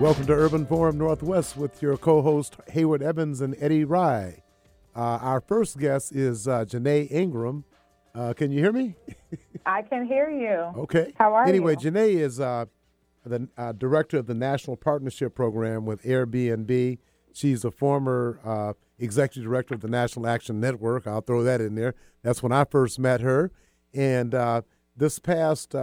Welcome 0.00 0.26
to 0.26 0.32
Urban 0.32 0.64
Forum 0.64 0.96
Northwest 0.96 1.56
with 1.56 1.82
your 1.82 1.96
co 1.96 2.22
host 2.22 2.56
Hayward 2.68 3.02
Evans 3.02 3.40
and 3.40 3.56
Eddie 3.58 3.84
Rye. 3.84 4.44
Uh, 4.94 5.18
our 5.20 5.40
first 5.40 5.76
guest 5.76 6.12
is 6.12 6.46
uh, 6.46 6.64
Janae 6.64 7.10
Ingram. 7.10 7.64
Uh, 8.14 8.32
can 8.32 8.52
you 8.52 8.60
hear 8.60 8.70
me? 8.70 8.94
I 9.66 9.82
can 9.82 10.06
hear 10.06 10.30
you. 10.30 10.80
Okay. 10.82 11.12
How 11.16 11.34
are 11.34 11.46
anyway, 11.46 11.72
you? 11.80 11.88
Anyway, 11.88 12.14
Janae 12.14 12.20
is 12.20 12.38
uh, 12.38 12.66
the 13.26 13.48
uh, 13.58 13.72
director 13.72 14.18
of 14.18 14.26
the 14.26 14.34
National 14.34 14.76
Partnership 14.76 15.34
Program 15.34 15.84
with 15.84 16.04
Airbnb. 16.04 16.98
She's 17.32 17.64
a 17.64 17.72
former 17.72 18.38
uh, 18.44 18.74
executive 19.00 19.50
director 19.50 19.74
of 19.74 19.80
the 19.80 19.88
National 19.88 20.28
Action 20.28 20.60
Network. 20.60 21.08
I'll 21.08 21.22
throw 21.22 21.42
that 21.42 21.60
in 21.60 21.74
there. 21.74 21.96
That's 22.22 22.40
when 22.40 22.52
I 22.52 22.64
first 22.64 23.00
met 23.00 23.20
her. 23.20 23.50
And 23.92 24.32
uh, 24.32 24.62
this 24.96 25.18
past 25.18 25.74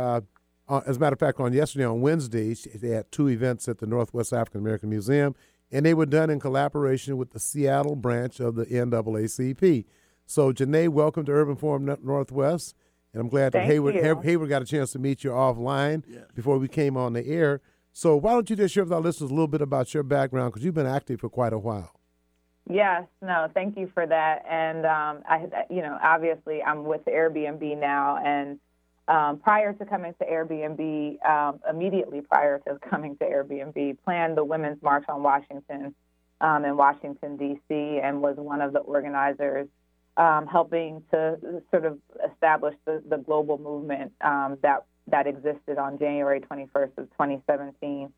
uh, 0.67 0.81
as 0.85 0.97
a 0.97 0.99
matter 0.99 1.13
of 1.13 1.19
fact, 1.19 1.39
on 1.39 1.53
yesterday, 1.53 1.85
on 1.85 2.01
Wednesday, 2.01 2.53
they 2.53 2.89
had 2.89 3.11
two 3.11 3.27
events 3.29 3.67
at 3.67 3.79
the 3.79 3.85
Northwest 3.85 4.33
African 4.33 4.61
American 4.61 4.89
Museum, 4.89 5.35
and 5.71 5.85
they 5.85 5.93
were 5.93 6.05
done 6.05 6.29
in 6.29 6.39
collaboration 6.39 7.17
with 7.17 7.31
the 7.31 7.39
Seattle 7.39 7.95
branch 7.95 8.39
of 8.39 8.55
the 8.55 8.65
NAACP. 8.65 9.85
So, 10.25 10.51
Janae, 10.51 10.89
welcome 10.89 11.25
to 11.25 11.31
Urban 11.31 11.55
Forum 11.55 11.85
Northwest, 12.03 12.75
and 13.13 13.21
I'm 13.21 13.29
glad 13.29 13.51
Thank 13.51 13.67
that 13.67 13.73
Hayward, 13.73 13.95
you. 13.95 14.21
Hayward 14.21 14.49
got 14.49 14.61
a 14.61 14.65
chance 14.65 14.91
to 14.93 14.99
meet 14.99 15.23
you 15.23 15.31
offline 15.31 16.03
Yes. 16.07 16.23
before 16.33 16.57
we 16.57 16.67
came 16.67 16.97
on 16.97 17.13
the 17.13 17.25
air. 17.27 17.61
So, 17.93 18.17
why 18.17 18.33
don't 18.33 18.49
you 18.49 18.55
just 18.55 18.73
share 18.73 18.83
with 18.83 18.93
our 18.93 19.01
listeners 19.01 19.29
a 19.29 19.33
little 19.33 19.47
bit 19.47 19.61
about 19.61 19.93
your 19.93 20.03
background 20.03 20.51
because 20.53 20.65
you've 20.65 20.73
been 20.73 20.87
active 20.87 21.19
for 21.19 21.29
quite 21.29 21.53
a 21.53 21.59
while. 21.59 21.91
Yes, 22.67 23.03
no, 23.21 23.47
thank 23.53 23.77
you 23.77 23.91
for 23.93 24.07
that. 24.07 24.43
And 24.49 24.85
um, 24.87 25.21
I, 25.29 25.45
you 25.69 25.83
know, 25.83 25.97
obviously, 26.01 26.63
I'm 26.63 26.83
with 26.83 27.05
Airbnb 27.05 27.79
now, 27.79 28.17
and 28.17 28.59
um, 29.07 29.37
prior 29.37 29.73
to 29.73 29.85
coming 29.85 30.13
to 30.19 30.25
Airbnb, 30.25 31.23
um, 31.25 31.59
immediately 31.69 32.21
prior 32.21 32.59
to 32.59 32.79
coming 32.89 33.15
to 33.17 33.25
Airbnb, 33.25 33.97
planned 34.03 34.37
the 34.37 34.43
Women's 34.43 34.81
March 34.81 35.05
on 35.07 35.21
Washington 35.21 35.93
um, 36.41 36.65
in 36.65 36.75
Washington 36.75 37.37
D.C. 37.37 37.99
and 38.03 38.21
was 38.21 38.35
one 38.37 38.61
of 38.61 38.73
the 38.73 38.79
organizers, 38.79 39.67
um, 40.17 40.47
helping 40.47 41.03
to 41.11 41.61
sort 41.71 41.85
of 41.85 41.99
establish 42.31 42.75
the, 42.85 43.03
the 43.07 43.17
global 43.17 43.57
movement 43.57 44.11
um, 44.21 44.57
that 44.61 44.85
that 45.07 45.27
existed 45.27 45.77
on 45.77 45.99
January 45.99 46.41
21st 46.41 46.97
of 46.97 47.09
2017. 47.11 48.11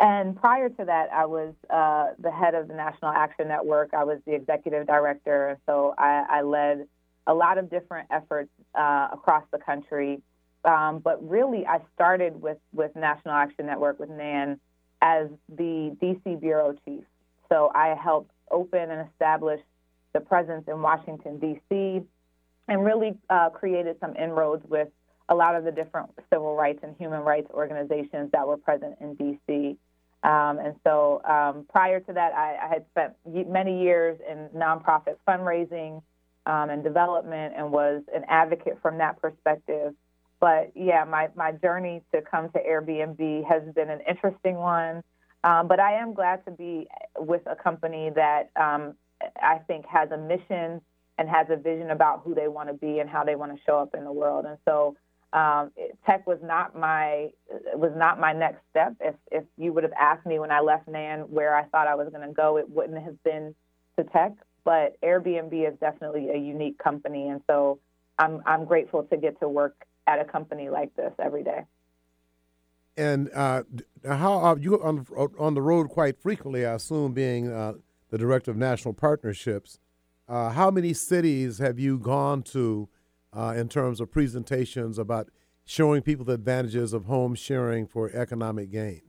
And 0.00 0.34
prior 0.34 0.70
to 0.70 0.84
that, 0.86 1.10
I 1.12 1.26
was 1.26 1.54
uh, 1.68 2.14
the 2.18 2.32
head 2.32 2.54
of 2.54 2.68
the 2.68 2.74
National 2.74 3.12
Action 3.12 3.48
Network. 3.48 3.90
I 3.92 4.02
was 4.04 4.18
the 4.26 4.34
executive 4.34 4.86
director, 4.86 5.58
so 5.66 5.94
I, 5.98 6.24
I 6.28 6.42
led 6.42 6.88
a 7.26 7.34
lot 7.34 7.58
of 7.58 7.70
different 7.70 8.08
efforts 8.10 8.50
uh, 8.74 9.08
across 9.12 9.44
the 9.52 9.58
country. 9.58 10.20
Um, 10.64 10.98
but 10.98 11.26
really, 11.26 11.66
I 11.66 11.78
started 11.94 12.40
with 12.40 12.58
with 12.72 12.94
National 12.94 13.34
Action 13.34 13.66
Network 13.66 13.98
with 13.98 14.10
NAN 14.10 14.60
as 15.00 15.28
the 15.48 15.96
DC 16.02 16.40
bureau 16.40 16.74
chief. 16.84 17.04
So 17.48 17.70
I 17.74 17.94
helped 17.94 18.30
open 18.50 18.90
and 18.90 19.08
establish 19.08 19.60
the 20.12 20.20
presence 20.20 20.64
in 20.68 20.82
Washington 20.82 21.38
D.C. 21.38 22.02
and 22.68 22.84
really 22.84 23.16
uh, 23.30 23.50
created 23.50 23.96
some 24.00 24.16
inroads 24.16 24.64
with 24.68 24.88
a 25.28 25.34
lot 25.34 25.54
of 25.54 25.64
the 25.64 25.70
different 25.70 26.10
civil 26.32 26.56
rights 26.56 26.80
and 26.82 26.94
human 26.98 27.20
rights 27.20 27.48
organizations 27.52 28.30
that 28.32 28.46
were 28.46 28.56
present 28.56 28.96
in 29.00 29.14
D.C. 29.14 29.76
Um, 30.22 30.58
and 30.58 30.74
so 30.84 31.22
um, 31.24 31.64
prior 31.70 32.00
to 32.00 32.12
that, 32.12 32.34
I, 32.34 32.56
I 32.62 32.68
had 32.68 32.84
spent 32.90 33.14
many 33.48 33.82
years 33.82 34.18
in 34.28 34.48
nonprofit 34.54 35.16
fundraising 35.26 36.02
um, 36.50 36.68
and 36.68 36.82
development 36.82 37.54
and 37.56 37.70
was 37.70 38.02
an 38.12 38.24
advocate 38.28 38.76
from 38.82 38.98
that 38.98 39.20
perspective. 39.22 39.94
But 40.40 40.72
yeah, 40.74 41.04
my, 41.04 41.28
my 41.36 41.52
journey 41.52 42.02
to 42.12 42.22
come 42.22 42.50
to 42.50 42.58
Airbnb 42.58 43.44
has 43.48 43.62
been 43.74 43.88
an 43.88 44.00
interesting 44.08 44.56
one. 44.56 45.02
Um, 45.44 45.68
but 45.68 45.78
I 45.78 45.92
am 46.00 46.12
glad 46.12 46.44
to 46.46 46.50
be 46.50 46.88
with 47.18 47.42
a 47.46 47.54
company 47.54 48.10
that 48.16 48.50
um, 48.56 48.94
I 49.40 49.58
think 49.68 49.86
has 49.86 50.10
a 50.10 50.18
mission 50.18 50.80
and 51.18 51.28
has 51.28 51.46
a 51.50 51.56
vision 51.56 51.90
about 51.90 52.22
who 52.24 52.34
they 52.34 52.48
want 52.48 52.68
to 52.68 52.74
be 52.74 52.98
and 52.98 53.08
how 53.08 53.22
they 53.22 53.36
want 53.36 53.54
to 53.54 53.62
show 53.64 53.78
up 53.78 53.94
in 53.94 54.02
the 54.04 54.12
world. 54.12 54.44
And 54.44 54.58
so 54.66 54.96
um, 55.32 55.70
tech 56.04 56.26
was 56.26 56.38
not 56.42 56.76
my 56.76 57.28
was 57.74 57.92
not 57.94 58.18
my 58.18 58.32
next 58.32 58.62
step. 58.70 58.94
If 59.00 59.14
if 59.30 59.44
you 59.56 59.72
would 59.72 59.84
have 59.84 59.92
asked 59.92 60.26
me 60.26 60.40
when 60.40 60.50
I 60.50 60.60
left 60.60 60.88
Nan 60.88 61.20
where 61.30 61.54
I 61.54 61.64
thought 61.64 61.86
I 61.86 61.94
was 61.94 62.08
going 62.12 62.26
to 62.26 62.34
go, 62.34 62.56
it 62.56 62.68
wouldn't 62.68 63.02
have 63.04 63.22
been 63.22 63.54
to 63.96 64.04
tech. 64.04 64.32
But 64.64 65.00
Airbnb 65.02 65.52
is 65.66 65.78
definitely 65.80 66.30
a 66.30 66.36
unique 66.36 66.78
company, 66.78 67.28
and 67.28 67.40
so 67.48 67.78
I'm 68.18 68.42
I'm 68.46 68.64
grateful 68.64 69.04
to 69.04 69.16
get 69.16 69.40
to 69.40 69.48
work 69.48 69.86
at 70.06 70.20
a 70.20 70.24
company 70.24 70.68
like 70.68 70.94
this 70.96 71.12
every 71.18 71.42
day. 71.42 71.64
And 72.96 73.30
uh, 73.34 73.62
how 74.06 74.32
are 74.32 74.58
you 74.58 74.82
on 74.82 75.06
on 75.38 75.54
the 75.54 75.62
road 75.62 75.88
quite 75.88 76.20
frequently? 76.20 76.66
I 76.66 76.74
assume 76.74 77.12
being 77.12 77.50
uh, 77.50 77.74
the 78.10 78.18
director 78.18 78.50
of 78.50 78.56
national 78.56 78.94
partnerships. 78.94 79.78
Uh, 80.28 80.50
how 80.50 80.70
many 80.70 80.92
cities 80.92 81.58
have 81.58 81.78
you 81.78 81.98
gone 81.98 82.42
to 82.42 82.88
uh, 83.32 83.54
in 83.56 83.68
terms 83.68 84.00
of 84.00 84.10
presentations 84.10 84.98
about 84.98 85.28
showing 85.64 86.02
people 86.02 86.24
the 86.24 86.34
advantages 86.34 86.92
of 86.92 87.04
home 87.06 87.34
sharing 87.34 87.86
for 87.86 88.10
economic 88.10 88.70
gain? 88.70 89.02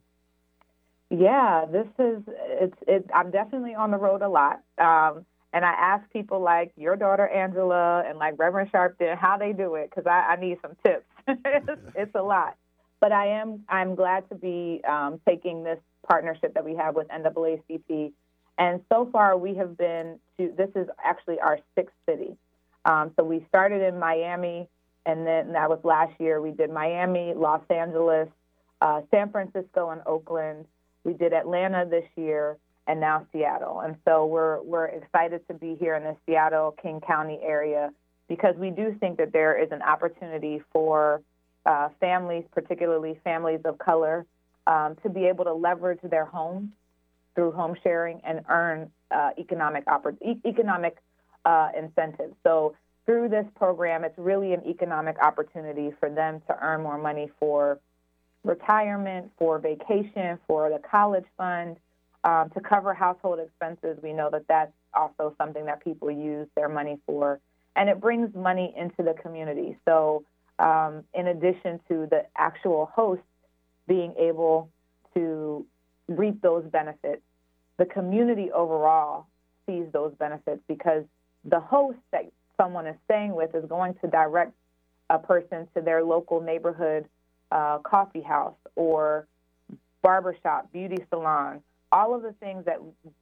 Yeah, 1.09 1.65
this 1.69 1.87
is 1.99 2.23
it's 2.27 2.77
it. 2.87 3.09
I'm 3.13 3.31
definitely 3.31 3.75
on 3.75 3.91
the 3.91 3.97
road 3.97 4.21
a 4.21 4.29
lot, 4.29 4.61
um, 4.77 5.25
and 5.53 5.65
I 5.65 5.71
ask 5.71 6.09
people 6.11 6.41
like 6.41 6.71
your 6.77 6.95
daughter 6.95 7.27
Angela 7.27 8.03
and 8.07 8.17
like 8.17 8.35
Reverend 8.37 8.71
Sharpton 8.71 9.17
how 9.17 9.37
they 9.37 9.53
do 9.53 9.75
it 9.75 9.89
because 9.89 10.05
I, 10.07 10.33
I 10.33 10.35
need 10.37 10.57
some 10.61 10.75
tips. 10.83 11.05
it's, 11.27 11.81
it's 11.95 12.15
a 12.15 12.21
lot, 12.21 12.55
but 12.99 13.11
I 13.11 13.27
am 13.27 13.63
I'm 13.69 13.95
glad 13.95 14.27
to 14.29 14.35
be 14.35 14.81
um, 14.87 15.19
taking 15.27 15.63
this 15.63 15.79
partnership 16.07 16.53
that 16.53 16.65
we 16.65 16.75
have 16.75 16.95
with 16.95 17.07
NAACP, 17.09 18.11
and 18.57 18.81
so 18.89 19.09
far 19.11 19.37
we 19.37 19.55
have 19.55 19.77
been 19.77 20.19
to 20.37 20.53
this 20.57 20.69
is 20.75 20.87
actually 21.03 21.39
our 21.39 21.59
sixth 21.75 21.95
city. 22.07 22.35
Um, 22.85 23.11
so 23.15 23.23
we 23.23 23.45
started 23.47 23.81
in 23.81 23.99
Miami, 23.99 24.67
and 25.05 25.27
then 25.27 25.53
that 25.53 25.69
was 25.69 25.79
last 25.83 26.13
year. 26.19 26.41
We 26.41 26.51
did 26.51 26.71
Miami, 26.71 27.33
Los 27.35 27.61
Angeles, 27.69 28.29
uh, 28.81 29.01
San 29.11 29.31
Francisco, 29.31 29.89
and 29.89 30.01
Oakland. 30.05 30.65
We 31.03 31.13
did 31.13 31.33
Atlanta 31.33 31.85
this 31.89 32.05
year, 32.15 32.57
and 32.91 32.99
now 32.99 33.25
Seattle. 33.31 33.79
And 33.79 33.95
so 34.03 34.25
we're 34.25 34.61
we're 34.63 34.87
excited 34.87 35.47
to 35.47 35.53
be 35.53 35.77
here 35.79 35.95
in 35.95 36.03
the 36.03 36.17
Seattle 36.25 36.75
King 36.81 36.99
County 36.99 37.39
area 37.41 37.91
because 38.27 38.53
we 38.57 38.69
do 38.69 38.95
think 38.99 39.17
that 39.17 39.31
there 39.31 39.57
is 39.57 39.71
an 39.71 39.81
opportunity 39.81 40.61
for 40.73 41.21
uh, 41.65 41.87
families, 42.01 42.43
particularly 42.51 43.17
families 43.23 43.61
of 43.63 43.77
color, 43.77 44.25
um, 44.67 44.97
to 45.03 45.09
be 45.09 45.23
able 45.25 45.45
to 45.45 45.53
leverage 45.53 46.01
their 46.03 46.25
homes 46.25 46.69
through 47.33 47.53
home 47.53 47.77
sharing 47.81 48.19
and 48.25 48.41
earn 48.49 48.91
uh, 49.09 49.29
economic 49.37 49.85
oppor- 49.85 50.17
economic 50.45 50.97
uh, 51.45 51.69
incentives. 51.77 52.35
So 52.43 52.75
through 53.05 53.29
this 53.29 53.45
program, 53.55 54.03
it's 54.03 54.17
really 54.17 54.51
an 54.51 54.63
economic 54.67 55.17
opportunity 55.21 55.91
for 55.97 56.09
them 56.09 56.41
to 56.47 56.57
earn 56.61 56.83
more 56.83 56.97
money 56.97 57.31
for 57.39 57.79
retirement, 58.43 59.31
for 59.37 59.59
vacation, 59.59 60.37
for 60.45 60.69
the 60.69 60.79
college 60.79 61.25
fund, 61.37 61.77
um, 62.23 62.49
to 62.51 62.59
cover 62.61 62.93
household 62.93 63.39
expenses. 63.39 63.97
We 64.01 64.13
know 64.13 64.29
that 64.31 64.47
that's 64.47 64.71
also 64.93 65.35
something 65.37 65.65
that 65.65 65.83
people 65.83 66.11
use 66.11 66.47
their 66.55 66.69
money 66.69 66.99
for, 67.05 67.39
and 67.75 67.89
it 67.89 67.99
brings 67.99 68.33
money 68.35 68.73
into 68.77 69.03
the 69.03 69.13
community. 69.21 69.77
So, 69.85 70.23
um, 70.59 71.03
in 71.13 71.27
addition 71.27 71.79
to 71.87 72.07
the 72.09 72.25
actual 72.37 72.91
host 72.93 73.21
being 73.87 74.13
able 74.17 74.69
to 75.15 75.65
reap 76.07 76.41
those 76.41 76.63
benefits, 76.65 77.21
the 77.77 77.85
community 77.85 78.51
overall 78.51 79.25
sees 79.65 79.85
those 79.91 80.13
benefits 80.19 80.61
because 80.67 81.03
the 81.45 81.59
host 81.59 81.97
that 82.11 82.29
someone 82.57 82.85
is 82.85 82.95
staying 83.05 83.33
with 83.33 83.55
is 83.55 83.65
going 83.67 83.95
to 83.95 84.07
direct 84.07 84.53
a 85.09 85.17
person 85.17 85.67
to 85.75 85.81
their 85.81 86.03
local 86.03 86.41
neighborhood 86.41 87.05
uh, 87.51 87.79
coffee 87.79 88.21
house 88.21 88.55
or 88.75 89.27
barbershop, 90.01 90.71
beauty 90.71 91.03
salon, 91.09 91.61
all 91.91 92.15
of 92.15 92.21
the 92.21 92.33
things 92.39 92.65
that 92.65 92.79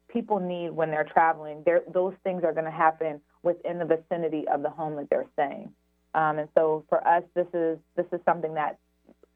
people 0.10 0.40
need 0.40 0.70
when 0.72 0.92
they're 0.92 1.04
traveling, 1.12 1.64
those 1.94 2.14
things 2.24 2.44
are 2.44 2.54
going 2.54 2.66
to 2.66 2.72
happen 2.72 3.22
within 3.44 3.80
the 3.80 3.86
vicinity 3.86 4.48
of 4.48 4.62
the 4.62 4.70
home 4.70 4.96
that 4.98 5.10
they're 5.10 5.26
staying. 5.34 5.72
Um, 6.14 6.40
and 6.40 6.50
so 6.56 6.86
for 6.90 7.06
us, 7.08 7.24
this 7.36 7.48
is 7.54 7.78
this 7.96 8.06
is 8.12 8.20
something 8.26 8.56
that 8.56 8.78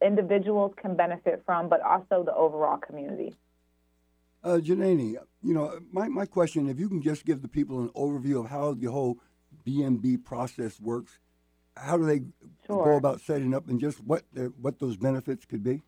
individuals 0.01 0.73
can 0.81 0.95
benefit 0.95 1.43
from, 1.45 1.69
but 1.69 1.81
also 1.81 2.23
the 2.23 2.33
overall 2.35 2.77
community. 2.77 3.35
Uh, 4.43 4.57
Janani, 4.57 5.15
you 5.41 5.53
know, 5.53 5.79
my, 5.91 6.07
my 6.09 6.25
question, 6.25 6.67
if 6.67 6.79
you 6.79 6.89
can 6.89 7.01
just 7.01 7.25
give 7.25 7.41
the 7.41 7.47
people 7.47 7.79
an 7.81 7.89
overview 7.89 8.43
of 8.43 8.49
how 8.49 8.73
the 8.73 8.91
whole 8.91 9.19
BMB 9.65 10.25
process 10.25 10.79
works, 10.81 11.19
how 11.77 11.97
do 11.97 12.05
they 12.05 12.23
Sure. 12.67 12.83
go 12.85 12.97
about 12.97 13.21
setting 13.21 13.53
up 13.53 13.67
and 13.67 13.79
just 13.79 14.01
what 14.03 14.23
the, 14.33 14.53
what 14.61 14.79
those 14.79 14.97
benefits 14.97 15.45
could 15.45 15.63
be? 15.63 15.81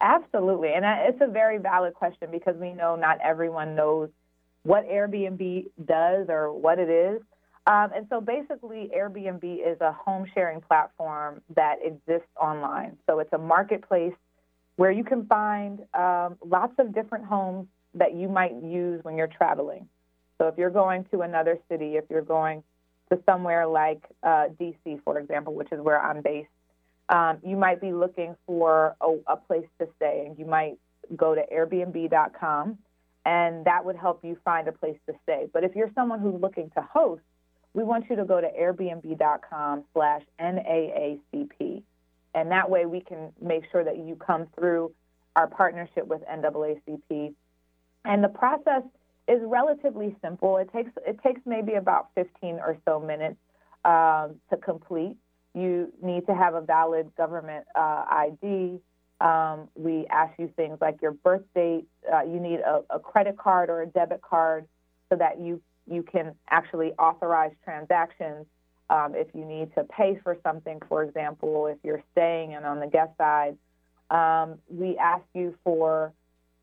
Absolutely. 0.00 0.70
And 0.72 0.84
it's 0.84 1.20
a 1.20 1.30
very 1.30 1.58
valid 1.58 1.94
question 1.94 2.30
because 2.30 2.56
we 2.56 2.72
know 2.72 2.96
not 2.96 3.18
everyone 3.22 3.74
knows 3.74 4.08
what 4.62 4.88
Airbnb 4.88 5.66
does 5.84 6.26
or 6.28 6.52
what 6.52 6.78
it 6.78 6.88
is. 6.88 7.20
Um, 7.66 7.90
and 7.94 8.06
so 8.08 8.20
basically, 8.20 8.90
Airbnb 8.96 9.42
is 9.44 9.80
a 9.80 9.92
home 9.92 10.26
sharing 10.34 10.60
platform 10.60 11.42
that 11.54 11.76
exists 11.84 12.28
online. 12.40 12.96
So 13.06 13.18
it's 13.18 13.32
a 13.32 13.38
marketplace 13.38 14.14
where 14.76 14.90
you 14.90 15.04
can 15.04 15.26
find 15.26 15.80
um, 15.92 16.38
lots 16.44 16.72
of 16.78 16.94
different 16.94 17.26
homes 17.26 17.68
that 17.94 18.14
you 18.14 18.28
might 18.28 18.54
use 18.62 19.04
when 19.04 19.16
you're 19.16 19.26
traveling. 19.26 19.86
So 20.38 20.48
if 20.48 20.56
you're 20.56 20.70
going 20.70 21.04
to 21.12 21.20
another 21.20 21.58
city, 21.68 21.96
if 21.96 22.04
you're 22.08 22.22
going 22.22 22.62
to 23.12 23.18
somewhere 23.26 23.66
like 23.66 24.02
uh, 24.22 24.46
DC, 24.58 25.02
for 25.04 25.18
example, 25.18 25.52
which 25.54 25.70
is 25.70 25.80
where 25.80 26.00
I'm 26.00 26.22
based, 26.22 26.48
um, 27.10 27.38
you 27.44 27.56
might 27.56 27.80
be 27.80 27.92
looking 27.92 28.36
for 28.46 28.96
a, 29.00 29.32
a 29.32 29.36
place 29.36 29.66
to 29.80 29.88
stay, 29.96 30.24
and 30.26 30.38
you 30.38 30.46
might 30.46 30.78
go 31.16 31.34
to 31.34 31.42
Airbnb.com, 31.52 32.78
and 33.26 33.64
that 33.66 33.84
would 33.84 33.96
help 33.96 34.24
you 34.24 34.38
find 34.44 34.68
a 34.68 34.72
place 34.72 34.96
to 35.06 35.14
stay. 35.24 35.48
But 35.52 35.64
if 35.64 35.74
you're 35.74 35.90
someone 35.94 36.20
who's 36.20 36.40
looking 36.40 36.70
to 36.76 36.82
host, 36.82 37.22
we 37.74 37.84
want 37.84 38.06
you 38.10 38.16
to 38.16 38.24
go 38.24 38.40
to 38.40 38.48
airbnb.com 38.48 39.84
slash 39.92 40.22
NAACP. 40.40 41.82
And 42.34 42.50
that 42.50 42.70
way 42.70 42.86
we 42.86 43.00
can 43.00 43.32
make 43.40 43.64
sure 43.70 43.84
that 43.84 43.98
you 43.98 44.16
come 44.16 44.46
through 44.58 44.92
our 45.36 45.46
partnership 45.46 46.06
with 46.06 46.22
NAACP. 46.22 47.34
And 48.04 48.24
the 48.24 48.28
process 48.28 48.82
is 49.28 49.40
relatively 49.44 50.16
simple. 50.22 50.56
It 50.56 50.70
takes 50.72 50.90
it 51.06 51.20
takes 51.22 51.40
maybe 51.44 51.74
about 51.74 52.08
15 52.14 52.54
or 52.54 52.76
so 52.84 52.98
minutes 52.98 53.36
um, 53.84 54.36
to 54.50 54.56
complete. 54.56 55.16
You 55.54 55.92
need 56.02 56.26
to 56.26 56.34
have 56.34 56.54
a 56.54 56.60
valid 56.60 57.10
government 57.16 57.66
uh, 57.74 58.04
ID. 58.08 58.80
Um, 59.20 59.68
we 59.74 60.06
ask 60.06 60.38
you 60.38 60.50
things 60.56 60.78
like 60.80 61.02
your 61.02 61.12
birth 61.12 61.42
date. 61.54 61.86
Uh, 62.10 62.22
you 62.22 62.40
need 62.40 62.60
a, 62.60 62.82
a, 62.88 62.98
credit 62.98 63.36
card 63.36 63.68
or 63.68 63.82
a 63.82 63.86
debit 63.86 64.22
card 64.22 64.66
so 65.10 65.16
that 65.16 65.38
you 65.38 65.60
you 65.86 66.02
can 66.02 66.34
actually 66.48 66.92
authorize 66.92 67.52
transactions. 67.64 68.46
Um, 68.88 69.14
if 69.14 69.28
you 69.34 69.44
need 69.44 69.74
to 69.74 69.84
pay 69.84 70.18
for 70.22 70.38
something, 70.42 70.80
for 70.88 71.02
example, 71.02 71.66
if 71.66 71.78
you're 71.84 72.02
staying 72.12 72.54
and 72.54 72.64
on 72.64 72.80
the 72.80 72.86
guest 72.86 73.10
side, 73.18 73.56
um, 74.10 74.58
we 74.68 74.96
ask 74.96 75.22
you 75.34 75.54
for 75.62 76.12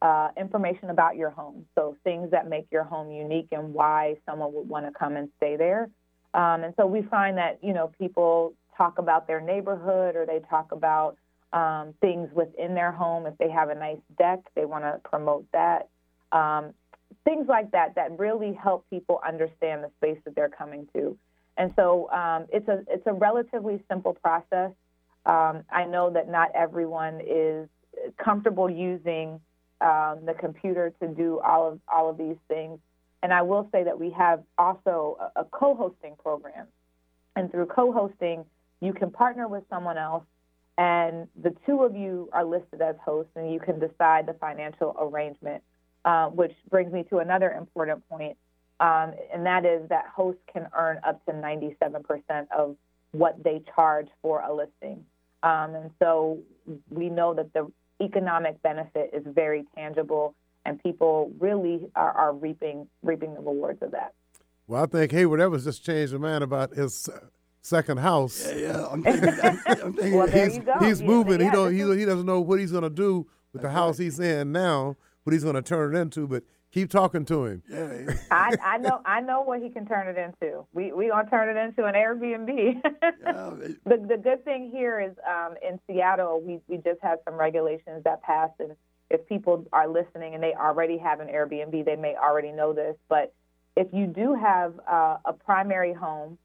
uh, 0.01 0.29
information 0.37 0.89
about 0.89 1.15
your 1.15 1.29
home. 1.29 1.65
So 1.75 1.95
things 2.03 2.31
that 2.31 2.49
make 2.49 2.67
your 2.71 2.83
home 2.83 3.11
unique 3.11 3.49
and 3.51 3.73
why 3.73 4.15
someone 4.25 4.53
would 4.53 4.67
want 4.67 4.85
to 4.85 4.91
come 4.97 5.15
and 5.15 5.29
stay 5.37 5.55
there. 5.55 5.89
Um, 6.33 6.63
and 6.63 6.73
so 6.77 6.85
we 6.85 7.01
find 7.03 7.37
that 7.37 7.59
you 7.63 7.73
know 7.73 7.91
people 7.99 8.53
talk 8.77 8.99
about 8.99 9.27
their 9.27 9.41
neighborhood 9.41 10.15
or 10.15 10.25
they 10.25 10.39
talk 10.49 10.71
about 10.71 11.17
um, 11.53 11.93
things 12.01 12.29
within 12.33 12.75
their 12.75 12.91
home. 12.91 13.25
If 13.25 13.37
they 13.37 13.49
have 13.49 13.69
a 13.69 13.75
nice 13.75 13.99
deck, 14.17 14.39
they 14.55 14.65
want 14.65 14.83
to 14.83 14.99
promote 15.09 15.45
that. 15.53 15.89
Um, 16.31 16.73
things 17.23 17.47
like 17.47 17.71
that 17.71 17.95
that 17.95 18.17
really 18.19 18.53
help 18.53 18.85
people 18.89 19.19
understand 19.25 19.83
the 19.83 19.89
space 19.97 20.19
that 20.25 20.35
they're 20.35 20.49
coming 20.49 20.87
to. 20.93 21.17
And 21.57 21.73
so 21.75 22.09
um, 22.11 22.45
it's 22.51 22.67
a 22.67 22.83
it's 22.87 23.07
a 23.07 23.13
relatively 23.13 23.81
simple 23.89 24.13
process. 24.13 24.71
Um, 25.25 25.63
I 25.71 25.85
know 25.85 26.09
that 26.11 26.29
not 26.29 26.51
everyone 26.53 27.19
is 27.25 27.67
comfortable 28.23 28.69
using 28.69 29.39
um, 29.81 30.19
the 30.25 30.35
computer 30.39 30.93
to 31.01 31.07
do 31.07 31.39
all 31.39 31.67
of 31.71 31.79
all 31.91 32.09
of 32.09 32.17
these 32.17 32.37
things. 32.47 32.79
And 33.23 33.33
I 33.33 33.41
will 33.41 33.67
say 33.71 33.83
that 33.83 33.99
we 33.99 34.11
have 34.11 34.43
also 34.57 35.17
a, 35.35 35.41
a 35.41 35.45
co-hosting 35.45 36.15
program, 36.21 36.67
and 37.35 37.51
through 37.51 37.65
co-hosting, 37.65 38.45
you 38.81 38.93
can 38.93 39.11
partner 39.11 39.47
with 39.47 39.63
someone 39.69 39.97
else, 39.97 40.23
and 40.77 41.27
the 41.41 41.55
two 41.65 41.83
of 41.83 41.95
you 41.95 42.29
are 42.33 42.45
listed 42.45 42.81
as 42.81 42.95
hosts, 43.03 43.31
and 43.35 43.51
you 43.51 43.59
can 43.59 43.79
decide 43.79 44.27
the 44.27 44.33
financial 44.39 44.95
arrangement. 44.99 45.63
Uh, 46.07 46.27
which 46.29 46.53
brings 46.69 46.93
me 46.93 47.03
to 47.09 47.17
another 47.17 47.51
important 47.51 48.01
point, 48.07 48.37
um, 48.79 49.13
and 49.33 49.45
that 49.45 49.65
is 49.65 49.89
that 49.89 50.05
hosts 50.15 50.39
can 50.53 50.65
earn 50.73 50.97
up 51.05 51.19
to 51.25 51.33
97% 51.33 52.47
of 52.57 52.77
what 53.11 53.43
they 53.43 53.61
charge 53.75 54.07
for 54.21 54.39
a 54.39 54.53
listing. 54.53 55.03
Um, 55.43 55.75
and 55.75 55.91
so 55.99 56.39
we 56.89 57.09
know 57.09 57.33
that 57.33 57.51
the 57.51 57.69
economic 58.01 58.61
benefit 58.61 59.09
is 59.11 59.23
very 59.25 59.65
tangible, 59.75 60.33
and 60.63 60.81
people 60.81 61.29
really 61.39 61.89
are, 61.93 62.11
are 62.11 62.33
reaping 62.33 62.87
reaping 63.03 63.33
the 63.33 63.41
rewards 63.41 63.81
of 63.81 63.91
that. 63.91 64.13
Well, 64.65 64.83
I 64.83 64.85
think 64.85 65.11
Hayward 65.11 65.41
Evans 65.41 65.65
just 65.65 65.83
changed 65.83 66.13
his 66.13 66.21
mind 66.21 66.41
about 66.41 66.71
his 66.71 67.09
second 67.67 67.97
house. 67.97 68.45
Yeah, 68.47 68.55
yeah. 68.55 68.87
I'm 68.91 69.03
thinking, 69.03 69.29
I'm, 69.43 69.59
I'm 69.67 69.93
thinking 69.93 70.13
well, 70.17 70.27
he's, 70.27 70.55
he's 70.79 71.01
Yeah, 71.01 71.07
moving. 71.07 71.39
yeah, 71.41 71.45
he 71.47 71.51
don't. 71.51 71.71
He, 71.73 71.99
he 71.99 72.05
doesn't 72.05 72.25
know 72.25 72.41
what 72.41 72.59
he's 72.59 72.71
going 72.71 72.83
to 72.83 72.89
do 72.89 73.27
with 73.53 73.61
the 73.61 73.69
house 73.69 73.97
he's 73.97 74.19
in 74.19 74.51
now. 74.51 74.95
What 75.23 75.33
he's 75.33 75.43
going 75.43 75.55
to 75.55 75.61
turn 75.61 75.95
it 75.95 75.99
into. 75.99 76.25
But 76.27 76.43
keep 76.71 76.89
talking 76.89 77.25
to 77.25 77.45
him. 77.45 77.63
yeah, 77.69 77.93
yeah. 78.07 78.13
I, 78.31 78.55
I 78.63 78.77
know 78.77 79.01
I 79.05 79.19
know 79.21 79.41
what 79.41 79.61
he 79.61 79.69
can 79.69 79.85
turn 79.85 80.07
it 80.07 80.17
into. 80.17 80.65
We 80.73 80.93
we 80.93 81.09
gonna 81.09 81.29
turn 81.29 81.55
it 81.55 81.59
into 81.59 81.85
an 81.85 81.93
Airbnb. 81.95 82.81
Yeah, 83.23 83.53
it- 83.61 83.83
the 83.83 83.97
the 84.07 84.17
good 84.17 84.43
thing 84.45 84.69
here 84.71 84.99
is 85.01 85.11
um, 85.29 85.55
in 85.67 85.79
Seattle 85.87 86.41
we 86.41 86.59
we 86.67 86.77
just 86.77 87.01
had 87.01 87.17
some 87.25 87.35
regulations 87.35 88.03
that 88.05 88.21
passed, 88.23 88.53
and 88.59 88.71
if 89.09 89.27
people 89.27 89.65
are 89.73 89.87
listening 89.87 90.33
and 90.33 90.41
they 90.43 90.53
already 90.53 90.97
have 90.97 91.19
an 91.19 91.27
Airbnb, 91.27 91.83
they 91.85 91.95
may 91.97 92.15
already 92.15 92.51
know 92.51 92.71
this. 92.73 92.95
But 93.09 93.33
if 93.75 93.87
you 93.93 94.07
do 94.07 94.33
have 94.33 94.73
uh, 94.89 95.17
a 95.25 95.33
primary 95.33 95.93
home 95.93 96.37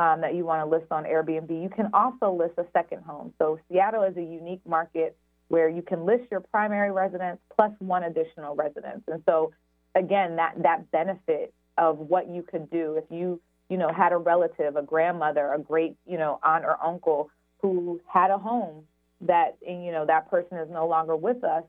um, 0.00 0.22
that 0.22 0.34
you 0.34 0.46
want 0.46 0.62
to 0.62 0.76
list 0.76 0.90
on 0.90 1.04
Airbnb, 1.04 1.50
you 1.62 1.68
can 1.68 1.90
also 1.92 2.32
list 2.32 2.54
a 2.56 2.64
second 2.72 3.02
home. 3.02 3.34
So 3.38 3.58
Seattle 3.68 4.02
is 4.04 4.16
a 4.16 4.22
unique 4.22 4.62
market 4.66 5.14
where 5.48 5.68
you 5.68 5.82
can 5.82 6.06
list 6.06 6.24
your 6.30 6.40
primary 6.40 6.90
residence 6.90 7.38
plus 7.54 7.72
one 7.80 8.04
additional 8.04 8.56
residence, 8.56 9.02
and 9.08 9.22
so 9.26 9.52
again 9.94 10.36
that 10.36 10.54
that 10.62 10.90
benefit 10.90 11.52
of 11.76 11.98
what 11.98 12.28
you 12.28 12.42
could 12.42 12.70
do 12.70 12.96
if 12.96 13.04
you 13.10 13.40
you 13.68 13.76
know 13.76 13.92
had 13.92 14.12
a 14.12 14.16
relative 14.16 14.76
a 14.76 14.82
grandmother 14.82 15.52
a 15.52 15.58
great 15.58 15.96
you 16.06 16.16
know 16.16 16.38
aunt 16.44 16.64
or 16.64 16.82
uncle 16.82 17.28
who 17.60 18.00
had 18.06 18.30
a 18.30 18.38
home 18.38 18.84
that 19.20 19.56
and, 19.66 19.84
you 19.84 19.90
know 19.90 20.06
that 20.06 20.30
person 20.30 20.56
is 20.58 20.70
no 20.70 20.86
longer 20.86 21.16
with 21.16 21.42
us 21.42 21.64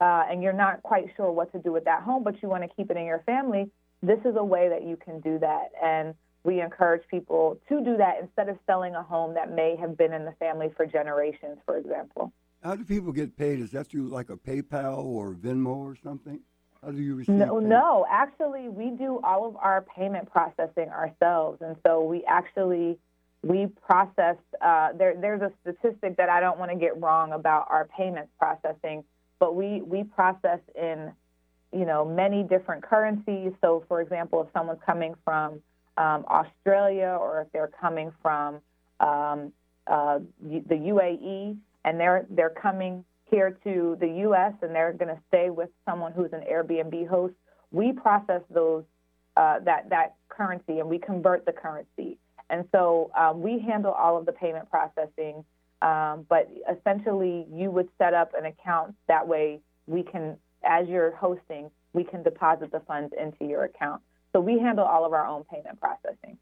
uh, 0.00 0.22
and 0.30 0.44
you're 0.44 0.52
not 0.52 0.80
quite 0.84 1.06
sure 1.16 1.32
what 1.32 1.50
to 1.50 1.58
do 1.58 1.72
with 1.72 1.84
that 1.84 2.02
home 2.02 2.22
but 2.22 2.40
you 2.40 2.48
want 2.48 2.62
to 2.62 2.68
keep 2.76 2.88
it 2.88 2.96
in 2.96 3.04
your 3.04 3.22
family 3.26 3.68
this 4.02 4.18
is 4.24 4.36
a 4.36 4.44
way 4.44 4.68
that 4.68 4.84
you 4.84 4.96
can 4.96 5.20
do 5.20 5.38
that. 5.38 5.70
And 5.82 6.14
we 6.46 6.60
encourage 6.60 7.02
people 7.08 7.58
to 7.68 7.82
do 7.82 7.96
that 7.96 8.14
instead 8.22 8.48
of 8.48 8.56
selling 8.66 8.94
a 8.94 9.02
home 9.02 9.34
that 9.34 9.52
may 9.52 9.76
have 9.76 9.98
been 9.98 10.12
in 10.12 10.24
the 10.24 10.32
family 10.38 10.68
for 10.76 10.86
generations 10.86 11.58
for 11.66 11.76
example 11.76 12.32
How 12.62 12.76
do 12.76 12.84
people 12.84 13.12
get 13.12 13.36
paid? 13.36 13.60
Is 13.60 13.72
that 13.72 13.88
through 13.88 14.08
like 14.08 14.30
a 14.30 14.36
PayPal 14.36 15.04
or 15.04 15.34
Venmo 15.34 15.76
or 15.76 15.96
something? 16.02 16.40
How 16.82 16.90
do 16.92 17.02
you 17.02 17.16
receive? 17.16 17.34
No, 17.34 17.58
no. 17.58 18.06
Actually, 18.08 18.68
we 18.68 18.90
do 18.90 19.20
all 19.24 19.46
of 19.46 19.56
our 19.56 19.82
payment 19.82 20.30
processing 20.30 20.88
ourselves, 20.90 21.60
and 21.60 21.76
so 21.84 22.02
we 22.02 22.24
actually 22.28 22.98
we 23.42 23.66
process. 23.84 24.36
Uh, 24.60 24.92
there, 24.92 25.14
there's 25.20 25.42
a 25.42 25.52
statistic 25.62 26.16
that 26.16 26.28
I 26.28 26.40
don't 26.40 26.58
want 26.58 26.70
to 26.70 26.76
get 26.76 27.00
wrong 27.00 27.32
about 27.32 27.66
our 27.70 27.88
payments 27.96 28.30
processing, 28.38 29.04
but 29.40 29.56
we 29.56 29.82
we 29.82 30.04
process 30.04 30.60
in 30.74 31.12
you 31.72 31.84
know 31.84 32.04
many 32.04 32.42
different 32.42 32.82
currencies. 32.82 33.52
So, 33.60 33.84
for 33.88 34.00
example, 34.00 34.42
if 34.42 34.48
someone's 34.52 34.80
coming 34.86 35.14
from 35.24 35.60
um, 35.96 36.24
Australia 36.28 37.16
or 37.20 37.42
if 37.42 37.52
they're 37.52 37.70
coming 37.80 38.12
from 38.22 38.60
um, 39.00 39.52
uh, 39.86 40.18
the 40.42 40.74
UAE 40.74 41.56
and 41.84 42.00
they're 42.00 42.26
they're 42.30 42.50
coming 42.50 43.04
here 43.30 43.56
to 43.64 43.96
the 44.00 44.08
U.S. 44.22 44.52
and 44.62 44.74
they're 44.74 44.92
going 44.92 45.14
to 45.14 45.20
stay 45.28 45.50
with 45.50 45.70
someone 45.84 46.12
who's 46.12 46.32
an 46.32 46.42
Airbnb 46.50 47.08
host, 47.08 47.34
we 47.72 47.92
process 47.92 48.42
those 48.50 48.84
uh, 49.36 49.58
that 49.60 49.88
that 49.90 50.14
currency 50.28 50.78
and 50.78 50.88
we 50.88 50.98
convert 50.98 51.44
the 51.44 51.52
currency. 51.52 52.18
And 52.48 52.64
so 52.72 53.10
um, 53.18 53.42
we 53.42 53.58
handle 53.58 53.92
all 53.92 54.16
of 54.16 54.26
the 54.26 54.32
payment 54.32 54.70
processing. 54.70 55.44
Um, 55.82 56.24
but 56.28 56.50
essentially, 56.72 57.46
you 57.52 57.70
would 57.70 57.88
set 57.98 58.14
up 58.14 58.32
an 58.38 58.46
account 58.46 58.94
that 59.08 59.26
way 59.26 59.60
we 59.86 60.02
can, 60.02 60.36
as 60.64 60.88
you're 60.88 61.14
hosting, 61.16 61.70
we 61.92 62.02
can 62.02 62.22
deposit 62.22 62.72
the 62.72 62.80
funds 62.80 63.12
into 63.20 63.44
your 63.44 63.64
account. 63.64 64.00
So 64.36 64.40
we 64.40 64.58
handle 64.58 64.84
all 64.84 65.06
of 65.06 65.14
our 65.14 65.26
own 65.26 65.44
payment 65.44 65.80
processing. 65.80 66.36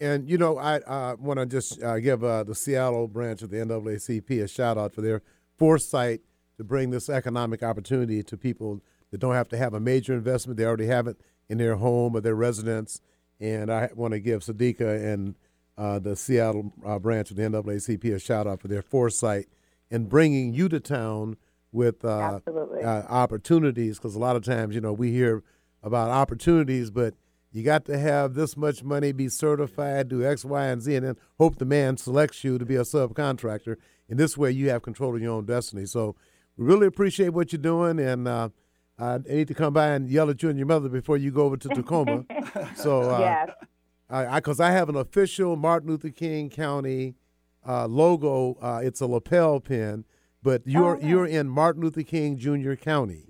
And 0.00 0.28
you 0.28 0.36
know, 0.36 0.58
I 0.58 0.78
uh, 0.80 1.14
want 1.16 1.38
to 1.38 1.46
just 1.46 1.80
uh, 1.80 2.00
give 2.00 2.24
uh, 2.24 2.42
the 2.42 2.56
Seattle 2.56 3.06
branch 3.06 3.40
of 3.40 3.50
the 3.50 3.58
NAACP 3.58 4.42
a 4.42 4.48
shout 4.48 4.76
out 4.76 4.92
for 4.92 5.00
their 5.00 5.22
foresight 5.56 6.22
to 6.56 6.64
bring 6.64 6.90
this 6.90 7.08
economic 7.08 7.62
opportunity 7.62 8.24
to 8.24 8.36
people 8.36 8.82
that 9.12 9.18
don't 9.18 9.34
have 9.34 9.48
to 9.50 9.56
have 9.56 9.74
a 9.74 9.78
major 9.78 10.12
investment; 10.12 10.56
they 10.56 10.64
already 10.64 10.86
have 10.86 11.06
it 11.06 11.20
in 11.48 11.58
their 11.58 11.76
home 11.76 12.16
or 12.16 12.20
their 12.20 12.34
residence. 12.34 13.00
And 13.38 13.70
I 13.70 13.90
want 13.94 14.10
to 14.10 14.18
give 14.18 14.42
Sadiqa 14.42 15.00
and 15.00 15.36
uh, 15.76 16.00
the 16.00 16.16
Seattle 16.16 16.72
uh, 16.84 16.98
branch 16.98 17.30
of 17.30 17.36
the 17.36 17.44
NAACP 17.44 18.12
a 18.12 18.18
shout 18.18 18.48
out 18.48 18.60
for 18.60 18.66
their 18.66 18.82
foresight 18.82 19.46
in 19.88 20.06
bringing 20.06 20.52
you 20.52 20.68
to 20.68 20.80
town 20.80 21.36
with 21.70 22.04
uh, 22.04 22.40
uh, 22.48 23.04
opportunities. 23.08 23.98
Because 23.98 24.16
a 24.16 24.18
lot 24.18 24.34
of 24.34 24.42
times, 24.42 24.74
you 24.74 24.80
know, 24.80 24.92
we 24.92 25.12
hear 25.12 25.44
about 25.82 26.10
opportunities, 26.10 26.90
but 26.90 27.14
you 27.50 27.62
got 27.62 27.84
to 27.86 27.98
have 27.98 28.34
this 28.34 28.56
much 28.56 28.82
money, 28.84 29.12
be 29.12 29.28
certified, 29.28 30.08
do 30.08 30.24
X, 30.24 30.44
Y, 30.44 30.66
and 30.66 30.82
Z, 30.82 30.96
and 30.96 31.06
then 31.06 31.16
hope 31.38 31.56
the 31.56 31.64
man 31.64 31.96
selects 31.96 32.44
you 32.44 32.58
to 32.58 32.64
be 32.66 32.76
a 32.76 32.82
subcontractor. 32.82 33.76
In 34.08 34.16
this 34.16 34.36
way, 34.36 34.50
you 34.50 34.68
have 34.70 34.82
control 34.82 35.14
of 35.16 35.22
your 35.22 35.32
own 35.32 35.46
destiny. 35.46 35.86
So 35.86 36.14
we 36.56 36.64
really 36.66 36.86
appreciate 36.86 37.30
what 37.30 37.52
you're 37.52 37.62
doing, 37.62 37.98
and 37.98 38.28
uh, 38.28 38.48
I 38.98 39.18
need 39.26 39.48
to 39.48 39.54
come 39.54 39.72
by 39.72 39.88
and 39.88 40.08
yell 40.10 40.28
at 40.28 40.42
you 40.42 40.48
and 40.50 40.58
your 40.58 40.66
mother 40.66 40.88
before 40.88 41.16
you 41.16 41.30
go 41.30 41.44
over 41.44 41.56
to 41.56 41.68
Tacoma. 41.68 42.24
so, 42.76 43.02
uh, 43.10 43.18
yes. 43.20 43.50
I 44.10 44.36
because 44.40 44.58
I, 44.60 44.70
have 44.70 44.88
an 44.88 44.96
official 44.96 45.54
Martin 45.56 45.90
Luther 45.90 46.08
King 46.10 46.48
County 46.50 47.14
uh, 47.66 47.86
logo. 47.86 48.56
Uh, 48.60 48.80
it's 48.82 49.00
a 49.00 49.06
lapel 49.06 49.60
pin. 49.60 50.04
but 50.42 50.62
you're 50.66 50.96
Oh, 50.96 50.98
nice. 50.98 51.04
you're 51.04 51.26
in 51.26 51.48
Martin 51.48 51.82
Luther 51.82 52.02
King 52.02 52.38
Jr. 52.38 52.72
County. 52.74 53.26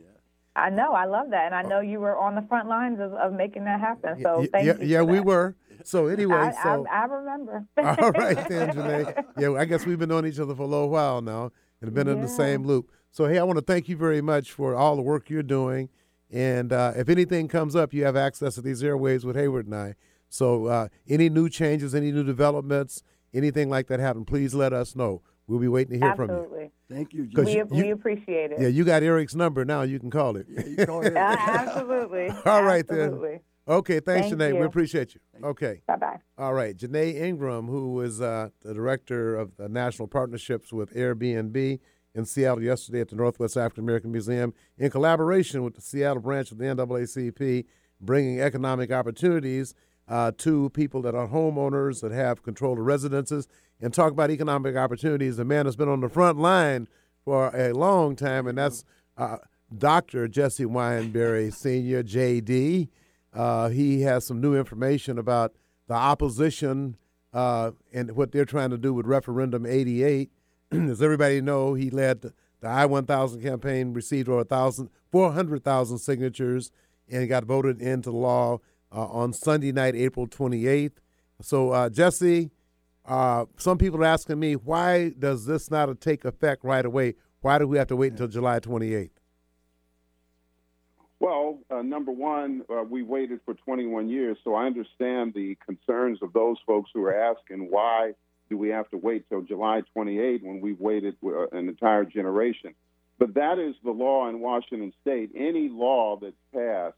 I 0.58 0.70
know, 0.70 0.92
I 0.92 1.04
love 1.06 1.30
that, 1.30 1.46
and 1.46 1.54
I 1.54 1.62
know 1.62 1.80
you 1.80 2.00
were 2.00 2.16
on 2.16 2.34
the 2.34 2.42
front 2.42 2.68
lines 2.68 3.00
of, 3.00 3.12
of 3.14 3.32
making 3.32 3.64
that 3.64 3.80
happen. 3.80 4.22
So 4.22 4.46
thank 4.52 4.66
yeah, 4.66 4.74
you. 4.78 4.86
yeah, 4.86 5.02
we 5.02 5.18
that. 5.18 5.24
were. 5.24 5.56
So 5.84 6.08
anyway, 6.08 6.36
I, 6.36 6.62
so 6.62 6.86
I, 6.90 7.02
I 7.02 7.04
remember. 7.04 7.64
all 7.78 8.10
right 8.12 8.48
then, 8.48 8.70
Janae. 8.70 9.24
Yeah, 9.38 9.52
I 9.52 9.64
guess 9.64 9.86
we've 9.86 9.98
been 9.98 10.08
knowing 10.08 10.26
each 10.26 10.40
other 10.40 10.54
for 10.54 10.62
a 10.62 10.66
little 10.66 10.90
while 10.90 11.22
now 11.22 11.52
and 11.80 11.94
been 11.94 12.08
in 12.08 12.20
the 12.20 12.28
same 12.28 12.64
loop. 12.64 12.90
So 13.10 13.26
hey, 13.26 13.38
I 13.38 13.44
want 13.44 13.58
to 13.58 13.64
thank 13.64 13.88
you 13.88 13.96
very 13.96 14.20
much 14.20 14.52
for 14.52 14.74
all 14.74 14.96
the 14.96 15.02
work 15.02 15.30
you're 15.30 15.42
doing. 15.42 15.88
And 16.30 16.72
uh, 16.72 16.92
if 16.96 17.08
anything 17.08 17.48
comes 17.48 17.74
up, 17.74 17.94
you 17.94 18.04
have 18.04 18.16
access 18.16 18.56
to 18.56 18.62
these 18.62 18.82
airways 18.82 19.24
with 19.24 19.36
Hayward 19.36 19.66
and 19.66 19.74
I. 19.74 19.94
So 20.28 20.66
uh, 20.66 20.88
any 21.08 21.28
new 21.28 21.48
changes, 21.48 21.94
any 21.94 22.12
new 22.12 22.24
developments, 22.24 23.02
anything 23.32 23.70
like 23.70 23.86
that 23.86 24.00
happen, 24.00 24.24
please 24.24 24.54
let 24.54 24.72
us 24.72 24.94
know. 24.94 25.22
We'll 25.48 25.58
be 25.58 25.68
waiting 25.68 25.98
to 25.98 26.06
hear 26.06 26.14
from 26.14 26.30
you. 26.30 26.36
Absolutely. 26.36 26.70
Thank 26.90 27.12
you, 27.14 27.28
'Cause 27.34 27.46
We, 27.46 27.56
you- 27.56 27.64
we 27.70 27.90
appreciate 27.90 28.52
it. 28.52 28.60
Yeah, 28.60 28.68
you 28.68 28.84
got 28.84 29.02
Eric's 29.02 29.34
number 29.34 29.64
now. 29.64 29.82
You 29.82 29.98
can 29.98 30.10
call 30.10 30.36
it. 30.36 30.46
Yeah, 30.48 30.64
you 30.66 30.86
go 30.86 31.00
ahead. 31.00 31.16
Uh, 31.16 31.36
absolutely. 31.38 32.28
All 32.44 32.62
right, 32.62 32.86
then. 32.86 33.00
Absolutely. 33.00 33.40
Okay, 33.66 34.00
thanks, 34.00 34.28
Thank 34.28 34.40
Janae. 34.40 34.60
We 34.60 34.64
appreciate 34.66 35.14
you. 35.14 35.20
Okay. 35.42 35.82
Bye 35.86 35.96
bye. 35.96 36.18
All 36.38 36.54
right, 36.54 36.74
Janae 36.76 37.14
Ingram, 37.20 37.66
who 37.66 38.00
is 38.00 38.20
uh, 38.20 38.48
the 38.62 38.72
director 38.74 39.36
of 39.36 39.56
the 39.56 39.68
national 39.68 40.08
partnerships 40.08 40.72
with 40.72 40.94
Airbnb 40.94 41.78
in 42.14 42.24
Seattle 42.24 42.62
yesterday 42.62 43.00
at 43.00 43.08
the 43.08 43.16
Northwest 43.16 43.56
African 43.58 43.84
American 43.84 44.10
Museum, 44.12 44.54
in 44.78 44.90
collaboration 44.90 45.62
with 45.64 45.74
the 45.74 45.82
Seattle 45.82 46.22
branch 46.22 46.50
of 46.50 46.58
the 46.58 46.64
NAACP, 46.64 47.64
bringing 48.00 48.40
economic 48.40 48.90
opportunities 48.90 49.74
uh, 50.08 50.32
to 50.38 50.70
people 50.70 51.02
that 51.02 51.14
are 51.14 51.28
homeowners 51.28 52.00
that 52.00 52.12
have 52.12 52.42
control 52.42 52.72
of 52.72 52.78
residences. 52.86 53.48
And 53.80 53.94
talk 53.94 54.12
about 54.12 54.30
economic 54.30 54.76
opportunities. 54.76 55.36
The 55.36 55.44
man 55.44 55.66
has 55.66 55.76
been 55.76 55.88
on 55.88 56.00
the 56.00 56.08
front 56.08 56.38
line 56.38 56.88
for 57.24 57.54
a 57.54 57.72
long 57.72 58.16
time, 58.16 58.46
and 58.46 58.58
that's 58.58 58.84
uh, 59.16 59.38
Dr. 59.76 60.26
Jesse 60.28 60.64
Wineberry, 60.64 61.52
Senior, 61.52 62.02
JD. 62.02 62.88
Uh, 63.32 63.68
he 63.68 64.02
has 64.02 64.26
some 64.26 64.40
new 64.40 64.56
information 64.56 65.18
about 65.18 65.52
the 65.86 65.94
opposition 65.94 66.96
uh, 67.32 67.72
and 67.92 68.12
what 68.12 68.32
they're 68.32 68.44
trying 68.44 68.70
to 68.70 68.78
do 68.78 68.94
with 68.94 69.06
Referendum 69.06 69.66
88. 69.66 70.30
As 70.72 71.02
everybody 71.02 71.40
know, 71.40 71.74
he 71.74 71.90
led 71.90 72.22
the, 72.22 72.32
the 72.60 72.68
I-1000 72.68 73.42
campaign, 73.42 73.92
received 73.92 74.28
over 74.28 74.38
1,000 74.38 74.90
400,000 75.10 75.98
signatures, 75.98 76.70
and 77.10 77.28
got 77.28 77.44
voted 77.44 77.80
into 77.80 78.10
law 78.10 78.58
uh, 78.92 79.06
on 79.06 79.32
Sunday 79.32 79.72
night, 79.72 79.94
April 79.94 80.26
28th. 80.26 80.92
So, 81.40 81.70
uh, 81.70 81.88
Jesse, 81.88 82.50
uh, 83.08 83.46
some 83.56 83.78
people 83.78 84.00
are 84.02 84.06
asking 84.06 84.38
me, 84.38 84.54
why 84.54 85.10
does 85.18 85.46
this 85.46 85.70
not 85.70 86.00
take 86.00 86.24
effect 86.24 86.62
right 86.62 86.84
away? 86.84 87.14
Why 87.40 87.58
do 87.58 87.66
we 87.66 87.78
have 87.78 87.88
to 87.88 87.96
wait 87.96 88.12
until 88.12 88.28
July 88.28 88.60
28th? 88.60 89.10
Well, 91.20 91.58
uh, 91.70 91.82
number 91.82 92.12
one, 92.12 92.62
uh, 92.70 92.82
we 92.82 93.02
waited 93.02 93.40
for 93.44 93.54
21 93.54 94.08
years, 94.08 94.36
so 94.44 94.54
I 94.54 94.66
understand 94.66 95.34
the 95.34 95.56
concerns 95.66 96.18
of 96.22 96.32
those 96.32 96.58
folks 96.64 96.90
who 96.94 97.02
are 97.04 97.14
asking 97.14 97.70
why 97.70 98.12
do 98.48 98.56
we 98.56 98.68
have 98.68 98.88
to 98.90 98.96
wait 98.96 99.28
till 99.28 99.42
July 99.42 99.82
28 99.94 100.44
when 100.44 100.60
we've 100.60 100.78
waited 100.78 101.16
uh, 101.24 101.48
an 101.48 101.68
entire 101.68 102.04
generation. 102.04 102.74
But 103.18 103.34
that 103.34 103.58
is 103.58 103.74
the 103.82 103.90
law 103.90 104.28
in 104.28 104.40
Washington 104.40 104.92
State. 105.00 105.30
Any 105.34 105.68
law 105.68 106.18
that's 106.20 106.34
passed 106.54 106.96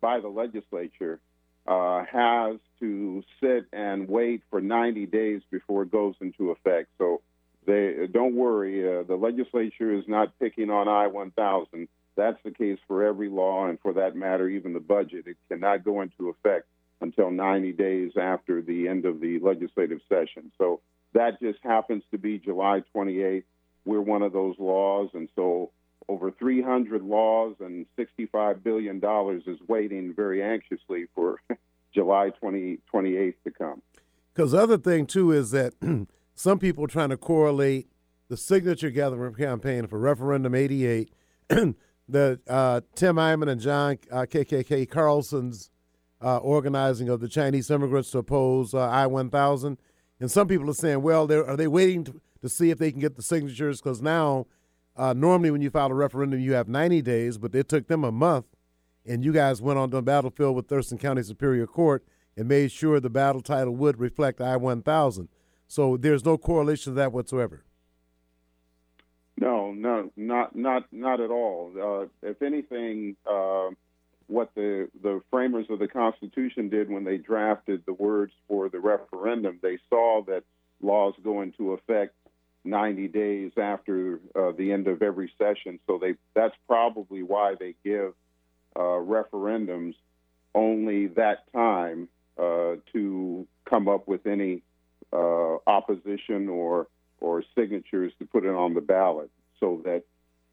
by 0.00 0.20
the 0.20 0.28
legislature 0.28 1.20
uh, 1.66 2.04
has 2.10 2.56
to 2.80 3.22
sit 3.40 3.66
and 3.72 4.08
wait 4.08 4.42
for 4.50 4.60
90 4.60 5.06
days 5.06 5.42
before 5.50 5.82
it 5.82 5.90
goes 5.90 6.14
into 6.20 6.50
effect. 6.50 6.88
So 6.98 7.20
they 7.66 8.08
don't 8.10 8.34
worry. 8.34 8.82
Uh, 8.82 9.02
the 9.02 9.16
legislature 9.16 9.92
is 9.92 10.04
not 10.08 10.38
picking 10.38 10.70
on 10.70 10.88
I-1000. 10.88 11.88
That's 12.16 12.38
the 12.42 12.50
case 12.50 12.78
for 12.88 13.04
every 13.04 13.28
law, 13.28 13.66
and 13.66 13.78
for 13.80 13.92
that 13.94 14.16
matter, 14.16 14.48
even 14.48 14.72
the 14.72 14.80
budget. 14.80 15.26
It 15.26 15.36
cannot 15.48 15.84
go 15.84 16.00
into 16.00 16.30
effect 16.30 16.66
until 17.00 17.30
90 17.30 17.72
days 17.72 18.12
after 18.20 18.60
the 18.62 18.88
end 18.88 19.04
of 19.04 19.20
the 19.20 19.38
legislative 19.38 20.00
session. 20.08 20.50
So 20.58 20.80
that 21.12 21.40
just 21.40 21.58
happens 21.62 22.02
to 22.10 22.18
be 22.18 22.38
July 22.38 22.82
28th. 22.94 23.44
We're 23.84 24.00
one 24.00 24.22
of 24.22 24.32
those 24.32 24.56
laws, 24.58 25.10
and 25.14 25.28
so 25.36 25.70
over 26.08 26.30
300 26.30 27.02
laws 27.02 27.56
and 27.60 27.86
$65 27.98 28.62
billion 28.62 29.00
is 29.46 29.58
waiting 29.68 30.14
very 30.14 30.42
anxiously 30.42 31.06
for 31.14 31.40
July 31.94 32.30
20, 32.30 32.78
28th 32.92 33.34
to 33.44 33.50
come. 33.50 33.82
Because 34.34 34.52
the 34.52 34.58
other 34.58 34.78
thing 34.78 35.06
too 35.06 35.32
is 35.32 35.50
that 35.50 35.74
some 36.34 36.58
people 36.58 36.84
are 36.84 36.88
trying 36.88 37.08
to 37.10 37.16
correlate 37.16 37.88
the 38.28 38.36
signature 38.36 38.90
gathering 38.90 39.34
campaign 39.34 39.86
for 39.86 39.98
referendum 39.98 40.54
88, 40.54 41.12
the 41.48 42.40
uh, 42.46 42.80
Tim 42.94 43.16
Eyman 43.16 43.48
and 43.48 43.60
John 43.60 43.98
uh, 44.10 44.26
KKK 44.28 44.88
Carlson's 44.88 45.70
uh, 46.22 46.38
organizing 46.38 47.08
of 47.08 47.20
the 47.20 47.28
Chinese 47.28 47.70
immigrants 47.70 48.10
to 48.10 48.18
oppose 48.18 48.74
uh, 48.74 48.88
I-1000, 48.88 49.78
and 50.20 50.30
some 50.30 50.48
people 50.48 50.68
are 50.68 50.74
saying, 50.74 51.02
well, 51.02 51.30
are 51.32 51.56
they 51.56 51.68
waiting 51.68 52.04
to, 52.04 52.20
to 52.42 52.48
see 52.48 52.70
if 52.70 52.78
they 52.78 52.90
can 52.90 53.00
get 53.00 53.16
the 53.16 53.22
signatures? 53.22 53.80
Because 53.80 54.02
now, 54.02 54.46
uh, 54.96 55.12
normally 55.12 55.50
when 55.50 55.62
you 55.62 55.70
file 55.70 55.90
a 55.90 55.94
referendum, 55.94 56.40
you 56.40 56.52
have 56.54 56.68
90 56.68 57.02
days, 57.02 57.38
but 57.38 57.54
it 57.54 57.68
took 57.68 57.86
them 57.86 58.04
a 58.04 58.12
month, 58.12 58.46
and 59.08 59.24
you 59.24 59.32
guys 59.32 59.62
went 59.62 59.78
on 59.78 59.90
the 59.90 60.02
battlefield 60.02 60.54
with 60.54 60.68
Thurston 60.68 60.98
County 60.98 61.22
Superior 61.22 61.66
Court 61.66 62.04
and 62.36 62.46
made 62.46 62.70
sure 62.70 63.00
the 63.00 63.10
ballot 63.10 63.44
title 63.44 63.74
would 63.74 63.98
reflect 63.98 64.40
I 64.40 64.56
1000. 64.56 65.28
So 65.66 65.96
there's 65.96 66.24
no 66.24 66.36
correlation 66.36 66.92
to 66.92 66.96
that 66.96 67.12
whatsoever. 67.12 67.64
No, 69.40 69.72
no, 69.72 70.10
not 70.16 70.54
not 70.56 70.92
not 70.92 71.20
at 71.20 71.30
all. 71.30 71.72
Uh, 71.80 72.28
if 72.28 72.42
anything, 72.42 73.16
uh, 73.24 73.68
what 74.26 74.50
the 74.56 74.88
the 75.00 75.22
framers 75.30 75.66
of 75.70 75.78
the 75.78 75.86
Constitution 75.86 76.68
did 76.68 76.90
when 76.90 77.04
they 77.04 77.18
drafted 77.18 77.84
the 77.86 77.92
words 77.92 78.32
for 78.48 78.68
the 78.68 78.80
referendum, 78.80 79.60
they 79.62 79.78
saw 79.88 80.22
that 80.26 80.42
laws 80.82 81.14
go 81.22 81.42
into 81.42 81.72
effect 81.72 82.14
90 82.64 83.08
days 83.08 83.52
after 83.56 84.20
uh, 84.34 84.52
the 84.56 84.72
end 84.72 84.88
of 84.88 85.02
every 85.02 85.32
session. 85.38 85.78
So 85.86 85.98
they 85.98 86.16
that's 86.34 86.56
probably 86.66 87.22
why 87.22 87.54
they 87.58 87.74
give 87.84 88.14
uh, 88.76 88.80
referendums 88.80 89.94
only 90.54 91.06
that 91.08 91.50
time 91.52 92.08
uh, 92.38 92.76
to 92.92 93.46
come 93.68 93.88
up 93.88 94.08
with 94.08 94.26
any 94.26 94.62
uh, 95.12 95.56
opposition 95.66 96.48
or 96.48 96.88
or 97.20 97.42
signatures 97.56 98.12
to 98.18 98.24
put 98.24 98.44
it 98.44 98.54
on 98.54 98.74
the 98.74 98.80
ballot 98.80 99.30
so 99.58 99.82
that 99.84 100.04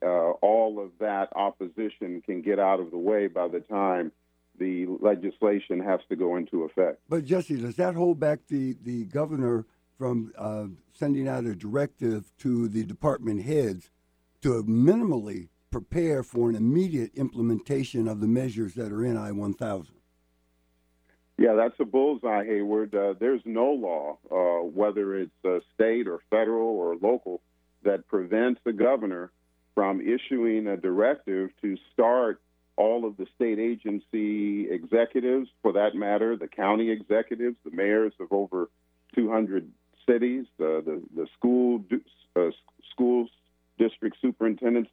uh, 0.03 0.31
all 0.41 0.79
of 0.79 0.91
that 1.00 1.29
opposition 1.36 2.22
can 2.22 2.41
get 2.41 2.60
out 2.60 2.79
of 2.79 2.89
the 2.91 2.98
way 2.98 3.27
by 3.27 3.48
the 3.48 3.60
time 3.60 4.12
the 4.57 4.88
legislation 5.00 5.79
has 5.79 6.00
to 6.10 6.15
go 6.15 6.38
into 6.38 6.63
effect. 6.63 7.00
But 7.10 7.25
Jesse, 7.25 7.57
does 7.57 7.75
that 7.75 7.95
hold 7.95 8.19
back 8.19 8.39
the, 8.48 8.75
the 8.84 9.05
governor 9.05 9.65
from 9.98 10.34
uh, 10.38 10.67
sending 10.93 11.27
out 11.27 11.45
a 11.45 11.55
directive 11.55 12.31
to 12.39 12.67
the 12.67 12.84
department 12.84 13.43
heads 13.43 13.89
to 14.41 14.63
minimally 14.63 15.50
prepare 15.75 16.24
for 16.24 16.50
an 16.50 16.55
immediate 16.55 17.12
implementation 17.15 18.08
of 18.08 18.22
the 18.22 18.27
measures 18.27 18.75
that 18.75 18.94
are 18.94 19.03
in 19.03 19.17
I 19.17 19.34
1000? 19.34 19.94
Yeah, 21.38 21.55
that's 21.55 21.77
a 21.82 21.84
bullseye, 21.84 22.46
Hayward. 22.46 22.96
Uh, 22.96 23.13
there's 23.20 23.41
no 23.44 23.72
law, 23.72 24.17
uh, 24.32 24.65
whether 24.65 25.17
it's 25.17 25.36
uh, 25.44 25.60
state 25.74 26.08
or 26.08 26.22
federal 26.29 26.70
or 26.70 26.96
local, 26.96 27.41
that 27.84 28.08
prevents 28.08 28.62
the 28.63 28.72
governor 28.72 29.34
from 29.74 30.00
issuing 30.00 30.67
a 30.67 30.77
directive 30.77 31.50
to 31.62 31.75
start 31.91 32.39
all 32.77 33.05
of 33.05 33.17
the 33.17 33.27
state 33.36 33.60
agency 33.60 34.72
executives, 34.72 35.50
for 35.62 35.74
that 35.74 35.94
matter, 35.94 36.38
the 36.38 36.48
county 36.48 36.89
executives, 36.89 37.58
the 37.65 37.72
mayors 37.72 38.13
of 38.22 38.32
over 38.32 38.70
200 39.13 39.70
cities, 40.08 40.46
uh, 40.62 40.79
the 40.79 41.01
the 41.13 41.27
school 41.38 41.84
uh, 42.38 43.25
district 43.77 44.15
superintendents. 44.22 44.89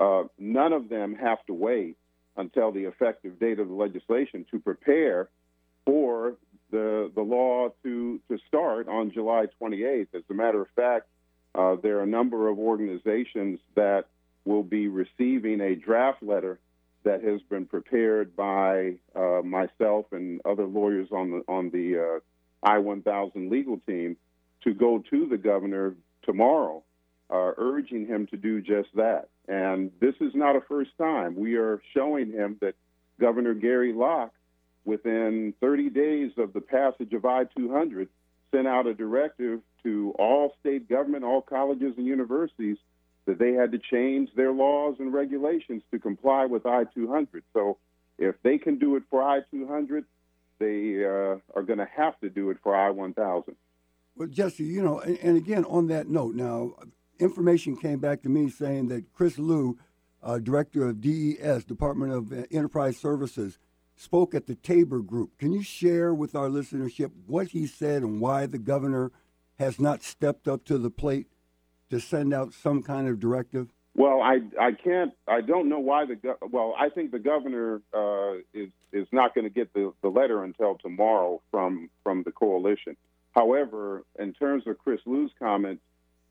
Uh, 0.00 0.24
none 0.38 0.72
of 0.72 0.88
them 0.88 1.14
have 1.14 1.44
to 1.46 1.52
wait 1.52 1.96
until 2.36 2.72
the 2.72 2.84
effective 2.84 3.38
date 3.38 3.60
of 3.60 3.68
the 3.68 3.74
legislation 3.74 4.46
to 4.50 4.58
prepare 4.58 5.28
for 5.84 6.34
the 6.70 7.10
the 7.14 7.20
law 7.20 7.68
to 7.82 8.20
to 8.28 8.38
start 8.48 8.88
on 8.88 9.12
July 9.12 9.46
28th. 9.60 10.08
As 10.14 10.22
a 10.30 10.34
matter 10.34 10.62
of 10.62 10.68
fact, 10.74 11.06
uh, 11.54 11.76
there 11.82 11.98
are 11.98 12.02
a 12.02 12.06
number 12.06 12.48
of 12.48 12.58
organizations 12.58 13.60
that 13.74 14.06
will 14.44 14.62
be 14.62 14.88
receiving 14.88 15.60
a 15.60 15.74
draft 15.74 16.22
letter 16.22 16.58
that 17.02 17.22
has 17.22 17.40
been 17.48 17.66
prepared 17.66 18.34
by 18.36 18.94
uh, 19.14 19.42
myself 19.42 20.06
and 20.12 20.40
other 20.44 20.64
lawyers 20.64 21.08
on 21.12 21.30
the 21.30 21.42
on 21.48 21.70
the 21.70 21.98
uh, 21.98 22.20
I-1000 22.66 23.50
legal 23.50 23.78
team 23.86 24.16
to 24.64 24.74
go 24.74 25.02
to 25.10 25.26
the 25.26 25.38
governor 25.38 25.94
tomorrow, 26.22 26.82
uh, 27.30 27.52
urging 27.56 28.06
him 28.06 28.26
to 28.28 28.36
do 28.36 28.60
just 28.60 28.88
that. 28.96 29.28
And 29.48 29.90
this 30.00 30.14
is 30.20 30.34
not 30.34 30.56
a 30.56 30.60
first 30.60 30.90
time. 30.98 31.36
We 31.36 31.56
are 31.56 31.80
showing 31.94 32.32
him 32.32 32.56
that 32.60 32.74
Governor 33.20 33.54
Gary 33.54 33.92
Locke, 33.92 34.32
within 34.84 35.54
30 35.60 35.90
days 35.90 36.32
of 36.38 36.52
the 36.52 36.60
passage 36.60 37.12
of 37.12 37.24
I-200, 37.24 38.08
sent 38.50 38.66
out 38.66 38.86
a 38.86 38.94
directive 38.94 39.60
to 39.82 40.14
all 40.18 40.54
state 40.60 40.88
government, 40.88 41.24
all 41.24 41.42
colleges 41.42 41.94
and 41.96 42.06
universities 42.06 42.78
that 43.26 43.38
they 43.38 43.52
had 43.52 43.72
to 43.72 43.78
change 43.78 44.30
their 44.34 44.52
laws 44.52 44.96
and 44.98 45.12
regulations 45.12 45.82
to 45.92 45.98
comply 45.98 46.46
with 46.46 46.66
I 46.66 46.84
200. 46.94 47.44
So 47.52 47.78
if 48.18 48.34
they 48.42 48.58
can 48.58 48.78
do 48.78 48.96
it 48.96 49.04
for 49.10 49.22
I 49.22 49.40
200, 49.50 50.04
they 50.58 51.04
uh, 51.04 51.38
are 51.54 51.62
going 51.64 51.78
to 51.78 51.88
have 51.96 52.18
to 52.20 52.28
do 52.28 52.50
it 52.50 52.58
for 52.62 52.74
I 52.74 52.90
1000. 52.90 53.54
Well, 54.16 54.28
Jesse, 54.28 54.64
you 54.64 54.82
know, 54.82 55.00
and, 55.00 55.18
and, 55.22 55.36
again, 55.36 55.64
on 55.64 55.86
that 55.88 56.08
note, 56.08 56.34
now, 56.34 56.74
information 57.20 57.76
came 57.76 57.98
back 57.98 58.22
to 58.22 58.28
me 58.28 58.50
saying 58.50 58.88
that 58.88 59.12
Chris 59.12 59.38
Liu, 59.38 59.78
uh, 60.22 60.38
director 60.38 60.88
of 60.88 61.00
DES, 61.00 61.64
Department 61.64 62.12
of 62.12 62.32
uh, 62.32 62.46
Enterprise 62.50 62.96
Services, 62.96 63.58
spoke 63.96 64.34
at 64.34 64.46
the 64.46 64.54
Tabor 64.54 65.00
Group. 65.00 65.36
Can 65.38 65.52
you 65.52 65.62
share 65.62 66.14
with 66.14 66.34
our 66.34 66.48
listenership 66.48 67.10
what 67.26 67.48
he 67.48 67.66
said 67.66 68.02
and 68.02 68.20
why 68.20 68.46
the 68.46 68.58
governor 68.58 69.12
has 69.58 69.78
not 69.78 70.02
stepped 70.02 70.48
up 70.48 70.64
to 70.64 70.78
the 70.78 70.90
plate 70.90 71.26
to 71.90 72.00
send 72.00 72.32
out 72.32 72.54
some 72.54 72.82
kind 72.82 73.08
of 73.08 73.20
directive? 73.20 73.72
Well, 73.94 74.22
I 74.22 74.38
I 74.58 74.72
can't. 74.72 75.12
I 75.26 75.40
don't 75.40 75.68
know 75.68 75.80
why 75.80 76.06
the 76.06 76.14
governor. 76.14 76.50
well. 76.50 76.74
I 76.78 76.88
think 76.88 77.10
the 77.10 77.18
governor 77.18 77.82
uh, 77.92 78.34
is 78.54 78.70
is 78.92 79.08
not 79.12 79.34
going 79.34 79.44
to 79.44 79.50
get 79.50 79.72
the, 79.74 79.92
the 80.00 80.08
letter 80.08 80.44
until 80.44 80.76
tomorrow 80.76 81.42
from 81.50 81.90
from 82.04 82.22
the 82.22 82.30
coalition. 82.30 82.96
However, 83.32 84.04
in 84.18 84.32
terms 84.32 84.66
of 84.66 84.78
Chris 84.78 85.00
Liu's 85.06 85.32
comments, 85.38 85.82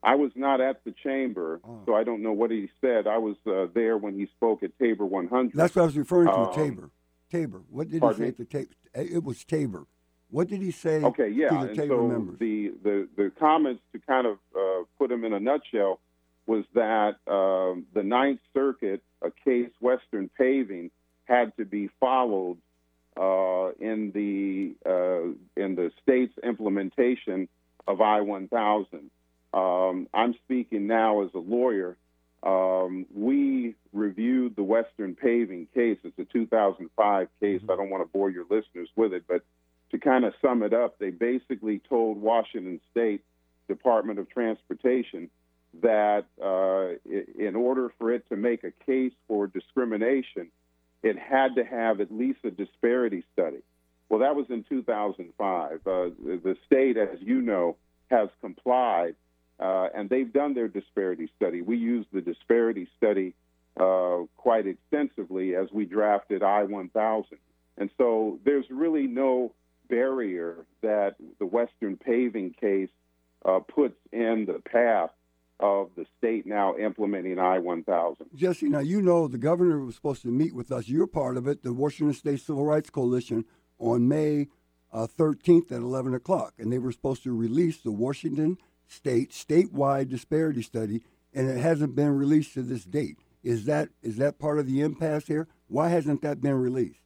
I 0.02 0.16
was 0.16 0.32
not 0.36 0.62
at 0.62 0.84
the 0.86 0.94
chamber, 1.04 1.60
oh. 1.64 1.82
so 1.86 1.96
I 1.96 2.04
don't 2.04 2.22
know 2.22 2.32
what 2.32 2.52
he 2.52 2.70
said. 2.82 3.08
I 3.08 3.18
was 3.18 3.36
uh, 3.46 3.68
there 3.74 3.98
when 3.98 4.14
he 4.18 4.28
spoke 4.28 4.64
at 4.64 4.78
Tabor 4.80 5.06
100. 5.06 5.54
That's 5.54 5.76
what 5.76 5.84
I 5.84 5.86
was 5.86 5.98
referring 5.98 6.28
to. 6.28 6.34
Um, 6.34 6.54
Tabor. 6.54 6.90
Tabor. 7.30 7.62
What 7.70 7.90
did 7.90 8.02
he 8.04 8.14
say 8.14 8.22
me? 8.22 8.28
at 8.30 8.38
the 8.38 8.46
Tabor? 8.46 8.72
It 8.96 9.24
was 9.24 9.44
Tabor. 9.44 9.86
What 10.32 10.48
did 10.48 10.62
he 10.62 10.72
say? 10.72 11.04
Okay, 11.04 11.30
yeah. 11.30 11.50
To 11.50 11.68
the 11.68 11.76
Tabor 11.76 11.96
so 11.96 12.08
members? 12.08 12.40
the 12.40 12.74
the 12.84 13.08
the 13.16 13.32
comments 13.40 13.82
to 13.94 14.00
kind 14.00 14.28
of 14.28 14.38
uh, 14.56 14.84
put 14.98 15.12
him 15.12 15.26
in 15.26 15.34
a 15.34 15.40
nutshell 15.40 16.00
was 16.46 16.66
that 16.74 17.16
um, 17.28 17.86
the 17.94 18.04
Ninth 18.04 18.40
Circuit, 18.54 19.04
a 19.22 19.32
case 19.32 19.70
Western 19.80 20.30
Paving, 20.38 20.92
had 21.26 21.56
to 21.58 21.66
be 21.66 21.90
followed 22.00 22.58
uh, 23.18 23.72
in 23.80 24.12
the 24.14 24.76
uh, 24.90 25.62
in 25.62 25.76
the 25.76 25.92
state's 26.02 26.34
implementation 26.44 27.48
of 27.88 28.02
I 28.02 28.22
1000. 28.22 29.12
Um, 29.54 30.08
I'm 30.14 30.36
speaking 30.46 30.88
now 30.88 31.24
as 31.24 31.30
a 31.34 31.40
lawyer. 31.40 31.98
Um, 32.44 33.06
we 33.14 33.76
reviewed 33.92 34.56
the 34.56 34.64
Western 34.64 35.16
Paving 35.16 35.68
case. 35.74 35.98
It's 36.04 36.18
a 36.20 36.26
2005 36.26 37.28
case. 37.40 37.62
Mm-hmm. 37.62 37.72
I 37.72 37.76
don't 37.76 37.90
want 37.90 38.04
to 38.04 38.12
bore 38.12 38.30
your 38.30 38.46
listeners 38.50 38.90
with 38.96 39.14
it, 39.14 39.24
but 39.28 39.42
to 39.92 39.98
kind 39.98 40.24
of 40.24 40.34
sum 40.42 40.64
it 40.64 40.74
up, 40.74 41.00
they 41.00 41.10
basically 41.10 41.80
told 41.90 42.22
Washington 42.22 42.80
State 42.92 43.24
Department 43.68 44.20
of 44.20 44.30
Transportation 44.30 45.30
that 45.82 46.26
uh, 46.44 46.98
in 47.38 47.56
order 47.56 47.92
for 47.98 48.12
it 48.12 48.28
to 48.30 48.36
make 48.36 48.64
a 48.64 48.72
case 48.86 49.14
for 49.28 49.48
discrimination, 49.48 50.50
it 51.04 51.18
had 51.18 51.56
to 51.56 51.64
have 51.64 52.02
at 52.02 52.12
least 52.12 52.40
a 52.44 52.52
disparity 52.52 53.24
study. 53.34 53.60
Well, 54.10 54.20
that 54.22 54.36
was 54.36 54.48
in 54.50 54.64
2005. 54.68 55.72
Uh, 55.72 55.78
the 55.86 56.58
state, 56.66 56.98
as 56.98 57.20
you 57.22 57.42
know, 57.42 57.78
has 58.10 58.30
complied, 58.42 59.16
uh, 59.60 59.88
and 59.94 60.10
they've 60.10 60.32
done 60.32 60.54
their 60.54 60.68
disparity 60.68 61.30
study. 61.36 61.62
We 61.62 61.78
used 61.78 62.10
the 62.14 62.22
disparity 62.22 62.88
study 62.98 63.36
uh, 63.80 64.20
quite 64.38 64.68
extensively 64.68 65.56
as 65.56 65.68
we 65.72 65.86
drafted 65.86 66.44
I 66.44 66.64
1000. 66.64 67.38
And 67.78 67.90
so 67.98 68.40
there's 68.46 68.66
really 68.70 69.08
no 69.08 69.54
barrier 69.90 70.66
that 70.82 71.16
the 71.40 71.46
Western 71.46 71.98
paving 71.98 72.56
case 72.60 72.90
uh, 73.46 73.60
puts 73.60 73.96
in 74.12 74.46
the 74.46 74.62
path 74.70 75.12
of 75.60 75.90
the 75.98 76.06
state 76.18 76.46
now 76.46 76.78
implementing 76.78 77.38
I 77.38 77.60
1000. 77.60 78.28
Jesse, 78.34 78.70
now 78.70 78.80
you 78.80 79.02
know 79.02 79.28
the 79.28 79.38
governor 79.38 79.80
was 79.80 79.96
supposed 79.96 80.22
to 80.22 80.30
meet 80.30 80.56
with 80.56 80.72
us. 80.72 80.88
You're 80.88 81.08
part 81.08 81.36
of 81.36 81.48
it, 81.48 81.64
the 81.64 81.74
Washington 81.74 82.14
State 82.14 82.40
Civil 82.40 82.66
Rights 82.66 82.90
Coalition, 82.90 83.46
on 83.78 84.08
May 84.08 84.48
uh, 84.94 85.08
13th 85.08 85.72
at 85.72 85.82
11 85.82 86.14
o'clock. 86.14 86.54
And 86.58 86.72
they 86.72 86.80
were 86.80 86.92
supposed 86.92 87.24
to 87.24 87.36
release 87.36 87.80
the 87.82 87.92
Washington 87.92 88.58
State 88.90 89.30
statewide 89.30 90.10
disparity 90.10 90.64
study, 90.64 91.04
and 91.32 91.48
it 91.48 91.60
hasn't 91.60 91.96
been 91.96 92.18
released 92.18 92.56
to 92.56 92.64
this 92.64 92.84
date. 92.84 93.20
Is 93.44 93.66
that 93.66 93.90
is 94.02 94.18
that 94.18 94.40
part 94.40 94.58
of 94.58 94.66
the 94.66 94.82
impasse 94.82 95.28
here? 95.28 95.48
Why 95.68 95.90
hasn't 95.90 96.24
that 96.24 96.42
been 96.42 96.56
released? 96.56 97.00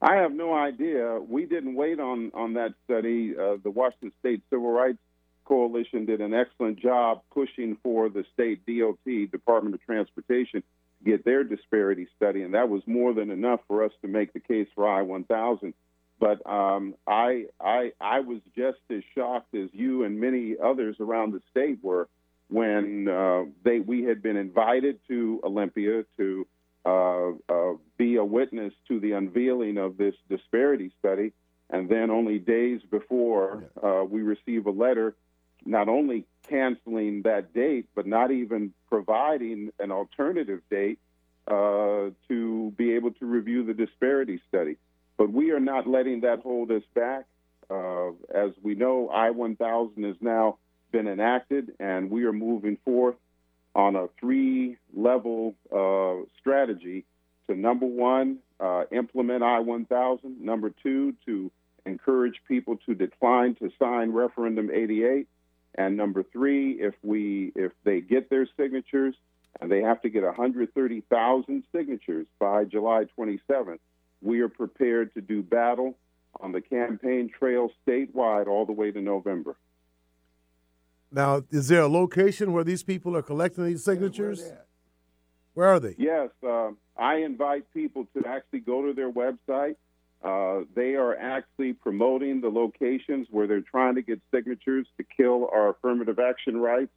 I 0.00 0.14
have 0.16 0.32
no 0.32 0.54
idea. 0.54 1.20
We 1.20 1.44
didn't 1.44 1.74
wait 1.74 2.00
on 2.00 2.30
on 2.32 2.54
that 2.54 2.72
study. 2.84 3.34
Uh, 3.38 3.58
the 3.62 3.70
Washington 3.70 4.12
State 4.18 4.42
Civil 4.48 4.70
Rights 4.70 4.98
Coalition 5.44 6.06
did 6.06 6.22
an 6.22 6.32
excellent 6.32 6.80
job 6.80 7.20
pushing 7.32 7.76
for 7.82 8.08
the 8.08 8.24
state 8.32 8.64
DOT, 8.66 9.30
Department 9.30 9.74
of 9.74 9.82
Transportation, 9.82 10.62
to 10.62 11.04
get 11.04 11.24
their 11.26 11.44
disparity 11.44 12.08
study, 12.16 12.42
and 12.42 12.54
that 12.54 12.70
was 12.70 12.82
more 12.86 13.12
than 13.12 13.30
enough 13.30 13.60
for 13.68 13.84
us 13.84 13.92
to 14.00 14.08
make 14.08 14.32
the 14.32 14.40
case 14.40 14.68
for 14.74 14.88
I-1000. 14.88 15.74
But 16.18 16.48
um, 16.50 16.94
I, 17.06 17.46
I, 17.60 17.92
I 18.00 18.20
was 18.20 18.40
just 18.56 18.78
as 18.90 19.02
shocked 19.14 19.54
as 19.54 19.68
you 19.72 20.04
and 20.04 20.18
many 20.18 20.56
others 20.62 20.96
around 20.98 21.32
the 21.32 21.42
state 21.50 21.78
were 21.82 22.08
when 22.48 23.08
uh, 23.08 23.44
they 23.64 23.80
we 23.80 24.04
had 24.04 24.22
been 24.22 24.36
invited 24.36 25.00
to 25.08 25.40
Olympia 25.44 26.04
to 26.16 26.46
uh, 26.86 27.30
uh, 27.48 27.72
be 27.98 28.16
a 28.16 28.24
witness 28.24 28.72
to 28.88 29.00
the 29.00 29.12
unveiling 29.12 29.76
of 29.76 29.96
this 29.96 30.14
disparity 30.28 30.92
study, 31.00 31.32
and 31.68 31.88
then 31.88 32.10
only 32.10 32.38
days 32.38 32.80
before 32.90 33.64
uh, 33.82 34.04
we 34.04 34.22
receive 34.22 34.66
a 34.66 34.70
letter 34.70 35.16
not 35.66 35.88
only 35.88 36.24
canceling 36.48 37.22
that 37.22 37.52
date, 37.52 37.88
but 37.94 38.06
not 38.06 38.30
even 38.30 38.72
providing 38.88 39.72
an 39.80 39.90
alternative 39.90 40.60
date 40.70 40.98
uh, 41.48 42.10
to 42.28 42.72
be 42.76 42.92
able 42.92 43.10
to 43.12 43.26
review 43.26 43.64
the 43.64 43.74
disparity 43.74 44.40
study. 44.48 44.76
But 45.16 45.32
we 45.32 45.50
are 45.52 45.60
not 45.60 45.86
letting 45.86 46.20
that 46.20 46.40
hold 46.40 46.70
us 46.70 46.82
back. 46.94 47.24
Uh, 47.70 48.10
as 48.34 48.52
we 48.62 48.74
know, 48.74 49.08
I 49.08 49.30
1000 49.30 50.02
has 50.04 50.16
now 50.20 50.58
been 50.92 51.08
enacted, 51.08 51.72
and 51.80 52.10
we 52.10 52.24
are 52.24 52.32
moving 52.32 52.78
forth 52.84 53.16
on 53.74 53.96
a 53.96 54.08
three 54.20 54.76
level 54.94 55.54
uh, 55.74 56.24
strategy 56.38 57.04
to 57.48 57.54
number 57.54 57.86
one, 57.86 58.38
uh, 58.60 58.84
implement 58.90 59.42
I 59.42 59.60
1000, 59.60 60.40
number 60.40 60.70
two, 60.82 61.14
to 61.26 61.50
encourage 61.84 62.40
people 62.48 62.76
to 62.86 62.94
decline 62.94 63.54
to 63.56 63.70
sign 63.78 64.12
Referendum 64.12 64.70
88, 64.72 65.28
and 65.76 65.96
number 65.96 66.22
three, 66.22 66.72
if 66.72 66.94
we 67.02 67.52
if 67.54 67.72
they 67.84 68.00
get 68.00 68.30
their 68.30 68.48
signatures 68.56 69.14
and 69.60 69.70
they 69.70 69.82
have 69.82 70.02
to 70.02 70.08
get 70.08 70.22
130,000 70.22 71.62
signatures 71.72 72.26
by 72.38 72.64
July 72.64 73.04
27th, 73.18 73.78
we 74.22 74.40
are 74.40 74.48
prepared 74.48 75.14
to 75.14 75.20
do 75.20 75.42
battle 75.42 75.96
on 76.40 76.52
the 76.52 76.60
campaign 76.60 77.30
trail 77.36 77.70
statewide 77.86 78.46
all 78.46 78.66
the 78.66 78.72
way 78.72 78.90
to 78.90 79.00
November. 79.00 79.56
Now, 81.10 81.42
is 81.50 81.68
there 81.68 81.82
a 81.82 81.88
location 81.88 82.52
where 82.52 82.64
these 82.64 82.82
people 82.82 83.16
are 83.16 83.22
collecting 83.22 83.64
these 83.64 83.84
signatures? 83.84 84.42
Yeah, 84.44 84.56
where, 85.54 85.68
are 85.68 85.80
they? 85.80 85.94
Yes, 85.96 86.30
uh, 86.46 86.70
I 86.96 87.16
invite 87.16 87.72
people 87.72 88.06
to 88.14 88.26
actually 88.26 88.60
go 88.60 88.86
to 88.86 88.92
their 88.92 89.10
website 89.10 89.76
uh, 90.26 90.62
they 90.74 90.94
are 90.94 91.16
actually 91.16 91.72
promoting 91.72 92.40
the 92.40 92.48
locations 92.48 93.28
where 93.30 93.46
they're 93.46 93.60
trying 93.60 93.94
to 93.94 94.02
get 94.02 94.20
signatures 94.34 94.86
to 94.96 95.04
kill 95.04 95.48
our 95.52 95.70
affirmative 95.70 96.18
action 96.18 96.56
rights. 96.56 96.90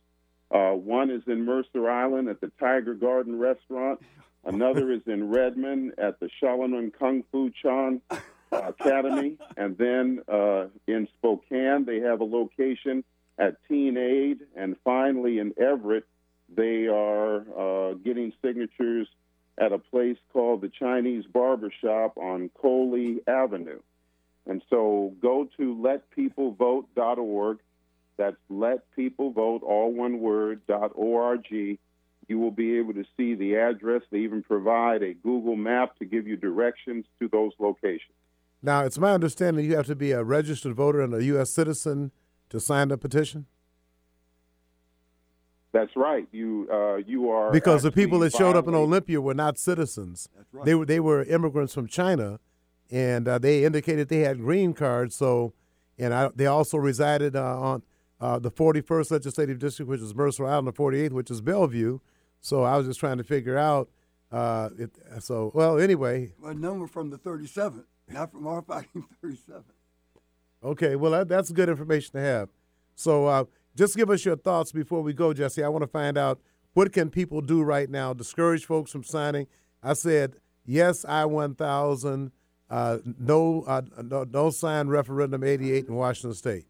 Uh, 0.52 0.72
one 0.72 1.10
is 1.12 1.22
in 1.28 1.46
Mercer 1.46 1.90
Island 1.90 2.28
at 2.30 2.42
the 2.42 2.52
Tiger 2.60 2.94
Garden 2.94 3.38
restaurant. 3.38 4.00
Another 4.46 4.92
is 4.92 5.02
in 5.06 5.30
Redmond 5.30 5.94
at 5.98 6.20
the 6.20 6.30
Shaolin 6.42 6.92
Kung 6.98 7.24
Fu 7.32 7.52
Chan 7.62 8.02
Academy. 8.52 9.38
And 9.58 9.78
then 9.78 10.22
uh, 10.28 10.68
in 10.88 11.08
Spokane, 11.18 11.86
they 11.86 12.00
have 12.00 12.22
a 12.22 12.26
location 12.26 13.04
at 13.38 13.58
Teen 13.68 13.98
Aid. 13.98 14.40
And 14.56 14.76
finally, 14.84 15.40
in 15.40 15.54
Everett, 15.58 16.08
they 16.56 16.88
are 16.88 17.46
uh, 17.58 17.94
getting 17.96 18.34
signatures 18.42 19.08
at 19.58 19.72
a 19.74 19.78
place 19.78 20.18
called 20.32 20.62
the 20.62 20.70
Chinese 20.70 21.26
Barber 21.26 21.72
Shop 21.82 22.18
on 22.18 22.50
Colby 22.60 23.22
Avenue. 23.28 23.80
And 24.48 24.62
so 24.70 25.14
go 25.22 25.48
to 25.58 25.76
letpeoplevote.org. 26.18 27.60
That's 28.20 28.36
letpeoplevote, 28.52 29.64
all 29.64 29.94
one 29.94 30.20
word, 30.20 30.62
.org. 30.68 31.46
You 31.50 32.38
will 32.38 32.52
be 32.52 32.78
able 32.78 32.94
to 32.94 33.06
see 33.16 33.34
the 33.34 33.56
address. 33.56 34.02
They 34.12 34.20
even 34.20 34.44
provide 34.44 35.02
a 35.02 35.14
Google 35.14 35.56
map 35.56 35.98
to 36.00 36.06
give 36.06 36.28
you 36.28 36.36
directions 36.36 37.06
to 37.20 37.30
those 37.30 37.54
locations. 37.60 38.14
Now, 38.62 38.84
it's 38.84 38.98
my 38.98 39.14
understanding 39.14 39.64
you 39.64 39.78
have 39.78 39.86
to 39.86 39.96
be 39.96 40.12
a 40.12 40.22
registered 40.22 40.76
voter 40.76 41.00
and 41.00 41.14
a 41.14 41.24
U.S. 41.24 41.50
citizen 41.50 42.12
to 42.50 42.60
sign 42.60 42.90
the 42.90 42.98
petition? 42.98 43.46
That's 45.72 45.96
right. 45.96 46.28
You 46.34 46.68
uh, 46.70 46.96
you 46.96 47.30
are 47.30 47.52
because 47.52 47.84
the 47.84 47.92
people 47.92 48.20
that 48.20 48.34
showed 48.34 48.56
up 48.56 48.68
in 48.68 48.76
Olympia 48.76 49.22
were 49.22 49.36
not 49.36 49.58
citizens. 49.58 50.28
That's 50.36 50.48
right. 50.52 50.66
They 50.66 50.76
were 50.76 50.86
they 50.86 51.00
were 51.00 51.24
immigrants 51.24 51.74
from 51.74 51.88
China, 51.88 52.40
and 52.92 53.28
uh, 53.28 53.38
they 53.38 53.64
indicated 53.64 54.10
they 54.10 54.22
had 54.22 54.40
green 54.40 54.74
cards. 54.74 55.16
So, 55.16 55.54
and 56.00 56.12
I, 56.12 56.30
they 56.36 56.48
also 56.48 56.78
resided 56.78 57.36
uh, 57.36 57.62
on 57.62 57.84
uh, 58.22 58.40
the 58.40 58.52
41st 58.52 59.12
legislative 59.12 59.60
district, 59.60 59.90
which 59.90 60.02
is 60.02 60.14
Mercer 60.14 60.46
Island, 60.46 60.68
the 60.68 60.74
48th, 60.74 61.12
which 61.12 61.32
is 61.32 61.42
Bellevue. 61.42 62.00
So 62.42 62.64
I 62.64 62.78
was 62.78 62.88
just 62.88 63.00
trying 63.00 63.18
to 63.18 63.24
figure 63.24 63.58
out. 63.58 63.90
Uh, 64.32 64.70
it, 64.78 64.92
so 65.20 65.52
well, 65.56 65.80
anyway. 65.80 66.34
A 66.46 66.54
number 66.54 66.86
from 66.86 67.10
the 67.10 67.18
37th, 67.18 67.86
not 68.08 68.32
from 68.32 68.46
our 68.48 68.62
fighting 68.68 69.06
37. 69.22 69.64
Okay, 70.64 70.96
well 70.96 71.12
that, 71.12 71.28
that's 71.28 71.52
good 71.52 71.70
information 71.70 72.12
to 72.14 72.20
have. 72.20 72.50
So 72.96 73.28
uh, 73.28 73.46
just 73.76 73.96
give 73.96 74.10
us 74.10 74.26
your 74.26 74.36
thoughts 74.36 74.72
before 74.72 75.02
we 75.02 75.14
go, 75.14 75.34
Jesse. 75.34 75.64
I 75.64 75.70
want 75.70 75.84
to 75.84 75.88
find 75.88 76.18
out 76.18 76.40
what 76.74 76.92
can 76.92 77.10
people 77.10 77.42
do 77.42 77.62
right 77.64 77.90
now 77.90 78.14
discourage 78.14 78.66
folks 78.66 78.92
from 78.92 79.04
signing. 79.04 79.48
I 79.82 79.94
said 79.94 80.36
yes, 80.66 81.06
I 81.06 81.26
1000. 81.26 82.32
Uh, 82.70 82.98
no, 83.18 83.64
uh, 83.64 83.82
no, 84.04 84.26
no 84.26 84.50
sign 84.52 84.90
referendum 84.90 85.44
88 85.44 85.88
in 85.88 85.96
Washington 85.96 86.36
State. 86.36 86.66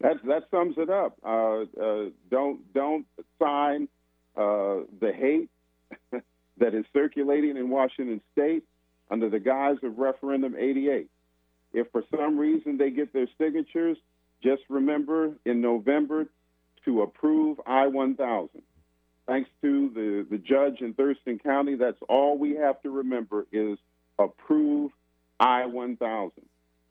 That 0.00 0.16
that 0.26 0.44
sums 0.50 0.76
it 0.78 0.90
up. 0.90 1.16
Uh, 1.24 1.62
uh, 1.80 2.10
don't 2.30 2.72
don't 2.72 3.06
sign 3.38 3.88
uh, 4.36 4.84
the 5.00 5.12
hate 5.14 5.50
that 6.58 6.74
is 6.74 6.84
circulating 6.92 7.56
in 7.56 7.68
Washington 7.68 8.20
State 8.32 8.64
under 9.10 9.28
the 9.28 9.40
guise 9.40 9.76
of 9.82 9.98
referendum 9.98 10.54
88. 10.56 11.08
If 11.72 11.90
for 11.90 12.02
some 12.16 12.38
reason 12.38 12.78
they 12.78 12.90
get 12.90 13.12
their 13.12 13.26
signatures, 13.38 13.98
just 14.42 14.62
remember 14.68 15.32
in 15.44 15.60
November 15.60 16.26
to 16.84 17.02
approve 17.02 17.60
I 17.66 17.86
1000. 17.88 18.62
Thanks 19.26 19.50
to 19.60 19.90
the, 19.94 20.26
the 20.30 20.38
judge 20.38 20.80
in 20.80 20.94
Thurston 20.94 21.38
County, 21.38 21.74
that's 21.74 21.98
all 22.08 22.38
we 22.38 22.54
have 22.54 22.80
to 22.82 22.90
remember 22.90 23.46
is 23.52 23.78
approve 24.18 24.90
I 25.38 25.66
1000. 25.66 26.32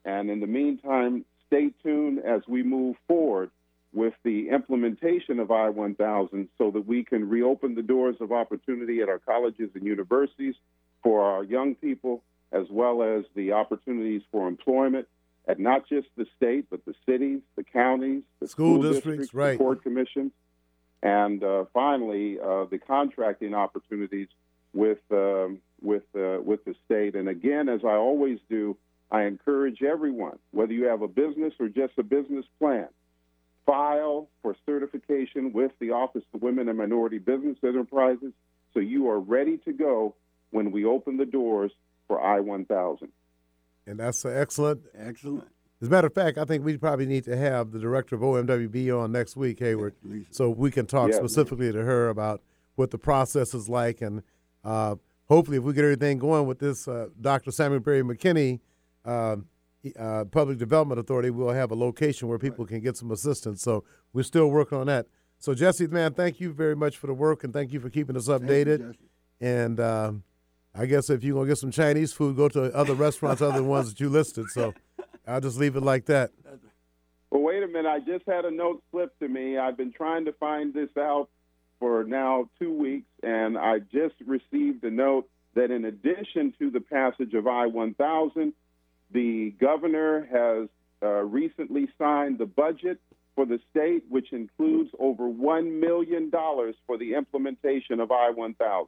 And 0.05 0.29
in 0.29 0.39
the 0.39 0.47
meantime, 0.47 1.25
stay 1.47 1.71
tuned 1.83 2.19
as 2.19 2.41
we 2.47 2.63
move 2.63 2.95
forward 3.07 3.49
with 3.93 4.13
the 4.23 4.49
implementation 4.49 5.39
of 5.39 5.49
I 5.49 5.69
1000 5.69 6.49
so 6.57 6.71
that 6.71 6.85
we 6.85 7.03
can 7.03 7.27
reopen 7.27 7.75
the 7.75 7.81
doors 7.81 8.17
of 8.19 8.31
opportunity 8.31 9.01
at 9.01 9.09
our 9.09 9.19
colleges 9.19 9.71
and 9.73 9.83
universities 9.83 10.55
for 11.01 11.23
our 11.23 11.43
young 11.43 11.75
people, 11.75 12.21
as 12.51 12.67
well 12.69 13.01
as 13.01 13.23
the 13.33 13.53
opportunities 13.53 14.21
for 14.31 14.47
employment 14.47 15.07
at 15.47 15.59
not 15.59 15.87
just 15.87 16.07
the 16.17 16.25
state, 16.35 16.65
but 16.69 16.83
the 16.85 16.93
cities, 17.05 17.39
the 17.55 17.63
counties, 17.63 18.23
the 18.41 18.47
school, 18.47 18.81
school 18.81 18.91
districts, 18.91 19.27
districts, 19.27 19.33
right. 19.33 19.57
the 19.57 19.63
court 19.63 19.81
commissions, 19.81 20.31
and 21.01 21.43
uh, 21.43 21.65
finally 21.73 22.37
uh, 22.39 22.65
the 22.65 22.77
contracting 22.77 23.53
opportunities 23.53 24.27
with 24.73 24.99
um, 25.11 25.59
with 25.81 26.03
uh, 26.15 26.41
with 26.41 26.65
the 26.65 26.75
state. 26.85 27.15
And 27.15 27.29
again, 27.29 27.69
as 27.69 27.81
I 27.85 27.95
always 27.95 28.39
do, 28.49 28.75
I 29.11 29.23
encourage 29.23 29.81
everyone, 29.81 30.37
whether 30.51 30.73
you 30.73 30.85
have 30.85 31.01
a 31.01 31.07
business 31.07 31.53
or 31.59 31.69
just 31.69 31.93
a 31.97 32.03
business 32.03 32.45
plan, 32.59 32.87
file 33.65 34.27
for 34.41 34.55
certification 34.65 35.53
with 35.53 35.71
the 35.79 35.91
Office 35.91 36.23
of 36.33 36.41
Women 36.41 36.67
and 36.67 36.77
Minority 36.77 37.17
Business 37.17 37.57
Enterprises 37.63 38.33
so 38.73 38.79
you 38.79 39.09
are 39.09 39.19
ready 39.19 39.57
to 39.57 39.73
go 39.73 40.15
when 40.51 40.71
we 40.71 40.85
open 40.85 41.17
the 41.17 41.25
doors 41.25 41.71
for 42.07 42.21
I 42.21 42.39
1000. 42.39 43.09
And 43.85 43.99
that's 43.99 44.25
uh, 44.25 44.29
excellent. 44.29 44.81
Excellent. 44.97 45.45
As 45.81 45.87
a 45.87 45.91
matter 45.91 46.07
of 46.07 46.13
fact, 46.13 46.37
I 46.37 46.45
think 46.45 46.65
we 46.65 46.75
probably 46.77 47.05
need 47.05 47.23
to 47.25 47.37
have 47.37 47.71
the 47.71 47.79
director 47.79 48.15
of 48.15 48.21
OMWB 48.21 48.99
on 48.99 49.11
next 49.11 49.35
week, 49.35 49.59
Hayward, 49.59 49.95
so 50.31 50.49
we 50.49 50.71
can 50.71 50.85
talk 50.85 51.11
Yeah. 51.11 51.17
specifically 51.17 51.71
to 51.71 51.83
her 51.83 52.09
about 52.09 52.41
what 52.75 52.91
the 52.91 52.97
process 52.97 53.53
is 53.53 53.69
like. 53.69 54.01
And 54.01 54.23
uh, 54.63 54.95
hopefully, 55.27 55.57
if 55.57 55.63
we 55.63 55.73
get 55.73 55.83
everything 55.83 56.17
going 56.17 56.47
with 56.47 56.59
this 56.59 56.87
uh, 56.87 57.07
Dr. 57.19 57.51
Samuel 57.51 57.79
Berry 57.79 58.03
McKinney 58.03 58.59
uh, 59.07 59.37
uh, 59.97 60.25
Public 60.25 60.57
Development 60.57 60.99
Authority, 60.99 61.29
we'll 61.29 61.49
have 61.49 61.71
a 61.71 61.75
location 61.75 62.27
where 62.27 62.37
people 62.37 62.65
can 62.65 62.81
get 62.81 62.97
some 62.97 63.11
assistance. 63.11 63.61
So 63.61 63.83
we're 64.13 64.23
still 64.23 64.47
working 64.47 64.77
on 64.77 64.87
that. 64.87 65.07
So, 65.39 65.53
Jesse, 65.53 65.87
man, 65.87 66.13
thank 66.13 66.39
you 66.39 66.51
very 66.51 66.75
much 66.75 66.97
for 66.97 67.07
the 67.07 67.13
work 67.13 67.43
and 67.43 67.53
thank 67.53 67.71
you 67.71 67.79
for 67.79 67.89
keeping 67.89 68.17
us 68.17 68.27
Thank 68.27 68.41
you, 68.41 68.47
updated. 68.47 68.95
And 69.39 69.79
um, 69.79 70.23
I 70.75 70.87
guess 70.87 71.09
if 71.09 71.23
you're 71.23 71.35
going 71.35 71.45
to 71.45 71.51
get 71.51 71.59
some 71.59 71.71
Chinese 71.71 72.11
food, 72.11 72.35
go 72.35 72.49
to 72.49 72.75
other 72.75 72.93
restaurants 72.95 73.41
other 73.41 73.57
than 73.57 73.67
ones 73.67 73.89
that 73.89 73.99
you 73.99 74.09
listed. 74.09 74.49
So 74.49 74.73
I'll 75.27 75.41
just 75.41 75.57
leave 75.57 75.75
it 75.75 75.83
like 75.83 76.05
that. 76.05 76.31
Well, 77.29 77.41
wait 77.41 77.61
a 77.61 77.67
minute. 77.67 77.89
I 77.89 77.99
just 77.99 78.25
had 78.27 78.45
a 78.45 78.51
note 78.51 78.83
slipped 78.91 79.19
to 79.19 79.27
me. 79.27 79.57
I've 79.57 79.77
been 79.77 79.91
trying 79.91 80.25
to 80.25 80.33
find 80.33 80.73
this 80.73 80.89
out 80.97 81.29
for 81.79 82.03
now 82.03 82.49
two 82.57 82.73
weeks, 82.73 83.07
and 83.21 83.57
I 83.57 83.79
just 83.79 84.15
received 84.25 84.83
a 84.83 84.89
note 84.89 85.29
that 85.53 85.69
in 85.69 85.85
addition 85.85 86.53
to 86.59 86.71
the 86.71 86.79
passage 86.79 87.33
of 87.33 87.47
I 87.47 87.67
1000, 87.67 88.53
the 89.11 89.51
governor 89.51 90.25
has 90.31 90.69
uh, 91.01 91.23
recently 91.23 91.87
signed 91.97 92.37
the 92.37 92.45
budget 92.45 92.99
for 93.35 93.45
the 93.45 93.59
state, 93.69 94.03
which 94.09 94.33
includes 94.33 94.89
over 94.99 95.23
$1 95.23 95.79
million 95.79 96.31
for 96.31 96.97
the 96.97 97.13
implementation 97.13 97.99
of 97.99 98.11
I 98.11 98.31
1000. 98.31 98.87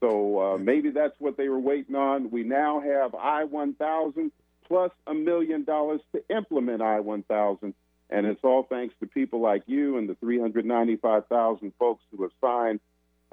So 0.00 0.54
uh, 0.54 0.58
maybe 0.58 0.90
that's 0.90 1.14
what 1.18 1.36
they 1.36 1.48
were 1.48 1.60
waiting 1.60 1.94
on. 1.94 2.30
We 2.30 2.42
now 2.42 2.80
have 2.80 3.14
I 3.14 3.44
1000 3.44 4.32
plus 4.66 4.90
a 5.06 5.14
million 5.14 5.64
dollars 5.64 6.00
to 6.14 6.22
implement 6.34 6.82
I 6.82 7.00
1000. 7.00 7.74
And 8.10 8.26
it's 8.26 8.40
all 8.42 8.64
thanks 8.64 8.94
to 9.00 9.06
people 9.06 9.40
like 9.40 9.62
you 9.66 9.98
and 9.98 10.08
the 10.08 10.14
395,000 10.16 11.72
folks 11.78 12.02
who 12.10 12.22
have 12.22 12.32
signed 12.40 12.80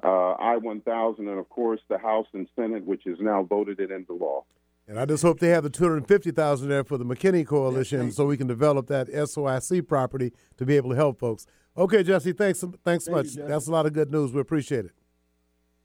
uh, 0.02 0.32
I 0.32 0.56
1000, 0.56 1.28
and 1.28 1.38
of 1.38 1.48
course 1.48 1.80
the 1.88 1.98
House 1.98 2.26
and 2.32 2.48
Senate, 2.56 2.84
which 2.84 3.04
has 3.04 3.18
now 3.20 3.42
voted 3.44 3.78
it 3.78 3.90
into 3.90 4.14
law. 4.14 4.44
And 4.92 5.00
I 5.00 5.06
just 5.06 5.22
hope 5.22 5.40
they 5.40 5.48
have 5.48 5.62
the 5.62 5.70
250000 5.70 6.68
there 6.68 6.84
for 6.84 6.98
the 6.98 7.04
McKinney 7.06 7.46
Coalition 7.46 8.00
thank 8.00 8.12
so 8.12 8.26
we 8.26 8.36
can 8.36 8.46
develop 8.46 8.88
that 8.88 9.08
SOIC 9.08 9.88
property 9.88 10.34
to 10.58 10.66
be 10.66 10.76
able 10.76 10.90
to 10.90 10.96
help 10.96 11.18
folks. 11.18 11.46
Okay, 11.78 12.02
Jesse, 12.02 12.32
thanks, 12.32 12.62
thanks 12.84 13.06
Thank 13.06 13.16
much. 13.16 13.26
Jesse. 13.28 13.40
That's 13.40 13.68
a 13.68 13.70
lot 13.70 13.86
of 13.86 13.94
good 13.94 14.12
news. 14.12 14.34
We 14.34 14.42
appreciate 14.42 14.84
it. 14.84 14.90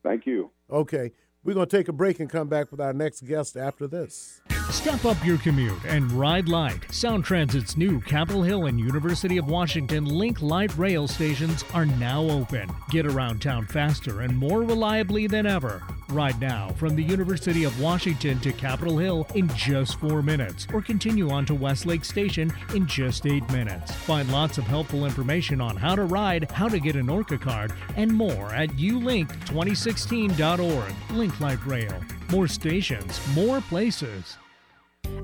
Thank 0.03 0.25
you. 0.25 0.51
Okay, 0.69 1.13
we're 1.47 1.53
going 1.53 1.65
to 1.65 1.77
take 1.77 1.87
a 1.87 1.93
break 1.93 2.19
and 2.19 2.29
come 2.29 2.49
back 2.49 2.71
with 2.71 2.81
our 2.81 2.91
next 2.91 3.21
guest 3.21 3.55
after 3.55 3.87
this. 3.87 4.41
Step 4.69 5.05
up 5.05 5.25
your 5.25 5.37
commute 5.37 5.85
and 5.85 6.11
ride 6.11 6.49
light. 6.49 6.91
Sound 6.91 7.23
Transit's 7.23 7.77
new 7.77 8.01
Capitol 8.01 8.43
Hill 8.43 8.65
and 8.65 8.77
University 8.77 9.37
of 9.37 9.47
Washington 9.47 10.03
Link 10.03 10.41
Light 10.41 10.77
rail 10.77 11.07
stations 11.07 11.63
are 11.73 11.85
now 11.85 12.21
open. 12.23 12.69
Get 12.89 13.05
around 13.05 13.41
town 13.41 13.65
faster 13.65 14.19
and 14.21 14.37
more 14.37 14.63
reliably 14.63 15.25
than 15.25 15.45
ever. 15.45 15.81
Ride 16.09 16.41
now 16.41 16.73
from 16.77 16.97
the 16.97 17.03
University 17.03 17.65
of 17.65 17.81
Washington 17.81 18.39
to 18.41 18.51
Capitol 18.53 18.97
Hill 18.97 19.27
in 19.35 19.49
just 19.55 19.99
four 19.99 20.21
minutes, 20.21 20.67
or 20.73 20.81
continue 20.81 21.29
on 21.29 21.45
to 21.45 21.55
Westlake 21.55 22.05
Station 22.05 22.51
in 22.73 22.87
just 22.87 23.25
eight 23.25 23.49
minutes. 23.51 23.93
Find 23.93 24.31
lots 24.31 24.57
of 24.57 24.63
helpful 24.65 25.03
information 25.05 25.59
on 25.59 25.75
how 25.75 25.95
to 25.95 26.03
ride, 26.03 26.49
how 26.51 26.69
to 26.69 26.79
get 26.79 26.95
an 26.95 27.09
ORCA 27.09 27.37
card, 27.37 27.73
and 27.97 28.13
more 28.13 28.53
at 28.53 28.69
ulink2016.org. 28.71 30.93
Link 31.11 31.36
Light 31.39 31.63
Rail. 31.65 31.93
More 32.31 32.47
stations, 32.47 33.19
more 33.35 33.61
places. 33.61 34.37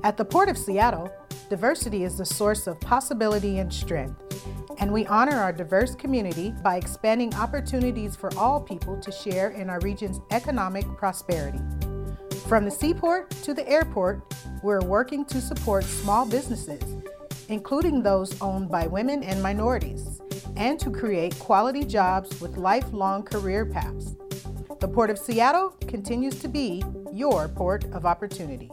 At 0.04 0.16
the 0.16 0.24
Port 0.24 0.48
of 0.48 0.56
Seattle, 0.56 1.12
diversity 1.50 2.04
is 2.04 2.18
the 2.18 2.24
source 2.24 2.66
of 2.66 2.80
possibility 2.80 3.58
and 3.58 3.72
strength, 3.72 4.20
and 4.78 4.92
we 4.92 5.06
honor 5.06 5.36
our 5.36 5.52
diverse 5.52 5.94
community 5.94 6.54
by 6.62 6.76
expanding 6.76 7.34
opportunities 7.34 8.14
for 8.14 8.30
all 8.38 8.60
people 8.60 8.98
to 9.00 9.10
share 9.10 9.50
in 9.50 9.68
our 9.68 9.80
region's 9.80 10.20
economic 10.30 10.84
prosperity. 10.96 11.60
From 12.48 12.64
the 12.64 12.70
seaport 12.70 13.30
to 13.30 13.52
the 13.52 13.68
airport, 13.68 14.22
we're 14.62 14.84
working 14.84 15.24
to 15.26 15.40
support 15.40 15.84
small 15.84 16.26
businesses, 16.26 16.82
including 17.48 18.02
those 18.02 18.40
owned 18.40 18.70
by 18.70 18.86
women 18.86 19.24
and 19.24 19.42
minorities, 19.42 20.20
and 20.56 20.78
to 20.78 20.90
create 20.90 21.38
quality 21.38 21.84
jobs 21.84 22.40
with 22.40 22.56
lifelong 22.56 23.22
career 23.22 23.66
paths. 23.66 24.14
The 24.84 24.92
Port 24.92 25.08
of 25.08 25.16
Seattle 25.18 25.70
continues 25.88 26.40
to 26.40 26.46
be 26.46 26.84
your 27.10 27.48
port 27.48 27.86
of 27.94 28.04
opportunity. 28.04 28.70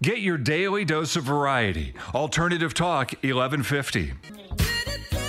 Get 0.00 0.20
your 0.20 0.38
daily 0.38 0.86
dose 0.86 1.16
of 1.16 1.24
variety. 1.24 1.92
Alternative 2.14 2.72
Talk 2.72 3.12
1150. 3.22 4.14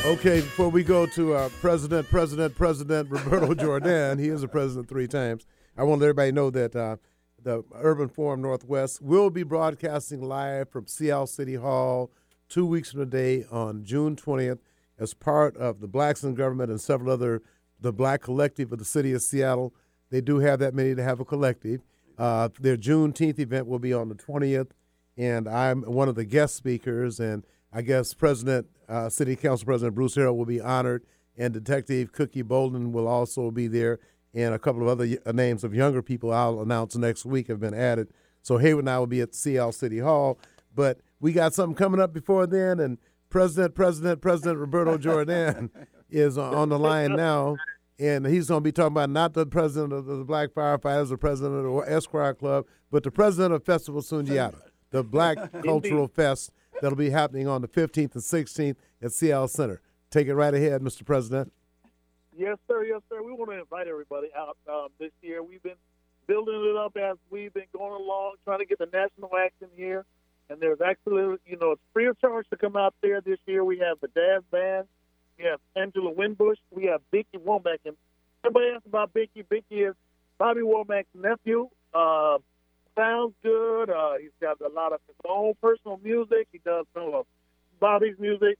Okay, 0.05 0.39
before 0.39 0.69
we 0.69 0.85
go 0.85 1.05
to 1.05 1.33
uh, 1.33 1.49
President, 1.59 2.07
President, 2.07 2.55
President 2.55 3.09
Roberto 3.09 3.53
Jordan, 3.61 4.17
he 4.17 4.29
is 4.29 4.41
a 4.41 4.47
president 4.47 4.87
three 4.87 5.09
times. 5.09 5.45
I 5.77 5.83
want 5.83 5.99
to 5.99 6.03
let 6.03 6.09
everybody 6.11 6.31
know 6.31 6.49
that 6.49 6.73
uh, 6.77 6.95
the 7.43 7.65
Urban 7.73 8.07
Forum 8.07 8.41
Northwest 8.41 9.01
will 9.01 9.29
be 9.29 9.43
broadcasting 9.43 10.21
live 10.21 10.69
from 10.69 10.87
Seattle 10.87 11.27
City 11.27 11.55
Hall 11.55 12.09
two 12.47 12.65
weeks 12.65 12.91
from 12.91 13.01
today 13.01 13.43
on 13.51 13.83
June 13.83 14.15
20th 14.15 14.59
as 14.97 15.13
part 15.13 15.57
of 15.57 15.81
the 15.81 15.89
Blacks 15.89 16.23
in 16.23 16.35
Government 16.35 16.69
and 16.69 16.79
several 16.79 17.11
other, 17.11 17.41
the 17.81 17.91
Black 17.91 18.21
Collective 18.21 18.71
of 18.71 18.79
the 18.79 18.85
City 18.85 19.11
of 19.11 19.21
Seattle. 19.21 19.73
They 20.15 20.21
do 20.21 20.39
have 20.39 20.59
that 20.59 20.73
many 20.73 20.95
to 20.95 21.03
have 21.03 21.19
a 21.19 21.25
collective. 21.25 21.81
Uh, 22.17 22.47
their 22.61 22.77
Juneteenth 22.77 23.37
event 23.37 23.67
will 23.67 23.79
be 23.79 23.91
on 23.91 24.07
the 24.07 24.15
20th, 24.15 24.69
and 25.17 25.45
I'm 25.45 25.81
one 25.81 26.07
of 26.07 26.15
the 26.15 26.23
guest 26.23 26.55
speakers. 26.55 27.19
And 27.19 27.43
I 27.73 27.81
guess 27.81 28.13
President, 28.13 28.67
uh, 28.87 29.09
City 29.09 29.35
Council 29.35 29.65
President 29.65 29.93
Bruce 29.93 30.15
Harrell 30.15 30.37
will 30.37 30.45
be 30.45 30.61
honored, 30.61 31.03
and 31.37 31.53
Detective 31.53 32.13
Cookie 32.13 32.43
Bouldin 32.43 32.93
will 32.93 33.09
also 33.09 33.51
be 33.51 33.67
there, 33.67 33.99
and 34.33 34.53
a 34.53 34.57
couple 34.57 34.83
of 34.83 34.87
other 34.87 35.05
y- 35.05 35.17
uh, 35.25 35.33
names 35.33 35.65
of 35.65 35.75
younger 35.75 36.01
people 36.01 36.31
I'll 36.31 36.61
announce 36.61 36.95
next 36.95 37.25
week 37.25 37.49
have 37.49 37.59
been 37.59 37.73
added. 37.73 38.07
So 38.41 38.57
Hayward 38.57 38.83
and 38.85 38.89
I 38.91 38.99
will 38.99 39.07
be 39.07 39.19
at 39.19 39.35
CL 39.35 39.73
City 39.73 39.99
Hall, 39.99 40.39
but 40.73 41.01
we 41.19 41.33
got 41.33 41.53
something 41.53 41.75
coming 41.75 41.99
up 41.99 42.13
before 42.13 42.47
then, 42.47 42.79
and 42.79 42.99
President, 43.29 43.75
President, 43.75 44.21
President 44.21 44.59
Roberto 44.59 44.97
Jordan 44.97 45.71
is 46.09 46.37
on 46.37 46.69
the 46.69 46.79
line 46.79 47.17
now, 47.17 47.57
and 47.99 48.25
he's 48.25 48.47
going 48.47 48.59
to 48.59 48.63
be 48.63 48.71
talking 48.71 48.93
about 48.93 49.09
not 49.09 49.33
the 49.33 49.45
president 49.45 49.93
of 49.93 50.05
the 50.05 50.23
Black 50.23 50.49
Firefighters, 50.49 51.09
the 51.09 51.17
president 51.17 51.55
of 51.55 51.63
the 51.63 51.91
Esquire 51.91 52.33
Club, 52.33 52.65
but 52.91 53.03
the 53.03 53.11
president 53.11 53.53
of 53.53 53.63
Festival 53.63 54.01
Sundiata, 54.01 54.61
the 54.91 55.03
Black 55.03 55.37
Cultural 55.63 56.07
Fest 56.07 56.51
that'll 56.81 56.97
be 56.97 57.09
happening 57.09 57.47
on 57.47 57.61
the 57.61 57.67
15th 57.67 58.15
and 58.15 58.23
16th 58.23 58.75
at 59.01 59.11
Seattle 59.11 59.47
Center. 59.47 59.81
Take 60.11 60.27
it 60.27 60.35
right 60.35 60.53
ahead, 60.53 60.81
Mr. 60.81 61.05
President. 61.05 61.51
Yes, 62.37 62.57
sir. 62.67 62.83
Yes, 62.83 63.01
sir. 63.09 63.23
We 63.23 63.31
want 63.31 63.51
to 63.51 63.59
invite 63.59 63.87
everybody 63.87 64.27
out 64.35 64.57
um, 64.69 64.89
this 64.99 65.11
year. 65.21 65.41
We've 65.41 65.63
been 65.63 65.75
building 66.27 66.69
it 66.69 66.75
up 66.75 66.97
as 66.97 67.17
we've 67.29 67.53
been 67.53 67.67
going 67.71 67.93
along, 67.93 68.33
trying 68.43 68.59
to 68.59 68.65
get 68.65 68.79
the 68.79 68.89
national 68.91 69.31
action 69.37 69.69
here. 69.75 70.05
And 70.49 70.59
there's 70.59 70.81
actually, 70.81 71.37
you 71.45 71.57
know, 71.59 71.71
it's 71.71 71.81
free 71.93 72.07
of 72.07 72.19
charge 72.19 72.47
to 72.49 72.57
come 72.57 72.75
out 72.75 72.93
there 73.01 73.21
this 73.21 73.39
year. 73.45 73.63
We 73.63 73.79
have 73.79 73.99
the 74.01 74.09
Daz 74.09 74.43
Band, 74.51 74.85
we 75.37 75.45
have 75.45 75.59
Angela 75.75 76.13
Winbush, 76.13 76.57
we 76.71 76.85
have 76.85 77.01
Binky 77.13 77.39
Womack. 77.43 77.79
And 77.85 77.95
everybody 78.43 78.71
asks 78.75 78.87
about 78.87 79.13
Binky. 79.13 79.45
Binky 79.49 79.89
is 79.89 79.95
Bobby 80.37 80.61
Womack's 80.61 81.07
nephew. 81.13 81.69
Uh, 81.93 82.37
sounds 82.95 83.33
good. 83.43 83.89
Uh, 83.89 84.13
he's 84.21 84.31
got 84.41 84.59
a 84.61 84.69
lot 84.73 84.93
of 84.93 84.99
his 85.07 85.15
own 85.27 85.53
personal 85.61 85.99
music. 86.03 86.47
He 86.51 86.59
does 86.59 86.85
some 86.93 87.13
of 87.13 87.25
Bobby's 87.79 88.17
music. 88.19 88.57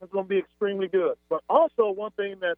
It's 0.00 0.12
going 0.12 0.24
to 0.24 0.28
be 0.28 0.38
extremely 0.38 0.88
good. 0.88 1.14
But 1.28 1.42
also, 1.48 1.90
one 1.90 2.10
thing 2.12 2.36
that 2.40 2.56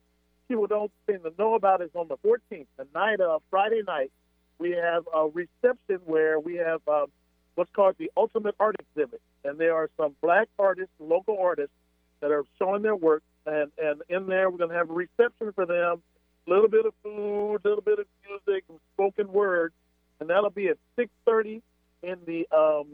people 0.49 0.67
don't 0.67 0.90
seem 1.07 1.21
to 1.21 1.33
know 1.38 1.55
about 1.55 1.83
is 1.83 1.90
on 1.95 2.09
the 2.09 2.17
14th, 2.19 2.67
the 2.77 2.87
night 2.95 3.21
of 3.21 3.43
Friday 3.51 3.83
night, 3.87 4.11
we 4.59 4.71
have 4.71 5.05
a 5.14 5.27
reception 5.27 6.01
where 6.05 6.38
we 6.38 6.57
have 6.57 6.81
um, 6.88 7.07
what's 7.55 7.71
called 7.75 7.97
the 7.99 8.11
Ultimate 8.17 8.55
Art 8.59 8.77
Exhibit, 8.79 9.21
and 9.45 9.59
there 9.59 9.75
are 9.75 9.90
some 9.97 10.14
black 10.23 10.49
artists, 10.59 10.93
local 10.99 11.38
artists, 11.40 11.75
that 12.21 12.31
are 12.31 12.45
showing 12.59 12.83
their 12.83 12.97
work, 12.97 13.23
and 13.46 13.70
and 13.83 14.02
in 14.09 14.26
there 14.26 14.50
we're 14.50 14.59
going 14.59 14.70
to 14.70 14.76
have 14.76 14.90
a 14.90 14.92
reception 14.92 15.52
for 15.52 15.66
them, 15.66 16.02
a 16.46 16.50
little 16.50 16.68
bit 16.68 16.87
of 16.87 16.94
food, 17.02 17.61
a 17.64 17.68
little 17.68 17.83
bit 17.83 17.98
of 17.98 18.07
music, 18.28 18.64
spoken 18.94 19.33
word, 19.33 19.72
and 20.20 20.30
that'll 20.30 20.50
be 20.50 20.68
at 20.68 20.78
6:30 20.98 21.62
in 22.02 22.18
the 22.26 22.46
um, 22.54 22.87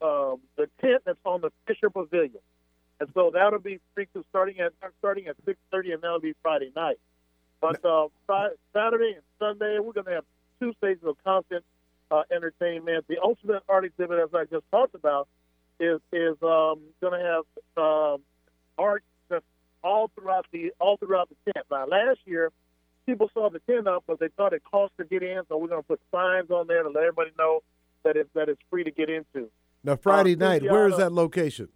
um, 0.00 0.40
the 0.56 0.68
tent 0.80 1.02
that's 1.04 1.18
on 1.24 1.40
the 1.40 1.50
Fisher 1.66 1.90
Pavilion, 1.90 2.42
and 3.00 3.08
so 3.14 3.30
that'll 3.32 3.58
be 3.58 3.80
free 3.94 4.06
to 4.14 4.24
starting 4.30 4.60
at 4.60 4.72
starting 4.98 5.26
at 5.26 5.36
6:30, 5.44 5.94
and 5.94 6.02
that'll 6.02 6.20
be 6.20 6.34
Friday 6.42 6.72
night. 6.74 6.98
But 7.60 7.84
uh, 7.84 8.08
Friday, 8.26 8.54
Saturday 8.72 9.12
and 9.14 9.22
Sunday 9.38 9.78
we're 9.78 9.92
going 9.92 10.06
to 10.06 10.12
have 10.12 10.24
two 10.60 10.72
stages 10.78 11.04
of 11.04 11.16
constant 11.24 11.64
uh, 12.10 12.22
entertainment. 12.30 13.06
The 13.08 13.18
ultimate 13.22 13.62
art 13.68 13.84
exhibit, 13.84 14.18
as 14.18 14.34
I 14.34 14.44
just 14.44 14.64
talked 14.70 14.94
about, 14.94 15.28
is 15.80 16.00
is 16.12 16.36
um, 16.42 16.80
going 17.00 17.18
to 17.18 17.24
have 17.24 17.44
um, 17.82 18.22
art 18.78 19.04
all 19.82 20.10
throughout 20.14 20.46
the 20.52 20.72
all 20.80 20.96
throughout 20.96 21.28
the 21.28 21.52
tent. 21.52 21.66
Now, 21.70 21.86
last 21.86 22.20
year, 22.24 22.50
people 23.06 23.30
saw 23.34 23.50
the 23.50 23.60
tent 23.60 23.86
up, 23.86 24.04
but 24.06 24.18
they 24.20 24.28
thought 24.36 24.52
it 24.52 24.62
cost 24.70 24.92
to 24.98 25.04
get 25.04 25.22
in, 25.22 25.42
so 25.48 25.56
we're 25.56 25.68
going 25.68 25.82
to 25.82 25.86
put 25.86 26.00
signs 26.10 26.50
on 26.50 26.66
there 26.66 26.82
to 26.82 26.88
let 26.88 27.02
everybody 27.02 27.30
know 27.38 27.62
that 28.04 28.16
it 28.16 28.28
that 28.34 28.48
it's 28.48 28.60
free 28.70 28.84
to 28.84 28.90
get 28.90 29.08
into. 29.08 29.50
Now, 29.84 29.96
Friday 29.96 30.34
uh, 30.34 30.38
night, 30.38 30.62
where 30.62 30.86
is 30.88 30.96
that 30.96 31.12
location? 31.12 31.68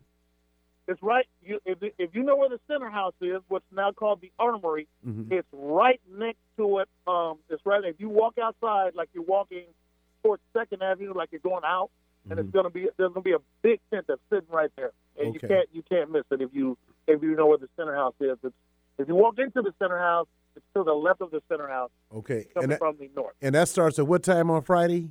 It's 0.88 1.02
right. 1.02 1.26
You, 1.42 1.58
if, 1.64 1.78
if 1.98 2.14
you 2.14 2.22
know 2.22 2.36
where 2.36 2.48
the 2.48 2.60
center 2.68 2.88
house 2.88 3.14
is, 3.20 3.40
what's 3.48 3.64
now 3.72 3.90
called 3.90 4.20
the 4.20 4.30
Armory, 4.38 4.86
mm-hmm. 5.04 5.32
it's 5.32 5.48
right 5.52 6.00
next 6.16 6.38
to 6.58 6.78
it. 6.78 6.88
Um, 7.08 7.38
it's 7.50 7.64
right. 7.66 7.82
If 7.84 7.96
you 7.98 8.08
walk 8.08 8.38
outside, 8.40 8.94
like 8.94 9.08
you're 9.12 9.24
walking 9.24 9.64
towards 10.22 10.42
Second 10.52 10.82
Avenue, 10.82 11.12
like 11.12 11.30
you're 11.32 11.40
going 11.40 11.64
out, 11.64 11.90
mm-hmm. 12.22 12.32
and 12.32 12.40
it's 12.40 12.48
mm-hmm. 12.48 12.58
gonna 12.58 12.70
be 12.70 12.88
there's 12.96 13.12
gonna 13.12 13.20
be 13.20 13.32
a 13.32 13.42
big 13.62 13.80
tent 13.92 14.06
that's 14.06 14.20
sitting 14.30 14.48
right 14.48 14.70
there, 14.76 14.92
and 15.18 15.28
okay. 15.28 15.38
you 15.42 15.48
can't 15.48 15.68
you 15.72 15.82
can't 15.82 16.12
miss 16.12 16.22
it 16.30 16.40
if 16.40 16.50
you 16.52 16.78
if 17.06 17.22
you 17.22 17.34
know 17.34 17.46
where 17.46 17.58
the 17.58 17.68
center 17.76 17.94
house 17.94 18.14
is. 18.20 18.36
It's, 18.42 18.54
if 18.98 19.08
you 19.08 19.14
walk 19.14 19.38
into 19.38 19.62
the 19.62 19.72
center 19.78 19.98
house, 19.98 20.26
it's 20.56 20.64
to 20.74 20.82
the 20.82 20.92
left 20.92 21.20
of 21.20 21.30
the 21.30 21.42
center 21.48 21.68
house. 21.68 21.90
Okay, 22.14 22.46
coming 22.54 22.70
that, 22.70 22.78
from 22.78 22.96
the 22.98 23.10
north. 23.14 23.34
And 23.42 23.54
that 23.54 23.68
starts 23.68 23.98
at 23.98 24.06
what 24.06 24.22
time 24.22 24.50
on 24.50 24.62
Friday? 24.62 25.10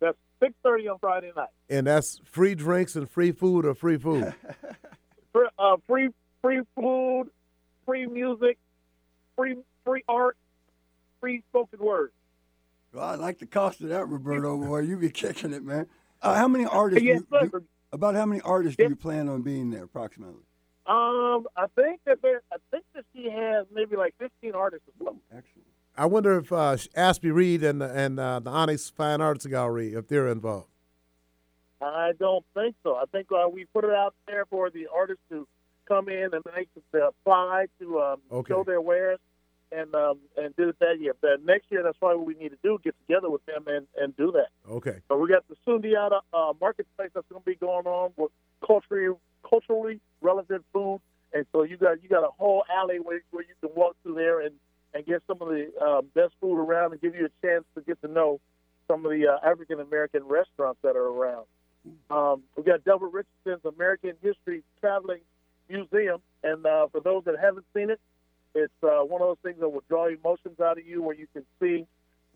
That's 0.00 0.16
six 0.40 0.54
thirty 0.62 0.88
on 0.88 0.98
Friday 0.98 1.32
night. 1.36 1.48
And 1.68 1.86
that's 1.86 2.20
free 2.24 2.54
drinks 2.54 2.94
and 2.96 3.10
free 3.10 3.32
food 3.32 3.66
or 3.66 3.74
free 3.74 3.98
food. 3.98 4.34
free, 5.32 5.48
uh, 5.58 5.76
free 5.86 6.10
free 6.42 6.60
food, 6.76 7.26
free 7.84 8.06
music, 8.06 8.58
free 9.36 9.56
free 9.84 10.04
art, 10.08 10.36
free 11.20 11.42
spoken 11.50 11.80
word. 11.80 12.12
Well, 12.92 13.04
I 13.04 13.14
like 13.16 13.38
the 13.38 13.46
cost 13.46 13.80
of 13.80 13.88
that, 13.88 14.08
Roberto. 14.08 14.56
Boy, 14.56 14.80
you 14.80 14.96
be 14.96 15.10
kicking 15.10 15.52
it, 15.52 15.64
man. 15.64 15.86
Uh, 16.22 16.34
how 16.34 16.48
many 16.48 16.64
artists? 16.64 17.04
Yes, 17.04 17.20
do 17.30 17.38
you, 17.42 17.48
do, 17.48 17.64
about 17.92 18.14
how 18.14 18.26
many 18.26 18.40
artists 18.42 18.76
yes. 18.78 18.86
do 18.86 18.90
you 18.90 18.96
plan 18.96 19.28
on 19.28 19.42
being 19.42 19.70
there, 19.70 19.84
approximately? 19.84 20.42
Um, 20.88 21.46
I 21.54 21.66
think 21.76 22.00
that 22.06 22.22
there, 22.22 22.40
I 22.50 22.56
think 22.70 22.84
that 22.94 23.04
she 23.14 23.28
has 23.30 23.66
maybe 23.72 23.94
like 23.96 24.14
fifteen 24.18 24.54
artists 24.54 24.88
as 24.88 24.94
well. 24.98 25.16
Excellent. 25.30 25.66
I 25.96 26.06
wonder 26.06 26.38
if 26.38 26.50
uh, 26.50 26.76
Ashby 26.96 27.30
Reed 27.30 27.62
and 27.62 27.82
and 27.82 28.18
uh, 28.18 28.40
the 28.40 28.50
Onyx 28.50 28.88
Fine 28.88 29.20
Arts 29.20 29.44
Gallery, 29.46 29.92
if 29.92 30.08
they're 30.08 30.28
involved. 30.28 30.68
I 31.82 32.12
don't 32.18 32.44
think 32.54 32.74
so. 32.82 32.96
I 32.96 33.04
think 33.12 33.28
uh, 33.30 33.48
we 33.48 33.66
put 33.66 33.84
it 33.84 33.90
out 33.90 34.14
there 34.26 34.46
for 34.46 34.70
the 34.70 34.88
artists 34.94 35.22
to 35.30 35.46
come 35.86 36.08
in 36.08 36.30
and 36.32 36.42
they 36.44 36.66
can 36.72 37.02
apply 37.02 37.66
to 37.80 38.00
um, 38.00 38.20
okay. 38.32 38.52
show 38.52 38.64
their 38.64 38.80
wares 38.80 39.18
and 39.70 39.94
um, 39.94 40.18
and 40.36 40.56
do 40.56 40.70
it 40.70 40.78
that 40.80 41.00
year. 41.00 41.14
But 41.20 41.44
next 41.44 41.70
year, 41.70 41.82
that's 41.82 41.98
probably 41.98 42.18
what 42.18 42.26
we 42.26 42.34
need 42.34 42.50
to 42.50 42.58
do: 42.62 42.78
get 42.82 42.94
together 43.06 43.30
with 43.30 43.44
them 43.46 43.64
and, 43.66 43.86
and 43.96 44.16
do 44.16 44.32
that. 44.32 44.48
Okay. 44.70 45.00
So 45.08 45.18
we 45.18 45.28
got 45.28 45.44
the 45.48 45.56
Sundiata 45.66 46.20
uh, 46.32 46.52
marketplace 46.60 47.10
that's 47.14 47.26
going 47.28 47.42
to 47.42 47.46
be 47.46 47.56
going 47.56 47.86
on 47.86 48.12
with 48.16 48.32
culturally 48.66 49.14
culturally 49.48 50.00
relevant 50.20 50.64
food, 50.72 51.00
and 51.32 51.46
so 51.52 51.62
you 51.62 51.76
got 51.76 52.02
you 52.02 52.08
got 52.08 52.24
a 52.24 52.30
whole 52.38 52.64
alley 52.74 52.98
where, 53.00 53.16
you 53.16 53.54
can 53.60 53.70
walk 53.74 53.96
through 54.02 54.14
there 54.14 54.40
and 54.40 54.54
and 54.94 55.04
get 55.06 55.22
some 55.26 55.40
of 55.40 55.48
the 55.48 55.70
uh, 55.80 56.02
best 56.14 56.34
food 56.40 56.58
around 56.58 56.92
and 56.92 57.00
give 57.00 57.14
you 57.14 57.26
a 57.26 57.46
chance 57.46 57.64
to 57.74 57.82
get 57.82 58.00
to 58.00 58.08
know 58.08 58.40
some 58.86 59.04
of 59.04 59.12
the 59.12 59.26
uh, 59.28 59.48
African 59.48 59.80
American 59.80 60.24
restaurants 60.24 60.80
that 60.82 60.96
are 60.96 61.08
around. 61.08 61.46
Um, 62.10 62.42
we 62.56 62.62
got 62.62 62.84
Delbert 62.84 63.12
Richardson's 63.12 63.64
American 63.64 64.14
History 64.22 64.62
Traveling 64.80 65.20
Museum, 65.68 66.20
and 66.42 66.64
uh, 66.66 66.88
for 66.88 67.00
those 67.00 67.24
that 67.24 67.36
haven't 67.40 67.66
seen 67.74 67.90
it, 67.90 68.00
it's 68.54 68.72
uh, 68.82 69.04
one 69.04 69.22
of 69.22 69.28
those 69.28 69.42
things 69.42 69.60
that 69.60 69.68
will 69.68 69.84
draw 69.88 70.08
emotions 70.08 70.58
out 70.60 70.78
of 70.78 70.86
you, 70.86 71.02
where 71.02 71.14
you 71.14 71.26
can 71.32 71.44
see 71.60 71.86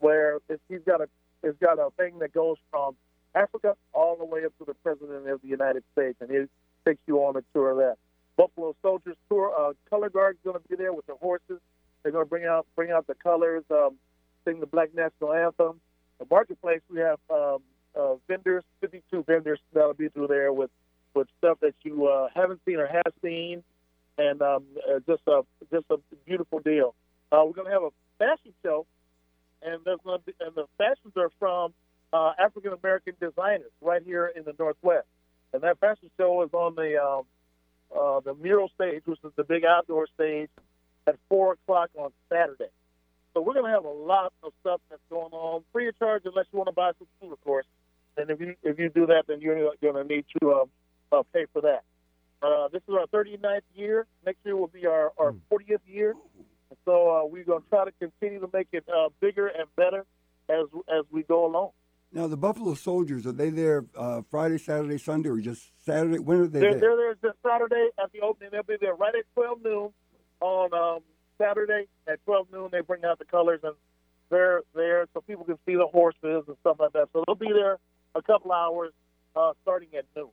where 0.01 0.39
he's 0.69 0.81
got 0.87 1.01
a 1.01 1.09
he's 1.43 1.57
got 1.61 1.79
a 1.79 1.91
thing 1.97 2.19
that 2.21 2.33
goes 2.33 2.57
from 2.71 2.95
Africa 3.35 3.77
all 3.93 4.17
the 4.17 4.25
way 4.25 4.45
up 4.45 4.57
to 4.59 4.65
the 4.65 4.75
president 4.75 5.27
of 5.29 5.41
the 5.43 5.49
United 5.49 5.83
States, 5.93 6.17
and 6.21 6.31
he 6.31 6.45
takes 6.85 7.01
you 7.07 7.19
on 7.19 7.37
a 7.37 7.43
tour 7.53 7.71
of 7.71 7.77
that. 7.79 7.97
Buffalo 8.37 8.75
Soldiers 8.83 9.17
tour. 9.29 9.53
Uh, 9.59 9.73
Color 9.91 10.11
Guard's 10.11 10.39
going 10.45 10.61
to 10.61 10.69
be 10.69 10.77
there 10.77 10.93
with 10.93 11.07
the 11.07 11.15
horses. 11.15 11.61
They're 12.03 12.13
going 12.13 12.25
to 12.25 12.29
bring 12.29 12.45
out 12.45 12.67
bring 12.75 12.91
out 12.91 13.07
the 13.07 13.15
colors, 13.15 13.65
um, 13.71 13.97
sing 14.45 14.61
the 14.61 14.67
Black 14.67 14.95
National 14.95 15.33
Anthem. 15.33 15.81
The 16.19 16.27
marketplace 16.31 16.81
we 16.91 17.01
have 17.01 17.19
um, 17.31 17.59
uh, 17.99 18.15
vendors, 18.29 18.65
52 18.81 19.25
vendors 19.25 19.61
that'll 19.73 19.95
be 19.95 20.09
through 20.09 20.29
there 20.29 20.53
with 20.53 20.71
with 21.15 21.29
stuff 21.39 21.59
that 21.61 21.75
you 21.83 22.07
uh, 22.07 22.29
haven't 22.35 22.61
seen 22.65 22.77
or 22.77 22.87
have 22.87 23.13
seen, 23.23 23.63
and 24.19 24.41
um, 24.43 24.65
uh, 24.89 24.99
just 25.07 25.23
a 25.27 25.43
just 25.71 25.87
a 25.91 25.99
beautiful 26.25 26.59
deal. 26.61 26.95
Uh, 27.31 27.43
we're 27.45 27.53
going 27.53 27.67
to 27.67 27.73
have 27.73 27.83
a 27.83 27.91
fashion 28.19 28.53
show, 28.63 28.87
and 29.63 29.81
there's 29.85 30.01
going 30.05 30.19
to 30.19 30.25
be, 30.25 30.33
and 30.41 30.55
the 30.55 30.67
fashions 30.79 31.13
are 31.17 31.31
from 31.39 31.73
uh, 32.13 32.33
African 32.39 32.73
American 32.73 33.15
designers 33.21 33.71
right 33.81 34.03
here 34.05 34.33
in 34.35 34.45
the 34.45 34.55
Northwest, 34.59 35.07
and 35.53 35.63
that 35.63 35.79
fashion 35.81 36.11
show 36.17 36.43
is 36.43 36.51
on 36.53 36.75
the 36.75 37.03
um, 37.03 37.25
uh, 37.97 38.21
the 38.21 38.35
mural 38.35 38.71
stage, 38.75 39.03
which 39.05 39.19
is 39.25 39.33
the 39.37 39.45
big 39.45 39.65
outdoor 39.65 40.07
stage, 40.15 40.49
at 41.07 41.17
four 41.29 41.53
o'clock 41.53 41.91
on 41.97 42.11
Saturday. 42.29 42.71
So 43.35 43.41
we're 43.41 43.55
going 43.55 43.67
to 43.67 43.71
have 43.71 43.85
a 43.85 43.89
lot 43.89 44.33
of 44.43 44.53
stuff 44.61 44.81
that's 44.91 45.03
going 45.09 45.33
on 45.33 45.63
free 45.73 45.89
of 45.89 45.99
charge, 45.99 46.23
unless 46.25 46.47
you 46.53 46.59
want 46.59 46.69
to 46.69 46.73
buy 46.73 46.93
some 46.99 47.09
food, 47.21 47.33
of 47.33 47.45
course. 47.45 47.67
And 48.17 48.31
if 48.31 48.41
you 48.41 48.55
if 48.63 48.79
you 48.79 48.91
do 48.91 49.07
that, 49.07 49.25
then 49.27 49.41
you're 49.41 49.73
going 49.81 49.95
to 49.95 50.05
need 50.05 50.25
to 50.41 50.51
uh, 50.51 50.65
uh, 51.17 51.23
pay 51.33 51.47
for 51.53 51.63
that. 51.63 51.83
Uh, 52.43 52.69
this 52.69 52.83
is 52.89 52.95
our 52.95 53.07
39th 53.07 53.61
year. 53.75 54.07
Next 54.27 54.39
year 54.45 54.57
will 54.57 54.67
be 54.67 54.87
our, 54.87 55.13
our 55.17 55.33
40th 55.51 55.79
hmm. 55.87 55.93
year. 55.93 56.15
And 56.71 56.79
so 56.85 57.11
uh, 57.11 57.25
we're 57.25 57.45
going 57.45 57.63
to 57.63 57.69
try 57.69 57.85
to 57.85 57.93
continue 57.93 58.41
to 58.41 58.51
make 58.53 58.69
it 58.73 58.85
uh, 58.89 59.09
bigger 59.21 59.47
and 59.47 59.67
better 59.77 60.05
as 60.49 60.67
as 60.89 61.05
we 61.11 61.23
go 61.23 61.47
along. 61.47 61.71
Now, 62.15 62.27
the 62.27 62.37
Buffalo 62.37 62.75
Soldiers, 62.75 63.27
are 63.27 63.33
they 63.33 63.49
there 63.49 63.87
uh, 63.97 64.21
Friday, 64.31 64.59
Saturday, 64.59 64.99
Sunday, 64.99 65.31
or 65.31 65.39
just 65.39 65.71
Saturday? 65.81 66.19
When 66.19 66.41
are 66.41 66.47
they 66.47 66.61
they're, 66.61 66.73
there? 66.73 66.81
They're 66.81 66.97
there 66.97 67.15
just 67.15 67.39
Saturday 67.43 67.89
at 68.03 68.13
the 68.13 68.21
opening. 68.21 68.51
They'll 68.53 68.63
be 68.63 68.77
there 68.79 68.95
right 68.95 69.15
at 69.15 69.25
12 69.35 69.65
noon 69.65 69.91
on 70.41 70.75
um, 70.75 71.01
Saturday. 71.39 71.87
At 72.07 72.23
12 72.27 72.49
noon, 72.53 72.69
they 72.71 72.83
bring 72.83 73.05
out 73.07 73.19
the 73.19 73.25
colors, 73.25 73.61
and 73.63 73.73
they're 74.29 74.61
there 74.75 75.07
so 75.15 75.23
people 75.23 75.45
can 75.45 75.57
see 75.65 75.75
the 75.75 75.87
horses 75.87 76.45
and 76.47 76.57
stuff 76.61 76.77
like 76.81 76.93
that. 76.93 77.09
So 77.15 77.25
they'll 77.27 77.35
be 77.35 77.53
there 77.53 77.79
a 78.15 78.21
couple 78.21 78.53
hours 78.53 78.93
uh, 79.35 79.53
starting 79.63 79.89
at 79.97 80.05
noon. 80.15 80.29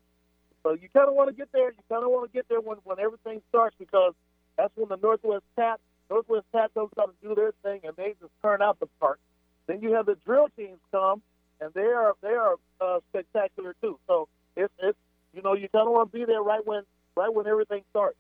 So 0.64 0.74
you 0.74 0.90
kind 0.92 1.08
of 1.08 1.16
want 1.16 1.30
to 1.30 1.36
get 1.36 1.50
there. 1.54 1.70
You 1.70 1.84
kind 1.88 2.04
of 2.04 2.12
want 2.12 2.30
to 2.30 2.36
get 2.36 2.50
there 2.50 2.60
when, 2.60 2.78
when 2.84 3.00
everything 3.00 3.42
starts 3.48 3.78
because 3.80 4.14
that's 4.58 4.76
when 4.76 4.90
the 4.90 4.98
Northwest 4.98 5.46
Tat, 5.56 5.80
Northwest 6.10 6.46
Tat 6.52 6.74
goes 6.74 6.90
out 7.00 7.16
to 7.22 7.28
do 7.28 7.36
their 7.36 7.54
thing 7.64 7.80
and 7.86 7.96
they 7.96 8.16
just 8.20 8.34
turn 8.42 8.62
out 8.62 8.82
the 8.82 8.88
park. 9.00 9.20
Then 9.68 9.82
you 9.82 9.94
have 9.94 10.06
the 10.06 10.18
drill 10.26 10.50
teams 10.58 10.80
come 10.92 11.22
and 11.62 11.74
they 11.74 11.82
are 11.82 12.14
they 12.22 12.30
are 12.30 12.56
uh, 12.82 13.00
spectacular 13.10 13.76
too. 13.82 14.00
So 14.08 14.28
it's 14.56 14.74
it's 14.80 14.98
you 15.34 15.42
know 15.42 15.54
you 15.54 15.70
kind 15.70 15.88
of 15.88 15.94
want 15.94 16.12
to 16.12 16.18
be 16.18 16.26
there 16.26 16.42
right 16.42 16.66
when 16.66 16.84
right 17.16 17.34
when 17.34 17.48
everything 17.48 17.84
starts. 17.90 18.18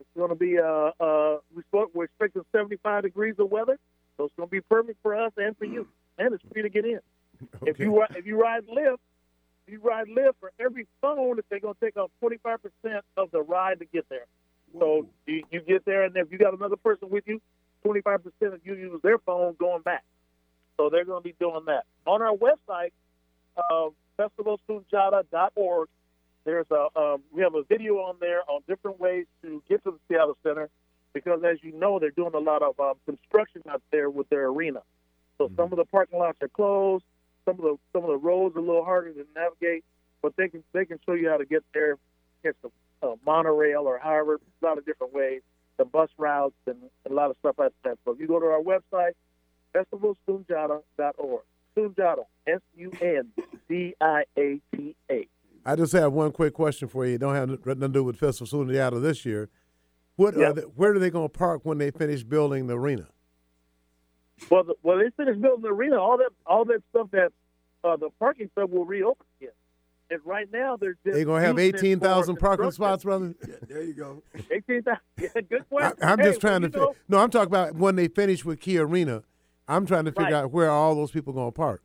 It's 0.00 0.08
going 0.16 0.30
to 0.30 0.34
be 0.34 0.58
uh 0.58 0.90
uh 1.00 1.38
we 1.54 1.62
spoke, 1.62 1.90
we're 1.94 2.04
expecting 2.04 2.42
75 2.52 3.02
degrees 3.04 3.34
of 3.38 3.50
weather, 3.50 3.78
so 4.16 4.24
it's 4.24 4.34
going 4.36 4.48
to 4.48 4.50
be 4.50 4.60
perfect 4.60 4.98
for 5.02 5.14
us 5.14 5.32
and 5.36 5.56
for 5.56 5.64
you, 5.64 5.86
and 6.18 6.34
it's 6.34 6.42
free 6.52 6.62
to 6.62 6.68
get 6.68 6.84
in. 6.84 7.00
If 7.66 7.78
you 7.78 8.02
if 8.10 8.26
you 8.26 8.40
ride 8.40 8.66
Lyft, 8.66 8.98
you 9.66 9.80
ride 9.82 10.06
Lyft 10.08 10.34
for 10.40 10.52
every 10.60 10.86
phone, 11.00 11.36
that 11.36 11.44
they're 11.48 11.60
going 11.60 11.74
to 11.74 11.80
take 11.80 11.96
off 11.96 12.10
25 12.20 12.60
percent 12.62 13.04
of 13.16 13.30
the 13.30 13.42
ride 13.42 13.80
to 13.80 13.84
get 13.86 14.08
there. 14.08 14.26
So 14.78 15.06
you, 15.26 15.44
you 15.50 15.60
get 15.60 15.84
there, 15.84 16.04
and 16.04 16.16
if 16.16 16.32
you 16.32 16.38
got 16.38 16.54
another 16.54 16.76
person 16.76 17.08
with 17.10 17.24
you, 17.26 17.40
25 17.84 18.24
percent 18.24 18.54
of 18.54 18.60
you 18.64 18.74
use 18.74 19.00
their 19.02 19.18
phone 19.18 19.54
going 19.58 19.82
back. 19.82 20.04
So 20.76 20.90
they're 20.90 21.04
going 21.04 21.22
to 21.22 21.28
be 21.28 21.34
doing 21.38 21.62
that 21.66 21.84
on 22.06 22.22
our 22.22 22.34
website, 22.34 22.92
uh, 23.56 23.90
festivalsundiata.org. 24.18 25.88
There's 26.44 26.66
a 26.70 26.88
um, 26.98 27.22
we 27.32 27.42
have 27.42 27.54
a 27.54 27.62
video 27.62 27.94
on 27.96 28.16
there 28.20 28.42
on 28.48 28.60
different 28.68 29.00
ways 29.00 29.26
to 29.42 29.62
get 29.68 29.82
to 29.84 29.92
the 29.92 29.98
Seattle 30.08 30.36
Center 30.42 30.68
because, 31.14 31.40
as 31.42 31.58
you 31.62 31.72
know, 31.72 31.98
they're 31.98 32.10
doing 32.10 32.34
a 32.34 32.38
lot 32.38 32.62
of 32.62 32.78
um, 32.78 32.94
construction 33.06 33.62
out 33.70 33.82
there 33.90 34.10
with 34.10 34.28
their 34.28 34.46
arena. 34.48 34.82
So 35.38 35.50
some 35.56 35.72
of 35.72 35.78
the 35.78 35.84
parking 35.84 36.18
lots 36.18 36.38
are 36.42 36.48
closed. 36.48 37.04
Some 37.44 37.56
of 37.56 37.62
the 37.62 37.76
some 37.92 38.02
of 38.02 38.08
the 38.08 38.18
roads 38.18 38.56
are 38.56 38.60
a 38.60 38.62
little 38.62 38.84
harder 38.84 39.12
to 39.12 39.26
navigate, 39.34 39.84
but 40.22 40.36
they 40.36 40.48
can 40.48 40.62
they 40.72 40.84
can 40.84 40.98
show 41.06 41.14
you 41.14 41.30
how 41.30 41.38
to 41.38 41.46
get 41.46 41.64
there. 41.72 41.96
Get 42.42 42.56
the 42.62 42.70
uh, 43.02 43.14
monorail 43.24 43.82
or 43.86 43.98
however 43.98 44.34
a 44.34 44.64
lot 44.64 44.78
of 44.78 44.84
different 44.84 45.14
ways, 45.14 45.40
the 45.78 45.84
bus 45.84 46.10
routes 46.18 46.54
and 46.66 46.76
a 47.08 47.12
lot 47.12 47.30
of 47.30 47.36
stuff 47.40 47.56
like 47.58 47.72
that. 47.84 47.98
So 48.04 48.12
if 48.12 48.20
you 48.20 48.26
go 48.26 48.38
to 48.38 48.46
our 48.46 48.60
website, 48.60 49.12
festivalsundiata.org. 49.74 51.42
Sundiata, 51.76 52.24
S 52.46 52.60
U 52.76 52.92
N 53.02 53.32
D 53.68 53.94
I 54.00 54.24
A 54.38 54.60
T 54.74 54.94
A. 55.10 55.26
I 55.66 55.76
just 55.76 55.92
have 55.92 56.12
one 56.12 56.30
quick 56.30 56.54
question 56.54 56.88
for 56.88 57.04
you. 57.06 57.14
It 57.14 57.18
don't 57.18 57.34
have 57.34 57.48
nothing 57.48 57.80
to 57.80 57.88
do 57.88 58.04
with 58.04 58.16
Festival 58.16 58.64
Sundiata 58.66 59.02
this 59.02 59.24
year. 59.24 59.48
What? 60.16 60.36
Yeah. 60.36 60.50
Are 60.50 60.52
they, 60.52 60.62
where 60.62 60.92
are 60.94 60.98
they 60.98 61.10
going 61.10 61.28
to 61.28 61.32
park 61.36 61.62
when 61.64 61.78
they 61.78 61.90
finish 61.90 62.22
building 62.22 62.68
the 62.68 62.78
arena? 62.78 63.08
Well, 64.50 64.64
the, 64.64 64.74
well, 64.82 64.98
they 64.98 65.10
finished 65.16 65.40
building 65.40 65.62
the 65.62 65.68
arena. 65.68 65.96
All 66.00 66.18
that, 66.18 66.30
all 66.46 66.64
that 66.66 66.82
stuff 66.90 67.08
that 67.12 67.32
uh, 67.82 67.96
the 67.96 68.10
parking 68.20 68.50
stuff 68.52 68.70
will 68.70 68.84
reopen 68.84 69.26
again. 69.40 69.52
And 70.10 70.20
right 70.24 70.46
now, 70.52 70.76
they're 70.76 70.92
just 71.04 71.14
They're 71.16 71.24
going 71.24 71.40
to 71.40 71.46
have 71.46 71.58
eighteen 71.58 71.98
thousand 71.98 72.36
parking 72.36 72.70
spots, 72.70 73.04
brother. 73.04 73.34
Yeah, 73.48 73.54
there 73.66 73.82
you 73.82 73.94
go. 73.94 74.22
Eighteen 74.50 74.82
thousand. 74.82 75.00
Yeah, 75.18 75.40
good 75.48 75.62
I, 75.62 75.64
question. 75.64 75.98
I'm 76.02 76.18
Hey, 76.18 76.24
just 76.26 76.40
trying 76.42 76.60
to. 76.62 76.68
Fi- 76.70 76.78
know, 76.78 76.94
no, 77.08 77.18
I'm 77.18 77.30
talking 77.30 77.48
about 77.48 77.74
when 77.74 77.96
they 77.96 78.08
finish 78.08 78.44
with 78.44 78.60
Key 78.60 78.78
Arena. 78.78 79.22
I'm 79.68 79.86
trying 79.86 80.04
to 80.04 80.12
figure 80.12 80.24
Right. 80.24 80.32
out 80.34 80.52
where 80.52 80.70
all 80.70 80.94
those 80.94 81.10
people 81.10 81.32
going 81.32 81.48
to 81.48 81.52
park. 81.56 81.82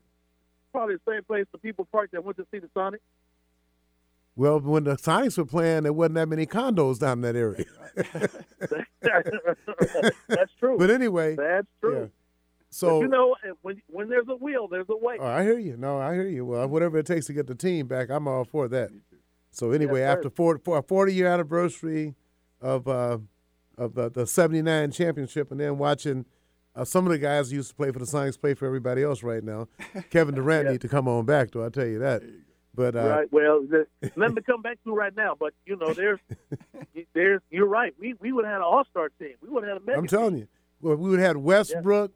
probably 0.71 0.95
the 0.95 1.11
same 1.11 1.23
place 1.23 1.45
the 1.51 1.57
people 1.57 1.85
parked 1.91 2.11
that 2.11 2.23
went 2.23 2.37
to 2.37 2.45
see 2.51 2.59
the 2.59 2.69
Sonic. 2.73 3.01
Well, 4.35 4.59
when 4.61 4.83
the 4.85 4.95
Sonics 4.95 5.37
were 5.37 5.45
playing, 5.45 5.83
there 5.83 5.91
wasn't 5.93 6.15
that 6.15 6.27
many 6.29 6.45
condos 6.45 6.99
down 6.99 7.17
in 7.17 7.21
that 7.21 7.35
area. 7.35 7.65
That's 10.29 10.51
true. 10.59 10.77
But 10.77 10.89
anyway, 10.91 11.35
That's 11.35 11.67
true. 11.81 11.93
yeah. 11.95 11.99
But 12.01 12.11
So 12.69 13.01
you 13.01 13.07
know, 13.07 13.35
when 13.61 13.81
when 13.87 14.09
there's 14.09 14.27
a 14.29 14.35
will, 14.35 14.67
there's 14.67 14.85
a 14.89 14.97
way. 14.97 15.17
Oh, 15.19 15.25
I 15.25 15.43
hear 15.43 15.57
you. 15.57 15.75
No, 15.77 15.97
I 15.99 16.13
hear 16.13 16.27
you. 16.27 16.45
Well, 16.45 16.67
whatever 16.67 16.97
it 16.99 17.05
takes 17.05 17.25
to 17.27 17.33
get 17.33 17.47
the 17.47 17.55
team 17.55 17.87
back, 17.87 18.09
I'm 18.09 18.27
all 18.27 18.45
for 18.45 18.67
that. 18.67 18.91
So 19.51 19.71
anyway, 19.71 20.01
Yes, 20.01 20.17
after 20.17 20.29
40, 20.29 20.61
for 20.63 20.77
a 20.77 20.83
40 20.83 21.13
year 21.13 21.27
anniversary 21.27 22.15
of 22.61 22.87
uh, 22.87 23.17
of 23.77 23.97
uh, 23.97 24.09
the 24.09 24.27
79 24.27 24.91
championship, 24.91 25.51
and 25.51 25.59
then 25.59 25.77
watching 25.79 26.25
uh, 26.75 26.85
some 26.85 27.05
of 27.05 27.11
the 27.11 27.17
guys 27.19 27.49
who 27.49 27.57
used 27.57 27.69
to 27.69 27.75
play 27.75 27.91
for 27.91 27.99
the 27.99 28.05
Sonics 28.05 28.39
play 28.39 28.53
for 28.53 28.65
everybody 28.65 29.03
else 29.03 29.23
right 29.23 29.43
now. 29.43 29.67
Kevin 30.09 30.35
Durant 30.35 30.65
Yeah. 30.65 30.71
need 30.73 30.81
to 30.81 30.87
come 30.89 31.07
on 31.07 31.25
back, 31.25 31.51
though. 31.51 31.65
I 31.65 31.69
tell 31.69 31.85
you 31.87 31.99
that. 31.99 32.21
But 32.75 32.95
uh, 32.95 33.09
right. 33.09 33.31
Well, 33.31 33.65
the, 33.67 33.87
nothing 34.15 34.35
to 34.35 34.41
come 34.41 34.61
back 34.61 34.77
to 34.85 34.93
right 34.93 35.13
now. 35.15 35.35
But 35.37 35.53
you 35.65 35.75
know, 35.75 35.93
there's 35.93 36.19
there's 37.13 37.41
you're 37.49 37.67
right. 37.67 37.93
We 37.99 38.13
we 38.19 38.31
would 38.31 38.45
have 38.45 38.53
had 38.53 38.57
an 38.57 38.63
all 38.63 38.85
star 38.89 39.09
team. 39.19 39.33
We 39.41 39.49
would 39.49 39.63
have 39.63 39.73
had 39.73 39.81
a 39.81 39.85
mega 39.85 39.97
I'm 39.99 40.07
telling 40.07 40.37
you, 40.37 40.47
well, 40.79 40.95
we 40.95 41.09
would 41.09 41.19
have 41.19 41.27
had 41.29 41.37
Westbrook, 41.37 42.11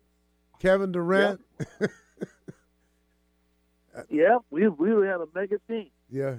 Kevin 0.59 0.91
Durant. 0.91 1.41
Yeah, 4.09 4.37
we 4.51 4.67
we 4.69 4.93
would 4.93 5.05
have 5.07 5.19
had 5.21 5.27
a 5.27 5.39
mega 5.39 5.57
team. 5.67 5.89
Yeah. 6.09 6.35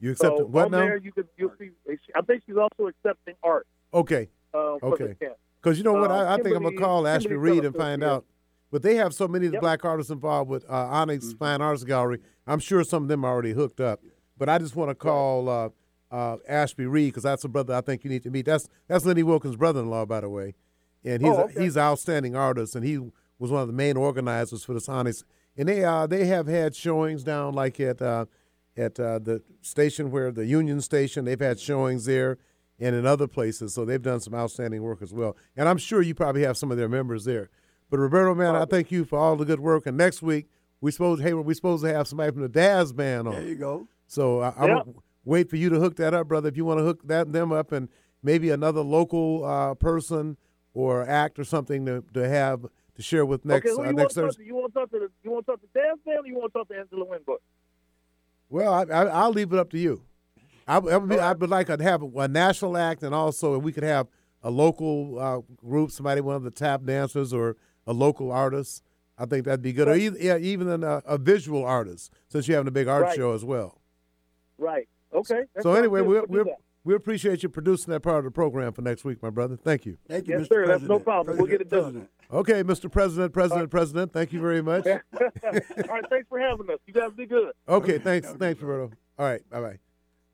You 0.00 0.10
accept 0.12 0.36
so 0.38 0.44
what 0.46 0.70
now? 0.70 0.78
there 0.78 0.96
you 0.96 1.12
can 1.12 1.24
you'll 1.36 1.52
see. 1.58 1.70
I 2.14 2.22
think 2.22 2.42
she's 2.46 2.56
also 2.56 2.88
accepting 2.88 3.34
art. 3.42 3.66
Okay. 3.94 4.28
Uh, 4.52 4.76
Okay. 4.82 5.16
Because 5.62 5.78
you 5.78 5.84
know 5.84 5.92
what? 5.92 6.10
I, 6.10 6.34
I 6.34 6.36
think 6.42 6.56
I'm 6.56 6.62
going 6.62 6.74
to 6.74 6.80
call 6.82 7.06
Ashby 7.06 7.28
Kimberly 7.30 7.52
Reed 7.52 7.64
and 7.64 7.76
find 7.76 8.02
out. 8.02 8.24
But 8.72 8.82
they 8.82 8.96
have 8.96 9.14
so 9.14 9.28
many 9.28 9.46
of 9.46 9.52
the 9.52 9.56
Yep. 9.56 9.60
black 9.62 9.84
artists 9.84 10.10
involved 10.10 10.50
with 10.50 10.64
uh, 10.68 10.72
Onyx 10.74 11.34
Fine 11.34 11.60
Arts 11.62 11.84
Gallery. 11.84 12.18
I'm 12.48 12.58
sure 12.58 12.82
some 12.82 13.04
of 13.04 13.08
them 13.08 13.24
are 13.24 13.30
already 13.32 13.52
hooked 13.52 13.80
up. 13.80 14.00
But 14.36 14.48
I 14.48 14.58
just 14.58 14.74
want 14.74 14.90
to 14.90 14.94
call 14.96 15.48
uh, 15.48 15.68
uh, 16.10 16.38
Ashby 16.48 16.86
Reed 16.86 17.12
because 17.12 17.22
that's 17.22 17.44
a 17.44 17.48
brother 17.48 17.74
I 17.74 17.80
think 17.82 18.02
you 18.02 18.10
need 18.10 18.24
to 18.24 18.30
meet. 18.30 18.46
That's 18.46 18.68
that's 18.88 19.04
Lenny 19.04 19.22
Wilkens' 19.22 19.56
brother-in-law, 19.56 20.06
by 20.06 20.22
the 20.22 20.28
way, 20.28 20.54
and 21.04 21.22
he's 21.22 21.30
Oh, 21.30 21.42
okay. 21.44 21.62
he's 21.62 21.76
an 21.76 21.82
outstanding 21.82 22.34
artist, 22.34 22.74
and 22.74 22.84
he 22.84 22.98
was 23.38 23.52
one 23.52 23.60
of 23.62 23.68
the 23.68 23.72
main 23.74 23.96
organizers 23.96 24.64
for 24.64 24.72
this 24.74 24.88
Onyx. 24.88 25.22
And 25.56 25.68
they 25.68 25.84
uh, 25.84 26.06
they 26.06 26.24
have 26.26 26.46
had 26.46 26.74
showings 26.74 27.22
down 27.24 27.54
like 27.54 27.78
at 27.80 28.00
uh, 28.00 28.26
at 28.76 28.98
uh, 28.98 29.18
the 29.18 29.42
station 29.60 30.10
where 30.10 30.30
the 30.30 30.46
Union 30.46 30.80
Station. 30.80 31.24
They've 31.24 31.38
had 31.40 31.60
showings 31.60 32.04
there 32.06 32.38
and 32.80 32.96
in 32.96 33.06
other 33.06 33.26
places. 33.28 33.74
So 33.74 33.84
they've 33.84 34.00
done 34.02 34.20
some 34.20 34.34
outstanding 34.34 34.82
work 34.82 35.02
as 35.02 35.12
well. 35.12 35.36
And 35.56 35.68
I'm 35.68 35.78
sure 35.78 36.00
you 36.02 36.14
probably 36.14 36.42
have 36.42 36.56
some 36.56 36.70
of 36.70 36.78
their 36.78 36.88
members 36.88 37.24
there. 37.24 37.50
But 37.90 37.98
Roberto, 37.98 38.34
man, 38.34 38.56
I 38.56 38.64
thank 38.64 38.90
you 38.90 39.04
for 39.04 39.18
all 39.18 39.36
the 39.36 39.44
good 39.44 39.60
work. 39.60 39.86
And 39.86 39.96
next 39.96 40.22
week 40.22 40.46
we 40.80 40.90
supposed 40.90 41.22
hey 41.22 41.34
we're 41.34 41.52
supposed 41.54 41.84
to 41.84 41.92
have 41.92 42.08
somebody 42.08 42.32
from 42.32 42.42
the 42.42 42.48
Dazz 42.48 42.92
band 42.92 43.28
on. 43.28 43.34
There 43.34 43.44
you 43.44 43.56
go. 43.56 43.86
So 44.06 44.40
I, 44.40 44.54
I'm 44.56 44.68
Yeah. 44.68 44.82
wait 45.24 45.50
for 45.50 45.56
you 45.56 45.68
to 45.68 45.78
hook 45.78 45.96
that 45.96 46.14
up, 46.14 46.28
brother. 46.28 46.48
If 46.48 46.56
you 46.56 46.64
want 46.64 46.78
to 46.80 46.84
hook 46.84 47.06
that 47.08 47.32
them 47.32 47.52
up, 47.52 47.72
and 47.72 47.88
maybe 48.22 48.48
another 48.50 48.80
local 48.80 49.44
uh, 49.44 49.74
person 49.74 50.38
or 50.74 51.06
act 51.06 51.38
or 51.38 51.44
something 51.44 51.84
to, 51.84 52.02
to 52.14 52.26
have 52.28 52.64
to 52.96 53.02
share 53.02 53.24
with 53.24 53.44
next 53.44 53.66
okay, 53.70 53.82
uh, 53.82 53.84
you 53.90 53.92
next 53.92 53.96
want 53.96 54.08
to 54.10 54.14
talk 54.14 54.24
Thursday. 54.24 54.42
to? 54.42 54.46
You 54.46 54.54
want 54.54 54.74
to 54.74 54.80
talk 54.80 54.90
to 54.90 54.98
the, 54.98 55.08
you 55.22 55.30
want 55.30 55.46
to 55.46 55.52
talk 55.52 55.60
to 55.60 55.66
Dan 55.74 55.94
or 56.04 56.26
you 56.26 56.34
want 56.34 56.52
to 56.52 56.58
talk 56.58 56.68
to 56.68 56.78
Angela 56.78 57.04
Winbush? 57.06 57.38
Well, 58.48 58.72
I, 58.72 58.82
I, 58.82 59.04
I'll 59.06 59.30
leave 59.32 59.52
it 59.52 59.58
up 59.58 59.70
to 59.70 59.78
you. 59.78 60.02
I, 60.68 60.76
I 60.76 60.78
would, 60.78 61.08
be, 61.08 61.18
I 61.18 61.32
would 61.32 61.50
like 61.50 61.66
to 61.68 61.82
have 61.82 62.02
a 62.02 62.28
national 62.28 62.76
act, 62.76 63.02
and 63.02 63.14
also 63.14 63.56
if 63.56 63.62
we 63.62 63.72
could 63.72 63.82
have 63.82 64.08
a 64.42 64.50
local 64.50 65.18
uh, 65.18 65.40
group, 65.56 65.90
somebody, 65.90 66.20
one 66.20 66.36
of 66.36 66.42
the 66.42 66.50
tap 66.50 66.84
dancers, 66.84 67.32
or 67.32 67.56
a 67.86 67.92
local 67.92 68.30
artist. 68.30 68.82
I 69.18 69.26
think 69.26 69.44
that'd 69.44 69.62
be 69.62 69.72
good, 69.72 69.88
or 69.88 69.94
even, 69.94 70.18
yeah, 70.20 70.36
even 70.38 70.68
an, 70.68 70.82
uh, 70.84 71.00
a 71.04 71.18
visual 71.18 71.64
artist, 71.64 72.12
since 72.28 72.48
you're 72.48 72.56
having 72.56 72.68
a 72.68 72.72
big 72.72 72.88
art 72.88 73.02
Right. 73.04 73.16
show 73.16 73.34
as 73.34 73.44
well. 73.44 73.80
Right. 74.58 74.88
Okay. 75.12 75.44
that 75.54 75.62
so 75.62 75.74
anyway, 75.74 76.00
good. 76.00 76.08
we 76.28 76.36
We'll 76.36 76.44
do 76.44 76.50
we 76.84 76.94
appreciate 76.94 77.42
you 77.42 77.48
producing 77.48 77.92
that 77.92 78.00
part 78.00 78.18
of 78.18 78.24
the 78.24 78.30
program 78.30 78.72
for 78.72 78.82
next 78.82 79.04
week, 79.04 79.22
my 79.22 79.30
brother. 79.30 79.56
Thank 79.56 79.86
you. 79.86 79.98
Thank 80.08 80.26
you, 80.26 80.38
Yes, 80.38 80.46
Mr. 80.46 80.48
sir. 80.48 80.66
That's 80.66 80.82
no 80.82 80.98
President. 80.98 81.04
problem. 81.04 81.36
We'll 81.38 81.46
get 81.46 81.60
it 81.60 81.70
done. 81.70 81.82
President. 81.82 82.10
Okay, 82.32 82.62
Mr. 82.64 82.90
President, 82.90 83.32
President, 83.32 83.70
President. 83.70 84.12
Thank 84.12 84.32
you 84.32 84.40
very 84.40 84.62
much. 84.62 84.86
All 84.86 85.00
right. 85.22 86.04
Thanks 86.10 86.28
for 86.28 86.38
having 86.40 86.68
us. 86.70 86.78
You 86.86 86.94
guys 86.94 87.10
be 87.16 87.26
good. 87.26 87.52
Okay, 87.68 87.98
thanks, 87.98 88.28
thanks, 88.38 88.60
Roberto. 88.62 88.90
All 89.18 89.26
right, 89.26 89.48
bye 89.50 89.60
bye. 89.60 89.78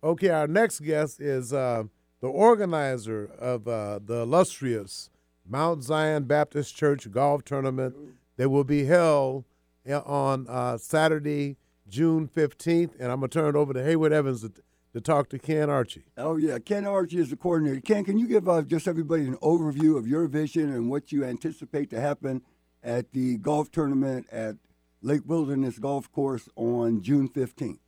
Okay, 0.02 0.28
our 0.28 0.46
next 0.46 0.80
guest 0.80 1.20
is 1.20 1.52
uh, 1.52 1.82
the 2.20 2.28
organizer 2.28 3.26
of 3.38 3.66
uh, 3.66 3.98
the 4.04 4.20
illustrious 4.22 5.10
Mount 5.46 5.82
Zion 5.82 6.24
Baptist 6.24 6.76
Church 6.76 7.10
golf 7.10 7.44
tournament 7.44 7.94
that 8.36 8.48
will 8.48 8.64
be 8.64 8.84
held 8.84 9.44
uh, 9.90 9.98
on 10.00 10.46
uh, 10.48 10.78
Saturday, 10.78 11.56
June 11.88 12.28
fifteenth, 12.28 12.94
and 13.00 13.10
I'm 13.10 13.18
gonna 13.18 13.28
turn 13.28 13.48
it 13.54 13.58
over 13.58 13.72
to 13.72 13.82
Hayward 13.82 14.12
Evans 14.12 14.42
to, 14.42 14.52
to 14.98 15.12
talk 15.12 15.28
to 15.28 15.38
Ken 15.38 15.70
Archie. 15.70 16.04
Oh 16.16 16.36
yeah, 16.36 16.58
Ken 16.58 16.84
Archie 16.84 17.18
is 17.18 17.30
the 17.30 17.36
coordinator. 17.36 17.80
Ken, 17.80 18.04
can 18.04 18.18
you 18.18 18.26
give 18.26 18.48
uh, 18.48 18.62
just 18.62 18.88
everybody 18.88 19.26
an 19.26 19.36
overview 19.36 19.96
of 19.96 20.08
your 20.08 20.26
vision 20.26 20.72
and 20.72 20.90
what 20.90 21.12
you 21.12 21.24
anticipate 21.24 21.88
to 21.90 22.00
happen 22.00 22.42
at 22.82 23.12
the 23.12 23.36
golf 23.38 23.70
tournament 23.70 24.26
at 24.32 24.56
Lake 25.00 25.22
Wilderness 25.24 25.78
Golf 25.78 26.10
Course 26.10 26.48
on 26.56 27.00
June 27.02 27.28
fifteenth? 27.28 27.78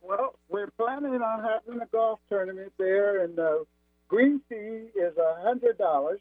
Well, 0.00 0.38
we're 0.48 0.70
planning 0.70 1.20
on 1.20 1.44
having 1.44 1.82
a 1.82 1.86
golf 1.86 2.20
tournament 2.30 2.72
there, 2.78 3.22
and 3.22 3.36
the 3.36 3.66
green 4.08 4.40
fee 4.48 4.88
is 4.98 5.16
a 5.18 5.42
hundred 5.42 5.76
dollars, 5.76 6.20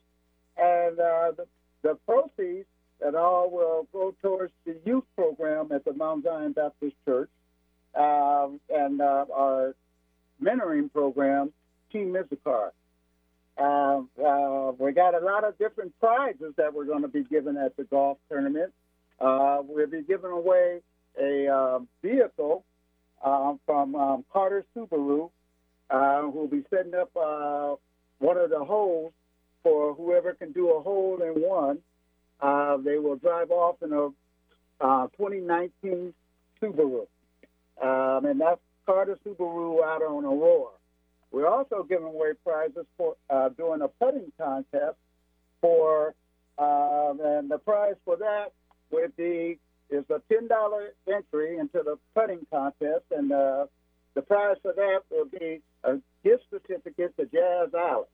and 0.57 0.99
uh, 0.99 1.31
the, 1.37 1.47
the 1.83 1.97
proceeds 2.05 2.67
that 2.99 3.15
all 3.15 3.49
will 3.49 3.87
go 3.93 4.13
towards 4.21 4.51
the 4.65 4.75
youth 4.85 5.05
program 5.15 5.71
at 5.71 5.85
the 5.85 5.93
Mount 5.93 6.25
Zion 6.25 6.51
Baptist 6.51 6.95
Church, 7.05 7.29
um, 7.97 8.59
and 8.69 8.99
uh, 8.99 9.25
our 9.33 9.75
mentoring 10.41 10.91
program, 10.91 11.51
Team 11.91 12.15
Issachar. 12.15 12.71
Uh, 13.57 14.01
uh, 14.23 14.71
we 14.77 14.91
got 14.91 15.15
a 15.15 15.23
lot 15.23 15.43
of 15.43 15.57
different 15.57 15.97
prizes 15.99 16.53
that 16.57 16.73
we're 16.73 16.85
going 16.85 17.03
to 17.03 17.07
be 17.07 17.23
giving 17.23 17.57
at 17.57 17.75
the 17.77 17.83
golf 17.85 18.17
tournament. 18.29 18.73
Uh, 19.19 19.59
we'll 19.63 19.87
be 19.87 20.01
giving 20.01 20.31
away 20.31 20.81
a 21.19 21.47
uh, 21.47 21.79
vehicle 22.01 22.65
uh, 23.23 23.53
from 23.65 23.95
um, 23.95 24.25
Carter 24.31 24.65
Subaru, 24.75 25.29
uh, 25.89 26.21
who'll 26.23 26.47
be 26.47 26.63
setting 26.69 26.93
up 26.93 27.09
uh, 27.15 27.75
one 28.19 28.37
of 28.37 28.49
the 28.49 28.63
holes 28.63 29.13
for 29.63 29.93
whoever 29.93 30.33
can 30.33 30.51
do 30.51 30.71
a 30.71 30.81
hole 30.81 31.21
in 31.21 31.41
one. 31.41 31.79
Uh, 32.41 32.77
they 32.77 32.97
will 32.97 33.15
drive 33.15 33.51
off 33.51 33.77
in 33.81 33.93
a 33.93 34.07
uh, 34.81 35.07
2019 35.17 36.13
Subaru, 36.61 37.07
um, 37.81 38.25
and 38.25 38.41
that's 38.41 38.59
Carter 38.85 39.17
Subaru 39.25 39.83
out 39.83 40.01
on 40.03 40.25
Aurora. 40.25 40.71
We're 41.31 41.47
also 41.47 41.83
giving 41.83 42.05
away 42.07 42.31
prizes 42.45 42.85
for 42.97 43.15
uh, 43.29 43.49
doing 43.49 43.81
a 43.81 43.87
putting 43.87 44.31
contest 44.37 44.95
for, 45.61 46.13
um, 46.57 47.19
and 47.23 47.49
the 47.49 47.57
prize 47.57 47.95
for 48.05 48.15
that 48.17 48.53
would 48.91 49.15
be 49.17 49.59
is 49.89 50.05
a 50.09 50.21
ten 50.31 50.47
dollar 50.47 50.93
entry 51.11 51.57
into 51.57 51.81
the 51.83 51.97
putting 52.13 52.45
contest, 52.51 53.03
and 53.11 53.31
uh, 53.31 53.65
the 54.13 54.21
prize 54.21 54.55
for 54.61 54.73
that 54.73 54.99
will 55.11 55.25
be 55.25 55.61
a 55.83 55.97
gift 56.23 56.43
certificate 56.49 57.15
to 57.17 57.25
Jazz 57.25 57.73
Alley. 57.73 58.05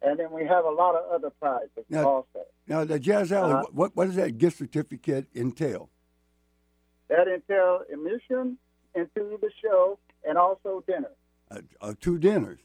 And 0.00 0.18
then 0.18 0.30
we 0.30 0.44
have 0.44 0.64
a 0.64 0.70
lot 0.70 0.94
of 0.94 1.10
other 1.10 1.30
prizes 1.30 1.70
Now- 1.88 2.08
also. 2.08 2.46
Now, 2.68 2.84
the 2.84 3.00
Jazz 3.00 3.32
Alley, 3.32 3.54
Uh, 3.54 3.62
what 3.72 3.96
what 3.96 4.04
does 4.06 4.16
that 4.16 4.36
gift 4.38 4.58
certificate 4.58 5.26
entail? 5.34 5.88
That 7.08 7.26
entails 7.28 7.82
admission 7.90 8.58
into 8.94 9.38
the 9.40 9.50
show 9.62 9.98
and 10.26 10.38
also 10.38 10.82
dinner. 10.86 11.10
Uh, 11.50 11.60
uh, 11.80 11.94
two 12.00 12.18
dinners. 12.18 12.60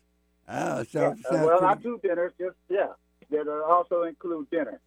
Ah, 0.48 0.80
Yeah, 0.80 0.84
sounds, 0.84 1.26
uh, 1.26 1.32
sounds 1.32 1.46
well, 1.48 1.48
pretty 1.60 1.66
not 1.66 1.84
two 1.84 2.00
dinners, 2.04 2.34
just 2.40 2.56
yeah. 2.70 2.88
That 3.32 3.48
also 3.48 4.04
include 4.04 4.50
dinner. 4.52 4.80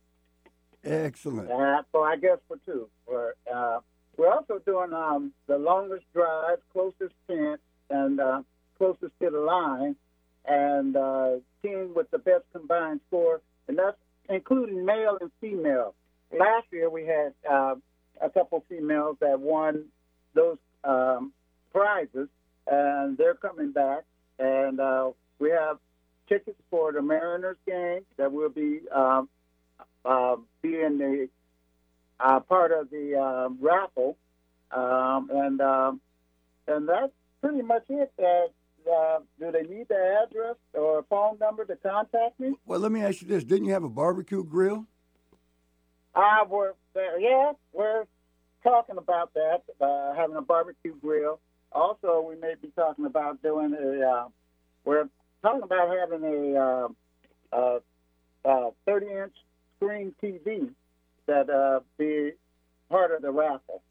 excellent. 0.84 1.50
Uh, 1.50 1.82
so 1.90 2.02
I 2.02 2.16
guess 2.16 2.38
for 2.46 2.58
two. 2.64 2.88
We're, 3.08 3.32
uh, 3.52 3.80
we're 4.16 4.32
also 4.32 4.60
doing 4.64 4.92
um, 4.92 5.32
the 5.46 5.58
longest 5.58 6.04
drive, 6.12 6.58
closest 6.72 7.14
tent, 7.28 7.60
and 7.90 8.20
uh, 8.20 8.42
closest 8.78 9.12
to 9.20 9.30
the 9.30 9.38
line, 9.40 9.96
and 10.44 10.96
uh, 10.96 11.36
team 11.62 11.92
with 11.94 12.10
the 12.10 12.18
best 12.18 12.44
combined 12.52 13.00
score, 13.08 13.40
and 13.68 13.78
that's 13.78 13.96
including 14.28 14.84
male 14.84 15.18
and 15.20 15.30
female. 15.40 15.94
Last 16.36 16.66
year 16.70 16.88
we 16.88 17.04
had 17.06 17.32
uh, 17.50 17.74
a 18.20 18.30
couple 18.30 18.64
females 18.68 19.16
that 19.20 19.40
won 19.40 19.86
those 20.34 20.58
um, 20.84 21.32
prizes, 21.72 22.28
and 22.66 23.16
they're 23.16 23.34
coming 23.34 23.72
back, 23.72 24.04
and 24.38 24.80
uh, 24.80 25.10
we 25.38 25.50
have 25.50 25.78
tickets 26.28 26.60
for 26.70 26.92
the 26.92 27.02
Mariners 27.02 27.56
game 27.66 28.02
that 28.16 28.32
will 28.32 28.48
be 28.48 28.80
um, 28.94 29.28
uh, 30.04 30.36
being 30.62 30.98
the 30.98 31.28
uh, 32.18 32.40
part 32.40 32.72
of 32.72 32.90
the 32.90 33.16
uh, 33.16 33.48
raffle, 33.60 34.16
um, 34.72 35.30
and 35.32 35.60
um, 35.60 36.00
and 36.66 36.88
that's 36.88 37.12
pretty 37.40 37.62
much 37.62 37.84
it. 37.88 38.12
Uh, 38.18 38.46
uh, 38.90 39.18
do 39.40 39.50
they 39.50 39.62
need 39.62 39.88
the 39.88 40.22
address 40.24 40.54
or 40.72 41.04
phone 41.10 41.36
number 41.40 41.64
to 41.64 41.74
contact 41.76 42.38
me? 42.38 42.54
Well, 42.66 42.78
let 42.78 42.92
me 42.92 43.02
ask 43.02 43.20
you 43.22 43.28
this: 43.28 43.44
Didn't 43.44 43.66
you 43.66 43.72
have 43.72 43.84
a 43.84 43.88
barbecue 43.88 44.44
grill? 44.44 44.86
Uh, 46.14 46.44
we're 46.48 46.72
yeah, 47.18 47.52
we're 47.72 48.04
talking 48.62 48.96
about 48.96 49.34
that, 49.34 49.62
uh, 49.80 50.14
having 50.14 50.36
a 50.36 50.42
barbecue 50.42 50.94
grill. 51.00 51.40
Also, 51.76 52.24
we 52.26 52.36
may 52.36 52.54
be 52.60 52.68
talking 52.74 53.04
about 53.04 53.42
doing 53.42 53.74
a. 53.74 54.08
Uh, 54.08 54.28
we're 54.86 55.08
talking 55.42 55.62
about 55.62 55.94
having 55.94 56.24
a 56.24 56.58
uh, 56.58 56.88
uh, 57.52 57.78
uh, 58.46 58.70
30-inch 58.88 59.34
screen 59.76 60.14
TV 60.22 60.70
that 61.26 61.50
uh, 61.50 61.80
be 61.98 62.32
part 62.88 63.10
of 63.10 63.20
the 63.20 63.30
raffle. 63.30 63.82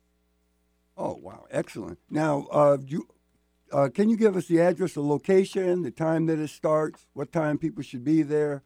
Oh, 0.98 1.20
wow, 1.22 1.46
excellent. 1.52 2.00
Now, 2.10 2.48
uh, 2.52 2.78
you 2.84 3.08
uh, 3.72 3.90
can 3.94 4.10
you 4.10 4.18
give 4.18 4.36
us 4.36 4.48
the 4.48 4.62
address, 4.62 4.94
the 4.94 5.02
location, 5.02 5.84
the 5.84 5.92
time 5.92 6.26
that 6.26 6.40
it 6.40 6.50
starts, 6.50 7.06
what 7.14 7.32
time 7.32 7.60
people 7.60 7.84
should 7.84 8.04
be 8.04 8.24
there, 8.24 8.64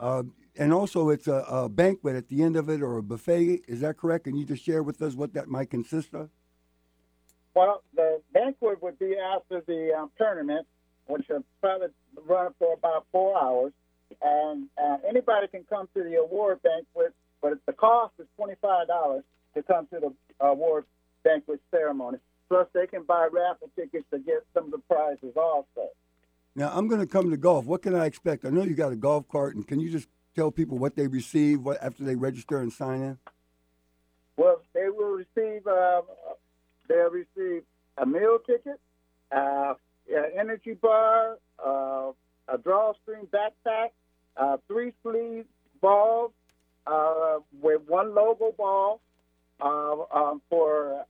uh, 0.00 0.22
and 0.56 0.72
also 0.72 1.10
it's 1.10 1.28
a, 1.28 1.44
a 1.46 1.68
banquet 1.68 2.16
at 2.16 2.28
the 2.28 2.42
end 2.42 2.56
of 2.56 2.70
it 2.70 2.80
or 2.80 2.96
a 2.96 3.02
buffet. 3.02 3.64
Is 3.68 3.80
that 3.80 3.98
correct? 3.98 4.24
Can 4.24 4.36
you 4.36 4.46
just 4.46 4.64
share 4.64 4.82
with 4.82 5.02
us 5.02 5.14
what 5.14 5.34
that 5.34 5.48
might 5.48 5.68
consist 5.68 6.14
of? 6.14 6.30
Well, 7.54 7.82
the 7.94 8.20
banquet 8.32 8.82
would 8.82 8.98
be 8.98 9.16
after 9.16 9.60
the 9.60 9.92
um, 9.94 10.10
tournament, 10.16 10.66
which 11.06 11.26
will 11.28 11.44
probably 11.60 11.88
run 12.26 12.54
for 12.58 12.74
about 12.74 13.06
four 13.12 13.36
hours. 13.40 13.72
And 14.22 14.68
uh, 14.82 14.98
anybody 15.08 15.48
can 15.48 15.64
come 15.68 15.88
to 15.94 16.02
the 16.02 16.16
award 16.16 16.62
banquet, 16.62 17.14
but 17.40 17.58
the 17.66 17.72
cost 17.72 18.14
is 18.18 18.26
twenty-five 18.36 18.86
dollars 18.86 19.24
to 19.54 19.62
come 19.62 19.86
to 19.88 20.00
the 20.00 20.12
award 20.40 20.84
banquet 21.24 21.60
ceremony. 21.70 22.18
Plus, 22.48 22.66
they 22.74 22.86
can 22.86 23.02
buy 23.02 23.28
raffle 23.32 23.70
tickets 23.76 24.04
to 24.10 24.18
get 24.18 24.44
some 24.54 24.64
of 24.66 24.70
the 24.70 24.78
prizes 24.78 25.34
also. 25.36 25.90
Now, 26.54 26.70
I'm 26.74 26.88
going 26.88 27.00
to 27.00 27.06
come 27.06 27.30
to 27.30 27.36
golf. 27.36 27.64
What 27.64 27.82
can 27.82 27.94
I 27.94 28.04
expect? 28.04 28.44
I 28.44 28.50
know 28.50 28.62
you 28.62 28.74
got 28.74 28.92
a 28.92 28.96
golf 28.96 29.26
cart, 29.28 29.56
and 29.56 29.66
can 29.66 29.80
you 29.80 29.90
just 29.90 30.08
tell 30.36 30.50
people 30.50 30.76
what 30.76 30.96
they 30.96 31.06
receive 31.06 31.62
what, 31.62 31.82
after 31.82 32.04
they 32.04 32.14
register 32.14 32.58
and 32.58 32.70
sign 32.70 33.00
in? 33.00 33.18
Well, 34.36 34.60
they 34.74 34.88
will 34.90 35.12
receive. 35.12 35.66
Uh, 35.66 36.02
they'll 36.92 37.10
receive 37.10 37.62
a 37.98 38.06
meal 38.06 38.38
ticket, 38.46 38.78
uh, 39.30 39.74
an 40.12 40.24
energy 40.38 40.74
bar, 40.74 41.38
uh, 41.64 42.12
a 42.48 42.58
drawstring 42.58 43.26
backpack, 43.26 43.90
uh, 44.36 44.56
three 44.68 44.92
sleeve 45.02 45.46
balls 45.80 46.32
with 47.60 47.80
one 47.86 48.14
logo 48.14 48.52
ball 48.56 49.00
uh, 49.60 49.94
um, 50.12 50.42
for 50.50 51.04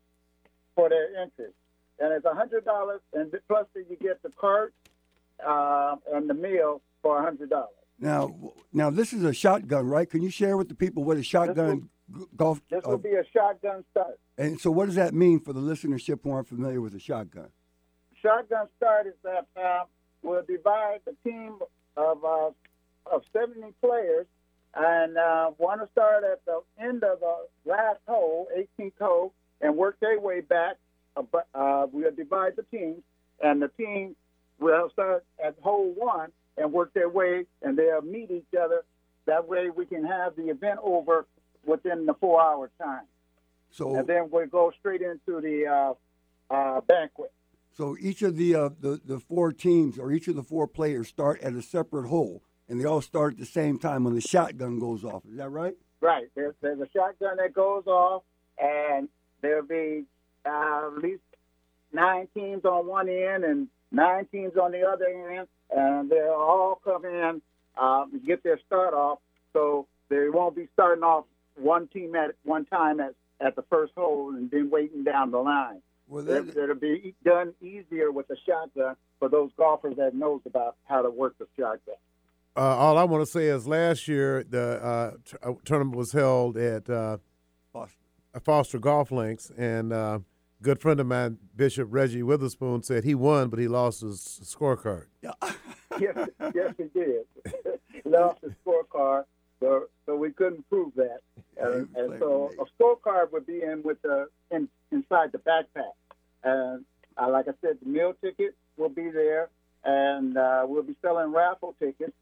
for 0.75 0.89
their 0.89 1.09
entry, 1.21 1.53
and 1.99 2.13
it's 2.13 2.27
hundred 2.27 2.65
dollars, 2.65 3.01
and 3.13 3.33
plus 3.49 3.67
you 3.75 3.97
get 4.01 4.23
the 4.23 4.31
cart 4.41 4.73
uh, 5.47 5.97
and 6.13 6.29
the 6.29 6.35
meal 6.35 6.81
for 7.03 7.23
hundred 7.23 7.51
dollars. 7.51 7.82
Now, 7.99 8.35
now 8.73 8.91
this 8.91 9.13
is 9.13 9.25
a 9.25 9.33
shotgun, 9.33 9.87
right? 9.87 10.09
Can 10.09 10.23
you 10.23 10.31
share 10.31 10.57
with 10.57 10.69
the 10.69 10.75
people 10.75 11.05
what 11.05 11.17
a 11.17 11.23
shotgun 11.23 11.89
g- 12.17 12.25
golf? 12.37 12.61
This 12.71 12.85
uh, 12.85 12.91
will 12.91 12.99
be 12.99 13.15
a 13.15 13.25
shotgun 13.33 13.85
start. 13.91 14.19
and 14.37 14.61
so, 14.61 14.71
what 14.71 14.87
does 14.87 14.97
that 14.97 15.15
mean 15.15 15.41
for 15.41 15.53
the 15.53 15.61
listenership 15.61 16.21
who 16.23 16.33
aren't 16.33 16.49
familiar 16.49 16.81
with 16.81 16.95
a 16.95 17.01
shotgun? 17.01 17.49
shotgun 18.23 18.69
start 18.77 19.07
is 19.07 19.15
that 19.25 19.47
uh, 19.61 19.85
we'll 20.23 20.45
divide 20.45 21.01
the 21.05 21.15
team 21.29 21.59
of 21.97 22.25
uh, 22.25 22.51
of 23.07 23.23
70 23.33 23.73
players, 23.81 24.27
and 24.75 25.19
uh, 25.19 25.51
want 25.59 25.81
to 25.81 25.89
start 25.91 26.23
at 26.25 26.45
the 26.45 26.61
end 26.81 27.03
of 27.03 27.21
the 27.21 27.37
last 27.65 27.99
hole, 28.07 28.47
18th 28.57 28.93
hole, 29.01 29.33
and 29.61 29.77
work 29.77 29.99
their 30.01 30.21
way 30.21 30.41
back. 30.41 30.77
Uh, 31.17 31.23
but, 31.31 31.47
uh, 31.55 31.87
we'll 31.93 32.13
divide 32.13 32.53
the 32.57 32.63
teams, 32.77 33.03
and 33.43 33.61
the 33.61 33.69
team 33.77 34.15
will 34.61 34.89
start 34.91 35.25
at 35.45 35.57
hole 35.61 35.93
one 35.97 36.31
and 36.57 36.73
work 36.73 36.93
their 36.95 37.09
way, 37.09 37.47
and 37.63 37.77
they'll 37.79 38.03
meet 38.03 38.31
each 38.31 38.55
other. 38.61 38.85
That 39.27 39.49
way, 39.49 39.71
we 39.71 39.87
can 39.87 40.05
have 40.05 40.37
the 40.37 40.49
event 40.49 40.81
over 40.83 41.27
within 41.65 42.07
the 42.07 42.15
four-hour 42.15 42.71
time, 42.81 43.05
So, 43.71 43.95
and 43.97 44.07
then 44.07 44.29
we'll 44.31 44.47
go 44.49 44.73
straight 44.81 45.01
into 45.01 45.41
the 45.41 45.67
uh, 46.51 46.55
uh, 46.55 46.81
banquet. 46.83 47.33
so 47.73 47.97
each 48.01 48.23
of 48.23 48.37
the, 48.37 48.55
uh, 48.55 48.71
the 48.81 49.01
the 49.05 49.21
four 49.21 49.53
teams 49.53 49.99
or 49.99 50.11
each 50.13 50.27
of 50.29 50.35
the 50.37 50.43
four 50.43 50.67
players 50.67 51.09
start 51.09 51.41
at 51.41 51.53
a 51.55 51.63
separate 51.63 52.09
hole, 52.09 52.43
and 52.69 52.81
they 52.81 52.85
all 52.85 53.01
start 53.01 53.35
at 53.35 53.39
the 53.39 53.47
same 53.47 53.79
time 53.79 54.03
when 54.05 54.15
the 54.15 54.21
shotgun 54.21 54.79
goes 54.81 55.05
off. 55.05 55.23
Is 55.31 55.37
that 55.37 55.51
right? 55.51 55.75
Right. 56.01 56.27
There's, 56.35 56.55
there's 56.61 56.81
a 56.81 56.89
shotgun 56.93 57.37
that 57.37 57.55
goes 57.55 57.87
off, 57.87 58.25
and 58.59 59.09
there'll 59.41 59.65
be 59.65 60.05
uh, 60.45 60.89
at 60.97 61.03
least 61.03 61.23
nine 61.93 62.27
teams 62.35 62.65
on 62.65 62.87
one 62.89 63.09
end 63.09 63.45
and 63.45 63.69
nine 63.93 64.27
teams 64.33 64.57
on 64.57 64.73
the 64.73 64.83
other 64.83 65.07
end, 65.07 65.47
and 65.75 66.11
they'll 66.11 66.33
all 66.33 66.81
come 66.85 67.05
in 67.05 67.43
uh, 67.81 68.05
and 68.13 68.25
get 68.27 68.43
their 68.43 68.59
start 68.67 68.95
off. 68.95 69.19
So 69.53 69.87
they 70.09 70.29
won't 70.29 70.57
be 70.57 70.69
starting 70.73 71.05
off 71.05 71.25
one 71.57 71.89
team 71.89 72.15
at 72.15 72.35
one 72.45 72.65
time 72.67 73.01
at, 73.01 73.15
at 73.41 73.57
the 73.57 73.63
first 73.71 73.93
hole 73.97 74.35
and 74.35 74.51
then 74.51 74.71
waiting 74.71 75.05
down 75.05 75.31
the 75.31 75.39
line. 75.39 75.83
Well, 76.09 76.25
that, 76.25 76.49
it'll 76.57 76.75
be 76.75 77.15
done 77.25 77.55
easier 77.63 78.11
with 78.11 78.29
a 78.31 78.37
shotgun 78.47 78.97
for 79.19 79.29
those 79.29 79.51
golfers 79.57 79.97
that 79.97 80.15
knows 80.15 80.41
about 80.47 80.77
how 80.85 81.03
to 81.03 81.11
work 81.11 81.39
the 81.39 81.47
shotgun. 81.59 81.95
Uh, 82.55 82.61
all 82.61 82.99
I 82.99 83.05
want 83.05 83.25
to 83.25 83.31
say 83.31 83.47
is 83.47 83.67
last 83.67 84.09
year 84.09 84.45
the 84.45 84.83
uh, 84.83 85.11
t- 85.25 85.37
uh, 85.43 85.53
tournament 85.65 85.97
was 85.97 86.13
held 86.13 86.59
at 86.59 86.91
uh, 86.91 87.17
Foster. 87.73 87.97
Foster 88.41 88.79
Golf 88.79 89.11
Links, 89.11 89.51
and 89.57 89.93
uh, 89.93 90.19
a 90.19 90.32
good 90.63 90.81
friend 90.81 91.01
of 91.01 91.07
mine, 91.07 91.39
Bishop 91.55 91.89
Reggie 91.91 92.23
Witherspoon, 92.23 92.83
said 92.83 93.05
he 93.05 93.15
won, 93.15 93.49
but 93.49 93.59
he 93.59 93.69
lost 93.69 94.01
his 94.01 94.41
scorecard. 94.43 95.07
Yeah. 96.01 96.15
yes, 96.17 96.29
yes, 96.55 96.75
he 96.79 96.85
did. 96.85 97.27
he 97.93 98.01
lost 98.09 98.39
his 98.41 98.53
scorecard, 98.65 99.25
so 99.61 99.89
so 100.07 100.17
we 100.17 100.31
couldn't 100.33 100.67
prove 100.71 100.95
that. 100.97 101.19
And, 101.59 101.87
and 101.95 102.19
so 102.19 102.51
a 102.59 102.83
scorecard 102.83 103.31
would 103.33 103.47
be 103.47 103.63
in 103.63 103.83
with 103.83 104.01
the 104.01 104.29
in, 104.51 104.71
inside 104.91 105.33
the 105.33 105.39
backpack. 105.39 105.93
And 106.45 106.87
uh, 107.19 107.29
like 107.31 107.47
I 107.47 107.53
said, 107.61 107.77
the 107.83 107.91
meal 107.91 108.15
ticket 108.23 108.55
will 108.79 108.89
be 108.89 109.11
there, 109.11 109.51
and 109.85 110.39
uh, 110.39 110.65
we'll 110.67 110.83
be 110.83 110.97
selling 111.03 111.31
raffle 111.31 111.75
tickets, 111.79 112.17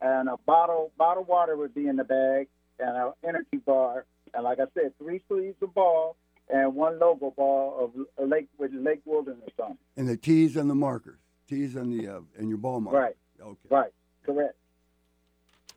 and 0.00 0.28
a 0.28 0.36
bottle 0.46 0.92
bottle 0.96 1.24
water 1.24 1.56
would 1.56 1.74
be 1.74 1.88
in 1.88 1.96
the 1.96 2.04
bag, 2.04 2.46
and 2.78 2.96
an 2.96 3.12
energy 3.24 3.56
bar, 3.66 4.04
and 4.34 4.44
like 4.44 4.60
I 4.60 4.66
said, 4.72 4.96
three 4.98 5.20
sleeves 5.28 5.56
of 5.62 5.74
ball 5.74 6.14
and 6.48 6.74
one 6.74 6.98
logo 6.98 7.32
ball 7.36 7.84
of 7.96 8.24
a 8.24 8.26
lake 8.26 8.48
with 8.58 8.72
Lake 8.72 9.00
Wilderness 9.04 9.50
on 9.62 9.72
it. 9.72 9.78
And 9.96 10.08
the 10.08 10.16
tees 10.16 10.56
and 10.56 10.68
the 10.70 10.74
markers, 10.74 11.18
tees 11.48 11.74
and 11.76 11.92
the 11.98 12.08
uh, 12.08 12.20
and 12.38 12.48
your 12.48 12.58
ball 12.58 12.80
marker. 12.80 12.98
Right. 12.98 13.16
Okay. 13.40 13.58
Right. 13.68 13.92
Correct. 14.24 14.54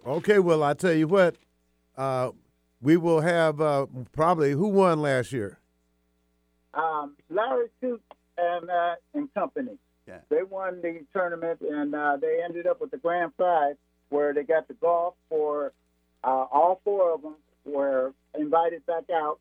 Okay, 0.06 0.40
well, 0.40 0.64
I 0.64 0.74
tell 0.74 0.94
you 0.94 1.08
what, 1.08 1.36
uh, 1.98 2.32
we 2.82 2.96
will 2.98 3.22
have 3.22 3.60
uh, 3.60 3.86
probably 4.14 4.52
who 4.54 4.68
won 4.70 5.02
last 5.02 5.32
year. 5.34 5.60
um, 6.74 7.16
Larry 7.30 7.68
Toots 7.82 8.04
and 8.38 8.70
uh, 8.70 8.96
and 9.14 9.34
company. 9.34 9.78
Yeah. 10.08 10.20
They 10.30 10.42
won 10.44 10.82
the 10.82 11.02
tournament 11.14 11.60
and 11.62 11.94
uh, 11.94 12.18
they 12.18 12.40
ended 12.44 12.66
up 12.66 12.82
with 12.82 12.90
the 12.92 12.98
grand 12.98 13.36
prize 13.38 13.76
where 14.10 14.34
they 14.34 14.42
got 14.44 14.68
the 14.68 14.74
golf 14.76 15.14
for 15.30 15.72
uh, 16.24 16.28
all 16.52 16.82
four 16.84 17.14
of 17.14 17.22
them 17.22 17.36
were 17.66 18.14
invited 18.34 18.84
back 18.88 19.04
out 19.14 19.40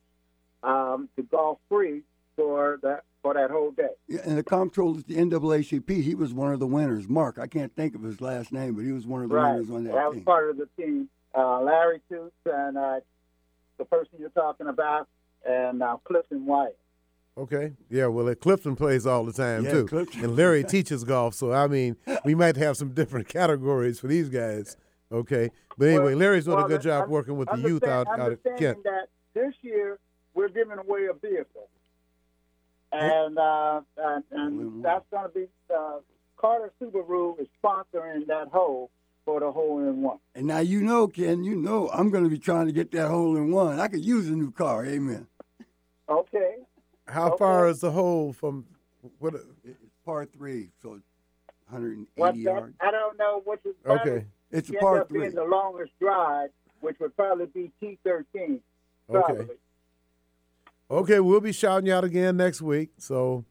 um, 0.63 1.09
to 1.17 1.23
golf 1.23 1.59
free 1.69 2.03
for 2.37 2.79
that 2.83 3.03
for 3.23 3.35
that 3.35 3.51
whole 3.51 3.73
day. 3.73 3.89
Yeah, 4.07 4.21
and 4.25 4.39
the 4.39 4.43
comptroller 4.45 5.01
at 5.01 5.07
the 5.09 5.17
NAACP, 5.17 6.03
he 6.03 6.15
was 6.15 6.33
one 6.33 6.53
of 6.53 6.61
the 6.61 6.67
winners. 6.67 7.09
Mark, 7.09 7.39
I 7.39 7.47
can't 7.49 7.75
think 7.75 7.95
of 7.97 8.03
his 8.03 8.21
last 8.21 8.53
name, 8.53 8.75
but 8.75 8.85
he 8.85 8.93
was 8.93 9.07
one 9.07 9.23
of 9.23 9.29
the 9.29 9.35
right. 9.35 9.55
winners 9.55 9.71
on 9.71 9.85
that, 9.85 9.95
That 9.95 10.09
was 10.09 10.17
team. 10.19 10.25
part 10.25 10.51
of 10.51 10.57
the 10.57 10.69
team. 10.77 11.09
Uh, 11.37 11.61
Larry 11.61 12.01
Toots 12.09 12.35
and 12.47 12.79
uh, 12.79 13.01
the 13.77 13.85
person 13.85 14.15
you're 14.19 14.31
talking 14.31 14.69
about 14.69 15.09
and 15.49 15.83
uh, 15.83 15.97
Clifton 16.05 16.47
White. 16.47 16.77
Okay. 17.37 17.73
Yeah, 17.91 18.07
well, 18.07 18.33
Clifton 18.35 18.75
plays 18.77 19.07
all 19.07 19.25
the 19.25 19.33
time, 19.33 19.65
Yeah, 19.65 19.71
too. 19.73 19.87
Clifton. 19.87 20.25
And 20.25 20.37
Larry 20.37 20.65
teaches 20.65 21.05
golf, 21.05 21.35
so, 21.35 21.53
I 21.53 21.67
mean, 21.69 21.97
we 22.25 22.35
might 22.35 22.57
have 22.57 22.77
some 22.77 22.91
different 22.95 23.29
categories 23.39 23.99
for 24.01 24.07
these 24.09 24.29
guys. 24.29 24.77
Okay. 25.13 25.51
But 25.77 25.89
anyway, 25.89 26.05
Well, 26.07 26.17
Larry's 26.17 26.45
doing 26.47 26.65
a 26.65 26.69
good 26.69 26.83
job 26.83 27.09
working 27.09 27.37
with 27.37 27.49
the 27.51 27.57
youth 27.59 27.85
out, 27.85 28.07
understand- 28.09 28.21
out 28.21 28.33
of 28.53 28.59
Kent. 28.59 28.85
that 28.85 29.09
this 29.35 29.55
year 29.63 29.99
we're 30.35 30.49
giving 30.49 30.79
away 30.79 31.07
a 31.07 31.15
vehicle, 31.15 31.69
and 32.93 33.39
uh, 33.39 33.81
and, 33.97 34.25
and 34.31 34.85
that's 34.85 35.05
going 35.11 35.25
to 35.25 35.35
be 35.35 35.47
uh, 35.75 35.99
Carter 36.37 36.73
Subaru 36.81 37.41
is 37.41 37.49
sponsoring 37.63 38.27
that 38.29 38.49
hole 38.49 38.91
for 39.25 39.41
the 39.41 39.51
hole 39.51 39.79
in 39.81 40.03
one. 40.03 40.19
And 40.35 40.47
now 40.47 40.59
you 40.61 40.81
know, 40.83 41.09
Ken, 41.09 41.45
you 41.45 41.57
know 41.57 41.91
I'm 41.91 42.11
going 42.11 42.25
to 42.25 42.31
be 42.31 42.39
trying 42.39 42.67
to 42.67 42.73
get 42.73 42.91
that 42.93 43.09
hole 43.09 43.37
in 43.37 43.51
one. 43.51 43.79
I 43.81 43.89
could 43.89 44.05
use 44.05 44.29
a 44.29 44.33
new 44.33 44.51
car. 44.53 44.85
Amen. 44.87 45.27
Okay. 46.09 46.57
How 47.07 47.29
Okay. 47.29 47.37
far 47.39 47.69
is 47.69 47.81
the 47.81 47.91
hole 47.91 48.33
from 48.33 48.67
what? 49.19 49.35
It's 49.65 49.79
par 50.05 50.25
three, 50.27 50.71
so 50.83 51.01
180 51.71 52.09
What 52.17 52.37
yards. 52.37 52.75
I 52.81 52.91
don't 52.91 53.19
know 53.19 53.43
which 53.45 53.61
is 53.65 53.75
Okay. 53.87 54.25
It's 54.51 54.71
a 54.71 54.75
par 54.75 55.01
up 55.03 55.09
being 55.11 55.25
three. 55.27 55.35
the 55.35 55.45
longest 55.45 55.93
drive, 56.01 56.49
which 56.81 56.99
would 57.01 57.15
probably 57.17 57.47
be 57.47 57.71
T13. 57.83 58.61
Probably. 59.11 59.43
Okay, 59.43 59.53
we'll 60.89 61.41
be 61.41 61.53
shouting 61.53 61.87
you 61.87 61.95
out 61.95 62.05
again 62.05 62.37
next 62.37 62.63
week. 62.63 62.91
So, 62.99 63.45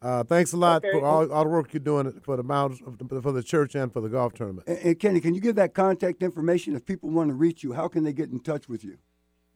uh, 0.00 0.22
thanks 0.24 0.52
a 0.52 0.56
lot 0.56 0.84
Okay. 0.84 0.92
for 0.92 1.04
all, 1.04 1.30
all 1.32 1.44
the 1.44 1.50
work 1.50 1.72
you're 1.72 1.80
doing 1.80 2.20
for 2.22 2.36
the 2.36 2.42
Mount, 2.42 2.78
for 2.78 3.32
the 3.32 3.42
church 3.42 3.74
and 3.74 3.92
for 3.92 4.00
the 4.00 4.08
golf 4.08 4.34
tournament. 4.34 4.68
And, 4.68 4.78
and 4.78 4.98
Kenny, 4.98 5.20
can 5.20 5.34
you 5.34 5.40
give 5.40 5.56
that 5.56 5.74
contact 5.74 6.22
information 6.22 6.76
if 6.76 6.84
people 6.84 7.10
want 7.10 7.30
to 7.30 7.34
reach 7.34 7.62
you? 7.62 7.72
How 7.72 7.88
can 7.88 8.04
they 8.04 8.12
get 8.12 8.30
in 8.30 8.40
touch 8.40 8.68
with 8.68 8.84
you? 8.84 8.98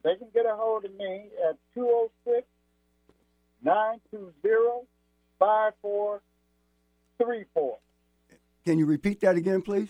They 0.03 0.15
can 0.15 0.27
get 0.33 0.45
a 0.45 0.55
hold 0.55 0.85
of 0.85 0.93
me 0.95 1.25
at 1.47 1.57
206 1.75 2.47
920 3.63 4.87
5434. 5.37 7.77
Can 8.65 8.79
you 8.79 8.85
repeat 8.85 9.19
that 9.21 9.35
again, 9.35 9.61
please? 9.61 9.89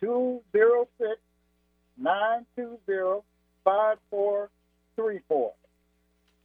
206 0.00 1.20
920 1.98 3.22
5434. 3.64 5.52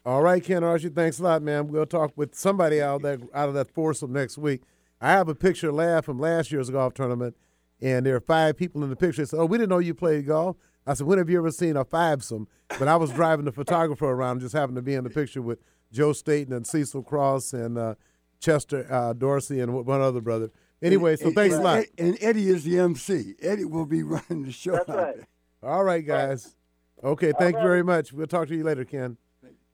All 0.10 0.24
right, 0.24 0.44
Ken 0.44 0.64
Archie, 0.64 0.90
thanks 0.90 1.20
a 1.20 1.24
lot, 1.24 1.44
man. 1.44 1.68
We'll 1.68 1.86
talk 1.86 2.14
with 2.16 2.34
somebody 2.34 2.82
out 2.82 3.04
that 3.04 3.20
out 3.32 3.48
of 3.48 3.54
that 3.54 3.70
foursome 3.70 4.12
next 4.12 4.40
week. 4.40 4.64
I 5.00 5.12
have 5.12 5.30
a 5.30 5.36
picture 5.36 5.72
lab 5.72 6.04
from 6.04 6.18
last 6.18 6.52
year's 6.52 6.72
golf 6.72 6.96
tournament, 6.96 7.38
and 7.80 8.08
there 8.08 8.16
are 8.16 8.20
five 8.20 8.58
people 8.58 8.84
in 8.84 8.90
the 8.90 8.96
picture. 8.96 9.22
They 9.22 9.28
said, 9.28 9.40
"Oh, 9.40 9.46
we 9.46 9.60
didn't 9.60 9.70
know 9.70 9.78
you 9.78 9.94
played 9.94 10.26
golf." 10.26 10.56
I 10.88 10.96
said, 10.96 11.06
"When 11.06 11.20
have 11.20 11.30
you 11.30 11.38
ever 11.38 11.52
seen 11.52 11.78
a 11.78 11.86
fivesome?" 11.86 12.48
But 12.80 12.88
I 12.88 12.96
was 12.96 13.12
driving 13.12 13.46
the 13.46 13.52
photographer 13.52 14.08
around, 14.08 14.40
just 14.40 14.56
happened 14.56 14.78
to 14.78 14.82
be 14.82 14.96
in 14.96 15.04
the 15.04 15.12
picture 15.12 15.44
with 15.44 15.60
Joe 15.92 16.14
Staten 16.14 16.54
and 16.54 16.66
Cecil 16.66 17.04
Cross 17.04 17.54
and 17.54 17.78
uh, 17.78 17.94
Chester 18.40 18.92
uh, 18.92 19.14
Dorsey 19.14 19.60
and 19.60 19.76
one 19.86 20.02
other 20.02 20.22
brother. 20.22 20.50
Anyway, 20.82 21.18
so 21.18 21.28
And- 21.28 21.36
thanks 21.36 21.56
a 21.56 21.62
lot. 21.62 21.86
And 22.00 22.18
Eddie 22.20 22.50
is 22.50 22.64
the 22.64 22.80
MC. 22.80 23.36
Eddie 23.44 23.66
will 23.66 23.86
be 23.86 24.02
running 24.04 24.42
the 24.42 24.52
show. 24.52 24.72
That's 24.72 24.90
right. 24.90 25.18
All 25.62 25.84
right, 25.84 26.04
guys. 26.04 26.56
Okay, 27.04 27.32
thank 27.38 27.58
you 27.58 27.62
very 27.62 27.84
much. 27.84 28.12
We'll 28.12 28.26
talk 28.26 28.48
to 28.48 28.56
you 28.56 28.64
later, 28.64 28.86
Ken. 28.86 29.16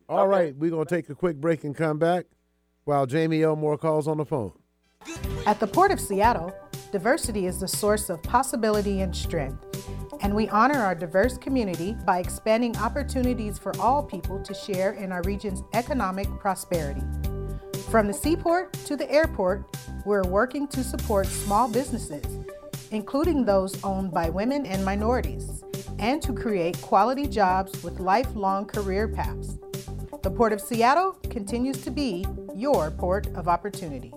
All 0.07 0.27
right, 0.27 0.55
we're 0.55 0.69
going 0.69 0.85
to 0.85 0.95
take 0.95 1.09
a 1.09 1.15
quick 1.15 1.37
break 1.37 1.63
and 1.63 1.75
come 1.75 1.97
back 1.97 2.25
while 2.83 3.07
Jamie 3.07 3.41
Elmore 3.41 3.77
calls 3.77 4.07
on 4.07 4.17
the 4.17 4.25
phone. 4.25 4.51
At 5.47 5.59
the 5.59 5.65
Port 5.65 5.91
of 5.91 5.99
Seattle, 5.99 6.55
diversity 6.91 7.47
is 7.47 7.59
the 7.59 7.67
source 7.67 8.11
of 8.11 8.21
possibility 8.21 9.01
and 9.01 9.15
strength. 9.15 9.63
And 10.21 10.35
we 10.35 10.47
honor 10.49 10.77
our 10.77 10.93
diverse 10.93 11.39
community 11.39 11.95
by 12.05 12.19
expanding 12.19 12.77
opportunities 12.77 13.57
for 13.57 13.75
all 13.79 14.03
people 14.03 14.39
to 14.43 14.53
share 14.53 14.93
in 14.93 15.11
our 15.11 15.23
region's 15.23 15.63
economic 15.73 16.27
prosperity. 16.39 17.03
From 17.89 18.05
the 18.05 18.13
seaport 18.13 18.73
to 18.85 18.95
the 18.95 19.11
airport, 19.11 19.75
we're 20.05 20.23
working 20.23 20.67
to 20.67 20.83
support 20.83 21.25
small 21.25 21.67
businesses, 21.67 22.23
including 22.91 23.43
those 23.43 23.83
owned 23.83 24.11
by 24.11 24.29
women 24.29 24.67
and 24.67 24.85
minorities, 24.85 25.63
and 25.97 26.21
to 26.21 26.31
create 26.31 26.79
quality 26.81 27.25
jobs 27.27 27.83
with 27.83 27.99
lifelong 27.99 28.65
career 28.65 29.07
paths. 29.07 29.57
The 30.25 30.31
Port 30.31 30.53
of 30.53 30.59
Seattle 30.59 31.11
continues 31.29 31.83
to 31.83 31.91
be 31.91 32.25
your 32.55 32.89
port 32.89 33.27
of 33.35 33.47
opportunity. 33.47 34.11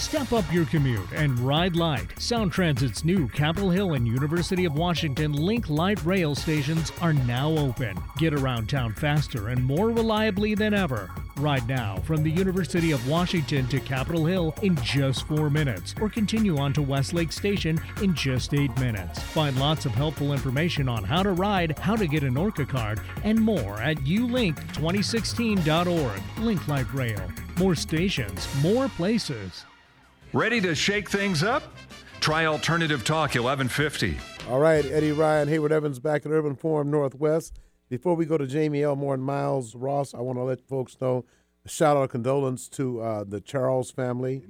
Step 0.00 0.32
up 0.32 0.50
your 0.50 0.64
commute 0.64 1.12
and 1.12 1.38
ride 1.40 1.76
light. 1.76 2.18
Sound 2.18 2.52
Transit's 2.52 3.04
new 3.04 3.28
Capitol 3.28 3.68
Hill 3.68 3.92
and 3.92 4.08
University 4.08 4.64
of 4.64 4.72
Washington 4.72 5.34
Link 5.34 5.68
Light 5.68 6.02
rail 6.06 6.34
stations 6.34 6.90
are 7.02 7.12
now 7.12 7.50
open. 7.50 8.02
Get 8.16 8.32
around 8.32 8.70
town 8.70 8.94
faster 8.94 9.48
and 9.48 9.62
more 9.62 9.90
reliably 9.90 10.54
than 10.54 10.72
ever. 10.72 11.10
Ride 11.36 11.68
now 11.68 11.98
from 11.98 12.22
the 12.22 12.30
University 12.30 12.92
of 12.92 13.06
Washington 13.06 13.68
to 13.68 13.78
Capitol 13.78 14.24
Hill 14.24 14.54
in 14.62 14.74
just 14.76 15.28
four 15.28 15.50
minutes, 15.50 15.94
or 16.00 16.08
continue 16.08 16.56
on 16.56 16.72
to 16.72 16.80
Westlake 16.80 17.30
Station 17.30 17.78
in 18.00 18.14
just 18.14 18.54
eight 18.54 18.74
minutes. 18.80 19.20
Find 19.20 19.60
lots 19.60 19.84
of 19.84 19.92
helpful 19.92 20.32
information 20.32 20.88
on 20.88 21.04
how 21.04 21.22
to 21.22 21.32
ride, 21.32 21.78
how 21.78 21.94
to 21.94 22.06
get 22.06 22.24
an 22.24 22.38
ORCA 22.38 22.64
card, 22.64 23.02
and 23.22 23.38
more 23.38 23.78
at 23.82 23.98
ulink2016.org. 23.98 26.22
Link 26.38 26.68
Light 26.68 26.94
Rail. 26.94 27.20
More 27.58 27.74
stations, 27.74 28.48
more 28.62 28.88
places. 28.88 29.66
Ready 30.32 30.60
to 30.60 30.76
shake 30.76 31.10
things 31.10 31.42
up? 31.42 31.64
Try 32.20 32.46
Alternative 32.46 33.02
Talk 33.02 33.34
1150. 33.34 34.16
All 34.48 34.60
right, 34.60 34.84
Eddie 34.84 35.10
Ryan, 35.10 35.48
Hayward 35.48 35.72
Evans 35.72 35.98
back 35.98 36.24
at 36.24 36.30
Urban 36.30 36.54
Forum 36.54 36.88
Northwest. 36.88 37.58
Before 37.88 38.14
we 38.14 38.26
go 38.26 38.38
to 38.38 38.46
Jamie 38.46 38.84
Elmore 38.84 39.14
and 39.14 39.24
Miles 39.24 39.74
Ross, 39.74 40.14
I 40.14 40.20
want 40.20 40.38
to 40.38 40.44
let 40.44 40.60
folks 40.60 40.96
know 41.00 41.24
a 41.64 41.68
shout 41.68 41.96
out 41.96 42.04
of 42.04 42.10
condolence 42.10 42.68
to 42.68 43.00
uh, 43.00 43.24
the 43.24 43.40
Charles 43.40 43.90
family. 43.90 44.44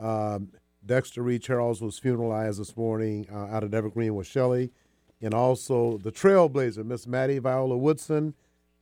Um, 0.00 0.52
Dexter 0.86 1.22
Reed 1.22 1.42
Charles 1.42 1.82
was 1.82 2.00
funeralized 2.00 2.56
this 2.56 2.74
morning 2.74 3.26
uh, 3.30 3.54
out 3.54 3.62
at 3.62 3.74
Evergreen-Washelli. 3.74 4.70
And 5.20 5.34
also 5.34 5.98
the 5.98 6.12
trailblazer, 6.12 6.82
Miss 6.82 7.06
Maddie 7.06 7.40
Viola 7.40 7.76
Woodson, 7.76 8.32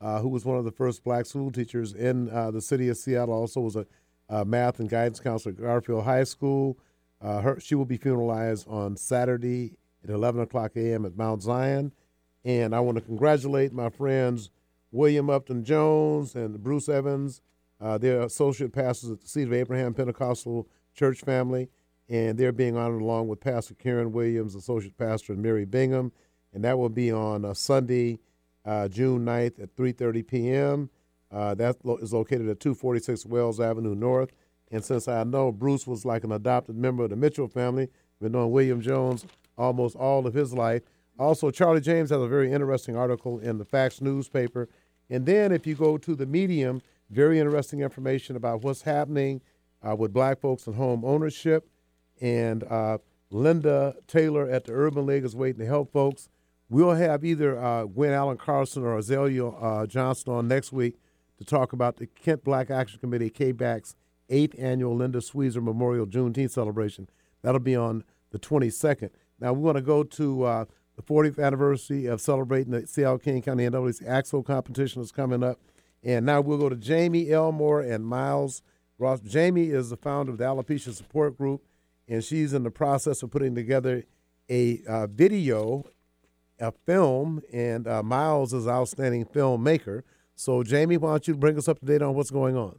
uh, 0.01 0.21
who 0.21 0.29
was 0.29 0.45
one 0.45 0.59
of 0.59 0.65
the 0.65 0.71
first 0.71 1.03
black 1.03 1.27
school 1.27 1.51
teachers 1.51 1.93
in 1.93 2.31
uh, 2.31 2.53
the 2.53 2.61
city 2.61 2.89
of 2.89 2.97
Seattle, 2.97 3.35
also 3.35 3.61
was 3.61 3.75
a 3.75 3.87
uh, 4.35 4.45
math 4.45 4.80
and 4.80 4.89
guidance 4.89 5.20
counselor 5.20 5.55
at 5.55 5.61
Garfield 5.61 6.05
High 6.05 6.24
School. 6.24 6.76
Uh, 7.20 7.41
her, 7.41 7.61
she 7.61 7.74
will 7.74 7.85
be 7.85 7.99
funeralized 7.99 8.68
on 8.68 8.97
Saturday 8.97 9.76
at 10.03 10.11
11 10.11 10.43
o'clock 10.43 10.72
a.m. 10.76 11.07
at 11.07 11.16
Mount 11.16 11.43
Zion. 11.43 11.93
And 12.45 12.74
I 12.74 12.80
want 12.80 12.97
to 12.99 13.01
congratulate 13.01 13.72
my 13.72 13.91
friends 13.91 14.51
William 14.91 15.30
Upton 15.30 15.64
Jones 15.64 16.35
and 16.35 16.62
Bruce 16.62 16.89
Evans. 16.89 17.41
Uh, 17.80 17.97
they're 17.97 18.22
associate 18.22 18.72
pastors 18.72 19.11
at 19.11 19.20
the 19.20 19.28
Seed 19.28 19.47
of 19.47 19.53
Abraham 19.53 19.95
Pentecostal 19.95 20.68
Church 20.95 21.20
family. 21.20 21.68
and 22.09 22.37
they're 22.37 22.53
being 22.53 22.76
honored 22.76 23.01
along 23.01 23.28
with 23.28 23.41
Pastor 23.41 23.74
Karen 23.74 24.12
Williams, 24.12 24.55
Associate 24.55 24.97
Pastor, 24.97 25.32
and 25.32 25.43
Mary 25.43 25.64
Bingham, 25.64 26.12
and 26.53 26.62
that 26.62 26.78
will 26.78 26.91
be 26.91 27.11
on 27.11 27.45
uh, 27.47 27.55
Sunday, 27.55 28.18
uh, 28.66 28.89
June 28.89 29.24
9th 29.24 29.62
at 29.62 29.74
3:30 29.74 30.26
p.m. 30.26 30.91
Uh, 31.35 31.55
that 31.55 31.76
lo- 31.85 31.97
is 31.97 32.12
located 32.12 32.49
at 32.49 32.61
246 32.61 33.26
Wells 33.26 33.59
Avenue 33.59 33.95
North. 33.95 34.30
And 34.70 34.85
since 34.85 35.09
I 35.09 35.24
know 35.24 35.51
Bruce 35.51 35.87
was 35.87 36.05
like 36.05 36.24
an 36.24 36.32
adopted 36.32 36.76
member 36.76 37.05
of 37.05 37.11
the 37.11 37.16
Mitchell 37.16 37.49
family, 37.49 37.89
been 38.20 38.32
knowing 38.32 38.53
William 38.53 38.80
Jones 38.80 39.26
almost 39.59 39.97
all 39.97 40.26
of 40.26 40.35
his 40.35 40.53
life. 40.53 40.82
Also, 41.18 41.51
Charlie 41.51 41.80
James 41.80 42.11
has 42.11 42.20
a 42.20 42.28
very 42.28 42.53
interesting 42.53 42.97
article 42.97 43.39
in 43.39 43.59
the 43.59 43.64
Facts 43.64 44.01
newspaper. 44.01 44.68
And 45.11 45.26
then, 45.26 45.53
if 45.53 45.66
you 45.66 45.74
go 45.74 45.99
to 45.99 46.14
the 46.14 46.26
Medium, 46.26 46.82
very 47.11 47.39
interesting 47.39 47.80
information 47.80 48.37
about 48.37 48.62
what's 48.62 48.82
happening 48.82 49.43
uh, 49.87 49.95
with 49.95 50.12
black 50.12 50.41
folks 50.41 50.66
and 50.66 50.76
home 50.76 51.05
ownership. 51.05 51.68
And 52.20 52.64
uh, 52.64 52.99
Linda 53.30 53.97
Taylor 54.07 54.49
at 54.49 54.64
the 54.64 54.72
Urban 54.72 55.07
League 55.07 55.24
is 55.24 55.37
waiting 55.37 55.61
to 55.61 55.66
help 55.66 55.93
folks. 55.93 56.28
We'll 56.68 56.95
have 56.95 57.24
either 57.24 57.62
uh, 57.62 57.85
Gwen 57.85 58.12
Allen 58.12 58.39
Carson 58.39 58.82
or 58.82 58.97
Azalea 58.97 59.47
uh, 59.47 59.87
Johnson 59.87 60.32
on 60.32 60.49
next 60.49 60.72
week 60.72 60.97
to 61.39 61.45
talk 61.45 61.72
about 61.72 61.97
the 61.97 62.07
Kent 62.07 62.45
Black 62.45 62.70
Action 62.70 63.01
Committee, 63.01 63.30
KBAC's 63.30 63.97
eighth 64.28 64.55
annual 64.59 64.97
Linda 64.97 65.20
Sweezer 65.20 65.61
Memorial 65.61 66.07
Juneteenth 66.07 66.51
celebration. 66.51 67.09
That'll 67.43 67.61
be 67.61 67.76
on 67.76 68.05
the 68.30 68.39
22nd. 68.39 69.11
Now, 69.41 69.53
we 69.53 69.61
want 69.61 69.76
to 69.76 69.82
go 69.82 70.03
to 70.03 70.45
uh, 70.45 70.64
the 70.97 71.03
40th 71.03 71.43
anniversary 71.43 72.07
of 72.07 72.20
celebrating 72.20 72.72
the 72.72 72.87
Seattle 72.87 73.18
King 73.18 73.43
County 73.43 73.68
NWC 73.68 74.07
ACT-SO 74.07 74.43
competition 74.43 75.03
is 75.03 75.12
coming 75.12 75.43
up. 75.43 75.59
And 76.03 76.26
now 76.26 76.41
we'll 76.41 76.59
go 76.59 76.68
to 76.68 76.76
Jamie 76.76 77.30
Elmore 77.30 77.80
and 77.80 78.07
Miles 78.07 78.62
Ross. 78.99 79.20
Jamie 79.20 79.70
is 79.70 79.91
the 79.91 79.97
founder 79.97 80.32
of 80.32 80.39
the 80.39 80.45
Alopecia 80.45 80.93
Support 80.93 81.37
Group, 81.37 81.62
and 82.07 82.22
she's 82.22 82.53
in 82.53 82.62
the 82.62 82.70
process 82.70 83.22
of 83.22 83.30
putting 83.30 83.55
together 83.55 84.05
a 84.51 84.82
uh, 84.87 85.07
video, 85.07 85.85
a 86.61 86.72
film, 86.72 87.43
and 87.53 87.89
uh, 87.89 88.03
Miles 88.03 88.53
is 88.53 88.66
an 88.66 88.72
outstanding 88.72 89.24
filmmaker. 89.24 90.03
So, 90.37 90.62
Jamie, 90.62 90.97
why 90.97 91.11
don't 91.11 91.28
you 91.28 91.35
bring 91.37 91.57
us 91.57 91.68
up 91.68 91.78
to 91.80 91.87
date 91.87 92.03
on 92.03 92.14
what's 92.14 92.30
going 92.30 92.57
on? 92.57 92.78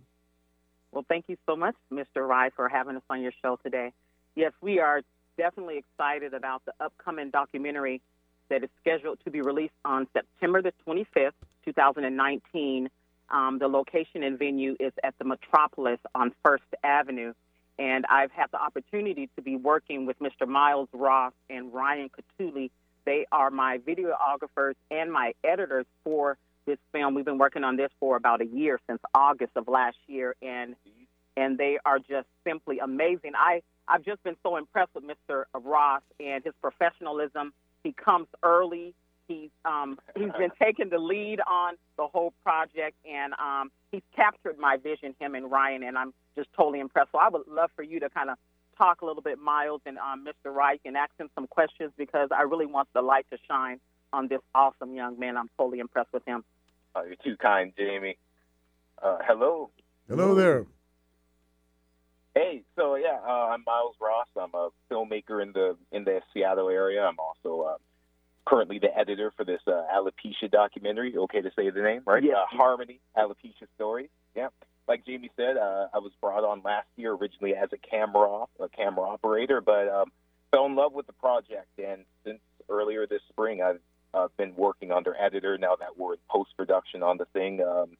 Well, 0.91 1.05
thank 1.07 1.25
you 1.27 1.37
so 1.45 1.55
much, 1.55 1.75
Mr. 1.91 2.27
Rye, 2.27 2.51
for 2.55 2.69
having 2.69 2.95
us 2.95 3.03
on 3.09 3.21
your 3.21 3.33
show 3.41 3.57
today. 3.63 3.91
Yes, 4.35 4.53
we 4.61 4.79
are 4.79 5.01
definitely 5.37 5.77
excited 5.77 6.33
about 6.33 6.63
the 6.65 6.73
upcoming 6.79 7.29
documentary 7.29 8.01
that 8.49 8.63
is 8.63 8.69
scheduled 8.81 9.19
to 9.25 9.31
be 9.31 9.41
released 9.41 9.73
on 9.83 10.07
September 10.13 10.61
the 10.61 10.73
25th, 10.87 11.31
2019. 11.65 12.89
Um, 13.29 13.57
the 13.59 13.67
location 13.67 14.23
and 14.23 14.37
venue 14.37 14.75
is 14.79 14.93
at 15.03 15.17
the 15.17 15.25
Metropolis 15.25 15.99
on 16.13 16.31
First 16.43 16.63
Avenue. 16.83 17.33
And 17.77 18.05
I've 18.09 18.31
had 18.31 18.47
the 18.51 18.61
opportunity 18.61 19.29
to 19.35 19.41
be 19.41 19.55
working 19.55 20.05
with 20.05 20.19
Mr. 20.19 20.47
Miles 20.47 20.87
Ross 20.93 21.33
and 21.49 21.73
Ryan 21.73 22.09
Catuli. 22.09 22.69
They 23.05 23.25
are 23.31 23.51
my 23.51 23.79
videographers 23.79 24.75
and 24.91 25.11
my 25.11 25.33
editors 25.43 25.85
for 26.03 26.37
this 26.65 26.77
film. 26.91 27.15
We've 27.15 27.25
been 27.25 27.37
working 27.37 27.63
on 27.63 27.75
this 27.75 27.89
for 27.99 28.15
about 28.15 28.41
a 28.41 28.45
year 28.45 28.79
since 28.87 28.99
August 29.13 29.51
of 29.55 29.67
last 29.67 29.97
year, 30.07 30.35
and 30.41 30.75
and 31.37 31.57
they 31.57 31.77
are 31.85 31.99
just 31.99 32.27
simply 32.43 32.79
amazing. 32.79 33.31
I 33.35 33.61
I've 33.87 34.03
just 34.03 34.23
been 34.23 34.35
so 34.43 34.57
impressed 34.57 34.91
with 34.95 35.03
Mr. 35.03 35.45
Ross 35.53 36.01
and 36.19 36.43
his 36.43 36.53
professionalism. 36.61 37.53
He 37.83 37.93
comes 37.93 38.27
early. 38.41 38.93
He's 39.27 39.49
um, 39.63 39.99
he's 40.15 40.31
been 40.37 40.51
taking 40.61 40.89
the 40.89 40.97
lead 40.97 41.39
on 41.41 41.75
the 41.97 42.07
whole 42.07 42.33
project, 42.43 42.95
and 43.09 43.33
um, 43.33 43.71
he's 43.91 44.03
captured 44.15 44.57
my 44.57 44.77
vision. 44.77 45.15
Him 45.19 45.35
and 45.35 45.51
Ryan, 45.51 45.83
and 45.83 45.97
I'm 45.97 46.13
just 46.35 46.49
totally 46.53 46.79
impressed. 46.79 47.11
So 47.11 47.19
I 47.19 47.29
would 47.29 47.47
love 47.47 47.71
for 47.75 47.83
you 47.83 47.99
to 47.99 48.09
kind 48.09 48.29
of 48.29 48.37
talk 48.77 49.01
a 49.01 49.05
little 49.05 49.21
bit, 49.21 49.39
Miles 49.39 49.81
and 49.85 49.97
um, 49.97 50.25
Mr. 50.25 50.53
Rye, 50.53 50.79
and 50.85 50.97
ask 50.97 51.11
him 51.17 51.29
some 51.35 51.47
questions 51.47 51.91
because 51.97 52.29
I 52.35 52.41
really 52.43 52.65
want 52.65 52.89
the 52.93 53.01
light 53.01 53.25
to 53.31 53.37
shine 53.47 53.79
on 54.11 54.27
this 54.27 54.41
awesome 54.53 54.93
young 54.95 55.19
man. 55.19 55.37
I'm 55.37 55.49
totally 55.57 55.79
impressed 55.79 56.11
with 56.13 56.25
him. 56.25 56.43
Uh, 56.95 57.03
you're 57.03 57.15
too 57.15 57.35
kind, 57.37 57.73
Jamie. 57.77 58.17
Uh, 59.01 59.17
hello. 59.27 59.69
Hello 60.07 60.33
there. 60.33 60.65
Hey, 62.33 62.63
so 62.75 62.95
yeah, 62.95 63.19
uh, 63.25 63.49
I'm 63.49 63.63
Miles 63.65 63.95
Ross. 63.99 64.27
I'm 64.37 64.53
a 64.53 64.69
filmmaker 64.91 65.41
in 65.41 65.51
the 65.53 65.77
in 65.91 66.03
the 66.03 66.21
Seattle 66.33 66.69
area. 66.69 67.01
I'm 67.01 67.17
also 67.19 67.61
uh, 67.61 67.77
currently 68.45 68.79
the 68.79 68.95
editor 68.97 69.31
for 69.35 69.45
this 69.45 69.61
uh, 69.67 69.83
alopecia 69.93 70.49
documentary. 70.51 71.15
Okay 71.17 71.41
to 71.41 71.51
say 71.55 71.69
the 71.69 71.81
name, 71.81 72.01
right? 72.05 72.23
Yeah. 72.23 72.33
Uh, 72.35 72.45
Harmony 72.49 72.99
Alopecia 73.17 73.67
Stories. 73.75 74.09
Yeah. 74.35 74.49
Like 74.87 75.05
Jamie 75.05 75.31
said, 75.35 75.57
uh, 75.57 75.87
I 75.93 75.99
was 75.99 76.11
brought 76.21 76.43
on 76.43 76.61
last 76.63 76.87
year 76.95 77.13
originally 77.13 77.55
as 77.55 77.69
a 77.73 77.77
camera 77.77 78.45
a 78.59 78.69
camera 78.69 79.07
operator, 79.07 79.61
but 79.61 79.87
um, 79.87 80.11
fell 80.51 80.65
in 80.65 80.75
love 80.75 80.93
with 80.93 81.07
the 81.07 81.13
project, 81.13 81.79
and 81.79 82.05
since 82.23 82.39
earlier 82.69 83.07
this 83.07 83.21
spring, 83.29 83.61
I've 83.61 83.79
uh, 84.15 84.27
been 84.37 84.55
working 84.55 84.91
under 84.91 85.15
editor. 85.15 85.57
Now 85.57 85.75
that 85.75 85.97
we're 85.97 86.13
in 86.13 86.19
post 86.29 86.51
production 86.57 87.03
on 87.03 87.17
the 87.17 87.25
thing, 87.25 87.61
um, 87.61 87.97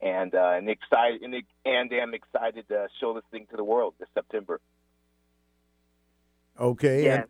and 0.00 0.34
uh, 0.34 0.52
and 0.56 0.68
excited 0.68 1.22
and, 1.22 1.34
and 1.64 1.92
am 1.92 2.14
excited 2.14 2.68
to 2.68 2.88
show 3.00 3.14
this 3.14 3.24
thing 3.30 3.46
to 3.50 3.56
the 3.56 3.64
world 3.64 3.94
this 3.98 4.08
September. 4.14 4.60
Okay. 6.60 7.04
Yeah. 7.04 7.14
And 7.14 7.24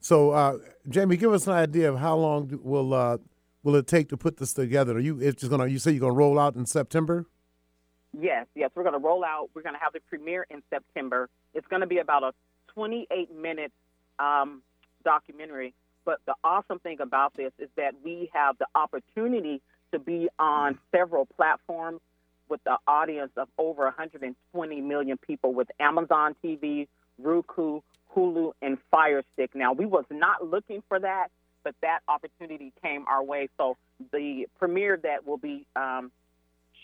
so, 0.00 0.30
uh, 0.30 0.58
Jamie, 0.88 1.16
give 1.16 1.32
us 1.32 1.46
an 1.46 1.54
idea 1.54 1.90
of 1.90 1.98
how 1.98 2.16
long 2.16 2.46
do- 2.46 2.60
will 2.62 2.94
uh, 2.94 3.18
will 3.62 3.76
it 3.76 3.86
take 3.86 4.08
to 4.10 4.16
put 4.16 4.38
this 4.38 4.52
together? 4.52 4.96
Are 4.96 5.00
you 5.00 5.20
it's 5.20 5.40
just 5.40 5.50
gonna 5.50 5.66
you 5.66 5.78
say 5.78 5.92
you're 5.92 6.00
gonna 6.00 6.12
roll 6.12 6.38
out 6.38 6.54
in 6.56 6.66
September? 6.66 7.26
Yes, 8.20 8.46
yes, 8.54 8.70
we're 8.74 8.84
going 8.84 8.94
to 8.94 9.04
roll 9.04 9.24
out. 9.24 9.50
We're 9.54 9.62
going 9.62 9.74
to 9.74 9.80
have 9.80 9.92
the 9.92 10.00
premiere 10.08 10.46
in 10.48 10.62
September. 10.70 11.28
It's 11.52 11.66
going 11.66 11.80
to 11.80 11.86
be 11.86 11.98
about 11.98 12.22
a 12.22 12.32
28 12.74 13.34
minute 13.34 13.72
um, 14.18 14.62
documentary. 15.04 15.74
But 16.04 16.20
the 16.26 16.34
awesome 16.44 16.78
thing 16.78 17.00
about 17.00 17.34
this 17.34 17.52
is 17.58 17.68
that 17.76 17.94
we 18.04 18.30
have 18.34 18.58
the 18.58 18.66
opportunity 18.74 19.60
to 19.92 19.98
be 19.98 20.28
on 20.38 20.78
several 20.92 21.26
platforms 21.26 22.00
with 22.48 22.62
the 22.64 22.76
audience 22.86 23.32
of 23.36 23.48
over 23.58 23.84
120 23.84 24.80
million 24.80 25.16
people 25.16 25.54
with 25.54 25.68
Amazon 25.80 26.36
TV, 26.44 26.88
Roku, 27.18 27.80
Hulu, 28.14 28.52
and 28.60 28.78
Fire 28.90 29.22
Stick. 29.32 29.54
Now, 29.54 29.72
we 29.72 29.86
was 29.86 30.04
not 30.10 30.46
looking 30.46 30.82
for 30.88 30.98
that, 31.00 31.28
but 31.62 31.74
that 31.80 32.00
opportunity 32.06 32.72
came 32.82 33.06
our 33.08 33.24
way. 33.24 33.48
So 33.56 33.76
the 34.12 34.46
premiere 34.58 34.98
that 35.02 35.26
will 35.26 35.38
be 35.38 35.66
um, 35.74 36.12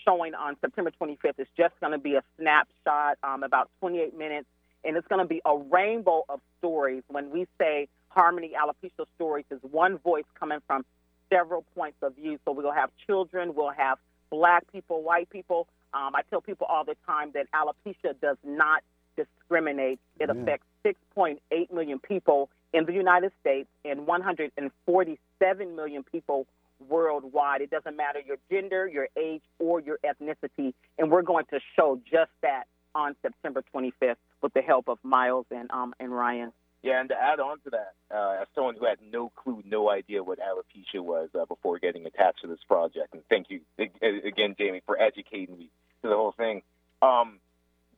showing 0.03 0.33
on 0.33 0.55
September 0.61 0.91
25th 0.99 1.39
is 1.39 1.47
just 1.55 1.79
going 1.79 1.91
to 1.91 1.99
be 1.99 2.15
a 2.15 2.23
snapshot, 2.39 3.17
um, 3.23 3.43
about 3.43 3.69
28 3.79 4.17
minutes, 4.17 4.47
and 4.83 4.97
it's 4.97 5.07
going 5.07 5.21
to 5.21 5.27
be 5.27 5.41
a 5.45 5.55
rainbow 5.55 6.23
of 6.27 6.39
stories. 6.57 7.03
When 7.07 7.29
we 7.29 7.47
say 7.59 7.87
Harmony 8.13 8.53
Alopecia 8.61 9.05
Stories, 9.15 9.45
is 9.51 9.59
one 9.63 9.97
voice 9.99 10.25
coming 10.39 10.59
from 10.67 10.85
several 11.31 11.63
points 11.75 11.97
of 12.01 12.15
view. 12.15 12.37
So 12.45 12.51
we'll 12.51 12.71
have 12.71 12.89
children, 13.07 13.53
we'll 13.55 13.69
have 13.71 13.97
black 14.29 14.69
people, 14.71 15.01
white 15.01 15.29
people. 15.29 15.67
Um, 15.93 16.15
I 16.15 16.21
tell 16.29 16.41
people 16.41 16.67
all 16.67 16.83
the 16.85 16.95
time 17.05 17.31
that 17.33 17.47
alopecia 17.53 18.19
does 18.21 18.37
not 18.43 18.83
discriminate. 19.15 19.99
It 20.19 20.29
Yeah. 20.29 20.41
affects 20.41 20.65
6.8 20.83 21.71
million 21.71 21.99
people 21.99 22.49
in 22.73 22.85
the 22.85 22.93
United 22.93 23.31
States 23.41 23.67
and 23.85 24.07
147 24.07 25.75
million 25.75 26.03
people 26.03 26.47
worldwide. 26.89 27.61
It 27.61 27.69
doesn't 27.69 27.95
matter 27.95 28.19
your 28.19 28.37
gender, 28.49 28.87
your 28.87 29.07
age, 29.15 29.43
or 29.59 29.79
your 29.79 29.99
ethnicity. 30.03 30.73
And 30.97 31.11
we're 31.11 31.21
going 31.21 31.45
to 31.47 31.59
show 31.75 31.99
just 32.09 32.31
that 32.41 32.65
on 32.95 33.15
September 33.21 33.63
25th 33.73 34.15
with 34.41 34.53
the 34.53 34.61
help 34.61 34.87
of 34.89 34.97
Miles 35.03 35.45
and 35.51 35.69
um, 35.71 35.93
and 35.99 36.11
Ryan. 36.11 36.51
Yeah, 36.83 36.99
and 36.99 37.09
to 37.09 37.15
add 37.15 37.39
on 37.39 37.59
to 37.59 37.69
that, 37.71 37.93
uh, 38.09 38.41
as 38.41 38.47
someone 38.55 38.75
who 38.75 38.85
had 38.85 38.97
no 39.11 39.29
clue, 39.29 39.61
no 39.65 39.89
idea 39.89 40.23
what 40.23 40.39
alopecia 40.39 40.99
was 40.99 41.29
uh, 41.39 41.45
before 41.45 41.77
getting 41.77 42.07
attached 42.07 42.41
to 42.41 42.47
this 42.47 42.59
project, 42.67 43.13
and 43.13 43.21
thank 43.29 43.47
you 43.49 43.61
again, 43.77 44.55
Jamie, 44.57 44.81
for 44.85 44.99
educating 44.99 45.57
me 45.57 45.69
to 46.01 46.09
the 46.09 46.15
whole 46.15 46.33
thing. 46.35 46.63
Um, 47.03 47.39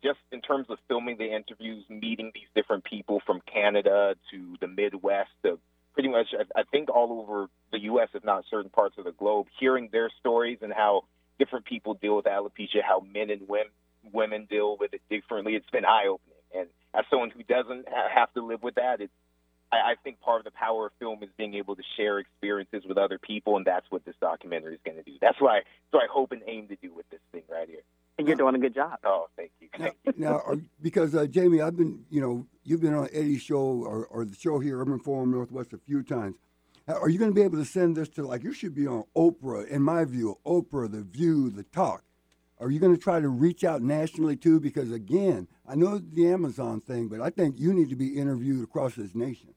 just 0.03 0.19
in 0.33 0.41
terms 0.41 0.67
of 0.69 0.79
filming 0.89 1.17
the 1.17 1.33
interviews, 1.33 1.85
meeting 1.87 2.31
these 2.33 2.47
different 2.55 2.83
people 2.83 3.21
from 3.25 3.41
Canada 3.41 4.15
to 4.31 4.55
the 4.59 4.67
Midwest, 4.67 5.29
to 5.43 5.57
pretty 5.93 6.09
much, 6.09 6.27
I, 6.53 6.63
think 6.63 6.89
all 6.89 7.21
over 7.21 7.47
the 7.71 7.79
U.S., 7.83 8.09
if 8.13 8.25
not 8.25 8.43
certain 8.49 8.69
parts 8.69 8.97
of 8.97 9.05
the 9.05 9.13
globe, 9.13 9.47
hearing 9.59 9.87
their 9.93 10.09
stories 10.19 10.57
and 10.61 10.73
how 10.73 11.05
different 11.39 11.65
people 11.65 11.93
deal 11.93 12.17
with 12.17 12.25
alopecia, 12.25 12.81
how 12.85 12.99
men 12.99 13.29
and 13.29 13.47
women 13.47 13.71
women 14.11 14.45
deal 14.49 14.75
with 14.77 14.93
it 14.93 15.01
differently. 15.09 15.55
It's 15.55 15.69
been 15.69 15.85
eye 15.85 16.07
opening, 16.09 16.32
and 16.53 16.67
as 16.93 17.05
someone 17.09 17.29
who 17.29 17.43
doesn't 17.43 17.87
have 18.13 18.33
to 18.33 18.45
live 18.45 18.63
with 18.63 18.75
that, 18.75 19.01
it's 19.01 19.13
I, 19.73 19.91
I 19.91 19.95
think 20.03 20.19
part 20.21 20.39
of 20.39 20.45
the 20.45 20.51
power 20.51 20.87
of 20.87 20.91
film 20.99 21.23
is 21.23 21.29
being 21.37 21.55
able 21.55 21.75
to 21.75 21.83
share 21.97 22.19
experiences 22.19 22.83
with 22.87 22.97
other 22.97 23.17
people, 23.17 23.57
and 23.57 23.65
that's 23.65 23.85
what 23.89 24.05
this 24.05 24.15
documentary 24.21 24.75
is 24.75 24.79
going 24.85 24.97
to 24.97 25.03
do. 25.03 25.17
That's 25.19 25.39
what 25.41 25.51
I 25.51 25.59
so 25.91 25.97
I 25.97 26.07
hope 26.11 26.31
and 26.31 26.41
aim 26.47 26.67
to 26.67 26.75
do 26.75 26.93
with 26.93 27.09
this 27.09 27.19
thing 27.31 27.43
right 27.49 27.67
here. 27.67 27.81
And 28.17 28.27
you're 28.27 28.37
doing 28.37 28.53
a 28.53 28.59
good 28.59 28.75
job. 28.75 28.99
Oh, 29.03 29.27
thank 29.35 29.49
you. 29.59 29.69
Thank 29.75 29.95
you. 30.05 30.13
now, 30.17 30.41
are, 30.45 30.57
because 30.81 31.15
uh, 31.15 31.25
Jamie, 31.25 31.61
I've 31.61 31.75
been, 31.75 32.05
you 32.11 32.21
know, 32.21 32.45
you've 32.63 32.81
been 32.81 32.93
on 32.93 33.09
Eddie's 33.11 33.41
show 33.41 33.57
or, 33.57 34.05
or 34.05 34.23
the 34.23 34.35
show 34.35 34.59
here, 34.59 34.79
Urban 34.79 34.99
Forum 34.99 35.31
Northwest, 35.31 35.73
a 35.73 35.79
few 35.79 36.03
times. 36.03 36.35
Are 36.87 37.09
you 37.09 37.17
going 37.17 37.31
to 37.31 37.35
be 37.35 37.41
able 37.41 37.57
to 37.57 37.65
send 37.65 37.95
this 37.95 38.09
to 38.09 38.27
like 38.27 38.43
you 38.43 38.53
should 38.53 38.75
be 38.75 38.85
on 38.85 39.05
Oprah? 39.15 39.67
In 39.67 39.81
my 39.81 40.03
view, 40.05 40.37
Oprah, 40.45 40.91
The 40.91 41.01
View, 41.01 41.49
The 41.49 41.63
Talk. 41.63 42.03
Are 42.59 42.69
you 42.69 42.79
going 42.79 42.93
to 42.93 43.01
try 43.01 43.19
to 43.19 43.29
reach 43.29 43.63
out 43.63 43.81
nationally 43.81 44.35
too? 44.35 44.59
Because 44.59 44.91
again, 44.91 45.47
I 45.67 45.75
know 45.75 45.97
the 45.97 46.27
Amazon 46.27 46.81
thing, 46.81 47.07
but 47.07 47.21
I 47.21 47.29
think 47.29 47.55
you 47.57 47.73
need 47.73 47.89
to 47.89 47.95
be 47.95 48.19
interviewed 48.19 48.63
across 48.63 48.95
this 48.95 49.15
nation. 49.15 49.53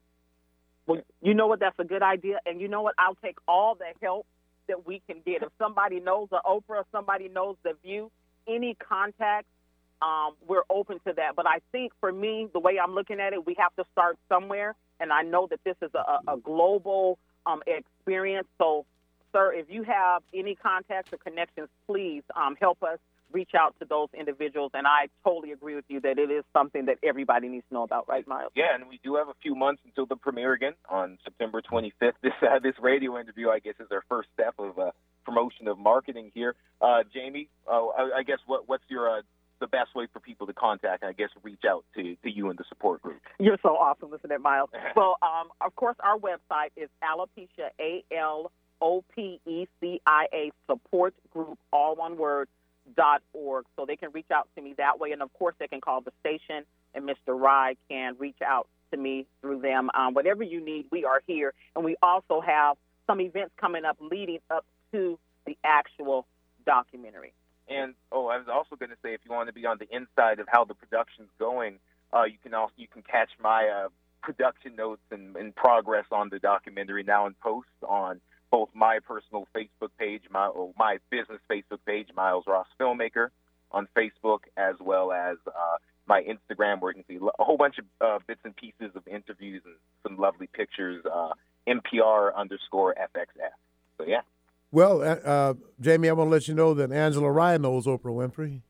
Well, 0.86 1.02
you 1.20 1.34
know 1.34 1.48
what? 1.48 1.58
That's 1.58 1.78
a 1.80 1.84
good 1.84 2.02
idea. 2.02 2.38
And 2.46 2.60
you 2.60 2.68
know 2.68 2.82
what? 2.82 2.94
I'll 2.96 3.16
take 3.16 3.38
all 3.48 3.74
the 3.74 3.86
help 4.00 4.26
that 4.68 4.86
we 4.86 5.02
can 5.08 5.20
get. 5.26 5.42
If 5.42 5.48
somebody 5.58 5.98
knows 5.98 6.28
the 6.30 6.40
Oprah, 6.46 6.84
somebody 6.92 7.28
knows 7.28 7.56
the 7.64 7.72
View, 7.82 8.10
any 8.46 8.74
contact, 8.74 9.46
um, 10.00 10.34
we're 10.46 10.62
open 10.70 11.00
to 11.06 11.12
that. 11.14 11.34
But 11.34 11.46
I 11.46 11.58
think 11.72 11.92
for 12.00 12.12
me, 12.12 12.48
the 12.52 12.60
way 12.60 12.78
I'm 12.78 12.94
looking 12.94 13.18
at 13.18 13.32
it, 13.32 13.44
we 13.44 13.56
have 13.58 13.74
to 13.76 13.84
start 13.92 14.16
somewhere. 14.28 14.76
And 15.00 15.12
I 15.12 15.22
know 15.22 15.48
that 15.48 15.60
this 15.64 15.76
is 15.82 15.90
a, 15.94 16.32
a 16.32 16.36
global 16.36 17.18
um, 17.46 17.62
experience. 17.66 18.46
So, 18.58 18.84
sir, 19.32 19.52
if 19.52 19.66
you 19.68 19.82
have 19.82 20.22
any 20.32 20.54
contacts 20.54 21.12
or 21.12 21.18
connections, 21.18 21.68
please 21.86 22.22
um, 22.34 22.56
help 22.60 22.82
us 22.82 22.98
reach 23.32 23.50
out 23.58 23.74
to 23.80 23.84
those 23.84 24.08
individuals. 24.18 24.72
And 24.74 24.86
I 24.86 25.08
totally 25.24 25.52
agree 25.52 25.74
with 25.74 25.84
you 25.88 26.00
that 26.00 26.18
it 26.18 26.30
is 26.30 26.44
something 26.52 26.86
that 26.86 26.98
everybody 27.02 27.48
needs 27.48 27.64
to 27.68 27.74
know 27.74 27.82
about, 27.82 28.08
right, 28.08 28.26
Miles? 28.26 28.52
Yeah, 28.54 28.74
and 28.74 28.88
we 28.88 29.00
do 29.02 29.16
have 29.16 29.28
a 29.28 29.34
few 29.42 29.54
months 29.54 29.82
until 29.84 30.06
the 30.06 30.16
premiere 30.16 30.52
again 30.52 30.74
on 30.88 31.18
September 31.24 31.62
25th. 31.62 31.92
This 32.22 32.32
uh, 32.42 32.58
this 32.58 32.74
radio 32.80 33.20
interview, 33.20 33.50
I 33.50 33.60
guess, 33.60 33.74
is 33.78 33.86
our 33.92 34.02
first 34.08 34.28
step 34.34 34.54
of 34.58 34.78
uh, 34.78 34.90
promotion 35.24 35.68
of 35.68 35.78
marketing 35.78 36.32
here. 36.34 36.54
Uh, 36.80 37.02
Jamie, 37.12 37.48
uh, 37.70 37.86
I, 37.86 38.18
I, 38.18 38.22
guess 38.22 38.38
what 38.46 38.68
what's 38.68 38.82
your 38.88 39.18
uh, 39.18 39.22
the 39.60 39.66
best 39.66 39.94
way 39.94 40.06
for 40.12 40.20
people 40.20 40.46
to 40.46 40.52
contact 40.52 41.02
and 41.02 41.10
I 41.10 41.12
guess 41.12 41.28
reach 41.42 41.62
out 41.68 41.84
to, 41.94 42.16
to 42.22 42.30
you 42.30 42.50
and 42.50 42.58
the 42.58 42.64
support 42.68 43.02
group? 43.02 43.20
You're 43.38 43.58
so 43.62 43.70
awesome, 43.76 44.10
Listen 44.10 44.30
listening, 44.30 44.42
Miles. 44.42 44.70
well, 44.96 45.16
um, 45.22 45.48
of 45.60 45.74
course, 45.76 45.96
our 46.00 46.18
website 46.18 46.70
is 46.76 46.88
alopecia, 47.02 47.70
A 47.80 48.04
L 48.16 48.50
O 48.80 49.04
P 49.14 49.40
E 49.46 49.66
C 49.80 50.00
I 50.06 50.26
A 50.32 50.52
support 50.70 51.14
group, 51.32 51.58
all 51.72 51.96
one 51.96 52.16
word, 52.16 52.48
dot 52.94 53.22
org. 53.32 53.66
So 53.76 53.84
they 53.86 53.96
can 53.96 54.10
reach 54.12 54.30
out 54.32 54.48
to 54.56 54.62
me 54.62 54.74
that 54.78 54.98
way. 54.98 55.12
And 55.12 55.22
of 55.22 55.32
course, 55.34 55.54
they 55.58 55.68
can 55.68 55.80
call 55.80 56.00
the 56.00 56.12
station, 56.20 56.64
and 56.94 57.08
Mr. 57.08 57.38
Rye 57.38 57.76
can 57.88 58.16
reach 58.18 58.40
out 58.44 58.68
to 58.92 58.96
me 58.96 59.26
through 59.40 59.60
them. 59.60 59.90
Um, 59.94 60.14
whatever 60.14 60.42
you 60.42 60.64
need, 60.64 60.86
we 60.90 61.04
are 61.04 61.22
here. 61.26 61.52
And 61.74 61.84
we 61.84 61.96
also 62.02 62.40
have 62.40 62.76
some 63.06 63.20
events 63.20 63.52
coming 63.56 63.84
up 63.84 63.96
leading 64.00 64.38
up 64.50 64.64
to 64.92 65.18
the 65.46 65.56
actual 65.64 66.26
documentary. 66.64 67.32
And 67.68 67.94
oh, 68.12 68.28
I 68.28 68.38
was 68.38 68.46
also 68.52 68.76
going 68.76 68.90
to 68.90 68.96
say, 69.02 69.14
if 69.14 69.20
you 69.24 69.32
want 69.32 69.48
to 69.48 69.52
be 69.52 69.66
on 69.66 69.78
the 69.78 69.88
inside 69.94 70.38
of 70.38 70.46
how 70.48 70.64
the 70.64 70.74
production's 70.74 71.30
going, 71.38 71.78
uh, 72.12 72.24
you 72.24 72.38
can 72.42 72.54
also 72.54 72.72
you 72.76 72.86
can 72.86 73.02
catch 73.02 73.30
my 73.42 73.68
uh, 73.68 73.88
production 74.22 74.76
notes 74.76 75.02
and, 75.10 75.36
and 75.36 75.54
progress 75.54 76.04
on 76.12 76.28
the 76.28 76.38
documentary 76.38 77.02
now 77.02 77.26
in 77.26 77.34
post 77.42 77.68
on 77.88 78.20
both 78.50 78.68
my 78.74 78.98
personal 79.06 79.46
Facebook 79.54 79.90
page, 79.98 80.22
my 80.30 80.46
oh, 80.46 80.72
my 80.78 80.98
business 81.10 81.40
Facebook 81.50 81.80
page, 81.86 82.08
Miles 82.14 82.44
Ross 82.46 82.66
Filmmaker, 82.80 83.28
on 83.72 83.88
Facebook, 83.96 84.40
as 84.56 84.74
well 84.80 85.12
as 85.12 85.36
uh, 85.46 85.76
my 86.06 86.22
Instagram, 86.22 86.80
where 86.80 86.92
you 86.92 87.02
can 87.02 87.18
see 87.18 87.26
a 87.38 87.44
whole 87.44 87.56
bunch 87.56 87.76
of 87.78 87.84
uh, 88.00 88.18
bits 88.26 88.40
and 88.44 88.54
pieces 88.56 88.94
of 88.94 89.06
interviews 89.08 89.62
and 89.64 89.74
some 90.02 90.16
lovely 90.16 90.46
pictures. 90.46 91.04
Uh, 91.04 91.30
NPR 91.66 92.34
underscore 92.34 92.94
FXF. 92.94 93.50
So 93.98 94.04
yeah. 94.06 94.20
Well, 94.70 95.02
uh, 95.02 95.28
uh, 95.28 95.54
Jamie, 95.80 96.08
I 96.08 96.12
want 96.12 96.28
to 96.28 96.32
let 96.32 96.48
you 96.48 96.54
know 96.54 96.74
that 96.74 96.92
Angela 96.92 97.30
Ryan 97.30 97.62
knows 97.62 97.86
Oprah 97.86 98.02
Winfrey. 98.04 98.62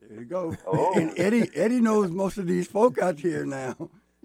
There 0.00 0.20
you 0.20 0.24
go. 0.24 0.56
Oh. 0.66 0.92
and 0.94 1.12
Eddie 1.18 1.50
Eddie 1.54 1.80
knows 1.80 2.10
most 2.10 2.38
of 2.38 2.46
these 2.46 2.66
folk 2.66 2.98
out 2.98 3.18
here 3.18 3.44
now. 3.44 3.76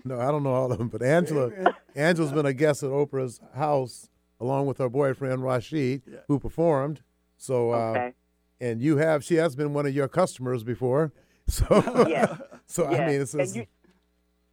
No, 0.03 0.19
I 0.19 0.31
don't 0.31 0.43
know 0.43 0.53
all 0.53 0.71
of 0.71 0.77
them, 0.77 0.89
but 0.89 1.01
Angela 1.03 1.51
Angela's 1.95 2.31
been 2.31 2.45
a 2.45 2.53
guest 2.53 2.83
at 2.83 2.89
Oprah's 2.89 3.39
house 3.55 4.09
along 4.41 4.65
with 4.65 4.79
her 4.79 4.89
boyfriend 4.89 5.43
Rashid, 5.43 6.01
yeah. 6.05 6.17
who 6.27 6.39
performed. 6.39 7.01
So, 7.37 7.71
uh, 7.71 7.91
okay. 7.91 8.13
and 8.59 8.81
you 8.81 8.97
have 8.97 9.23
she 9.23 9.35
has 9.35 9.55
been 9.55 9.73
one 9.73 9.85
of 9.85 9.95
your 9.95 10.09
customers 10.09 10.63
before. 10.63 11.13
So, 11.47 11.65
yes. 12.07 12.39
so 12.65 12.89
yes. 12.89 12.99
I 12.99 13.07
mean, 13.07 13.21
it's, 13.21 13.33
and, 13.33 13.55
you, 13.55 13.65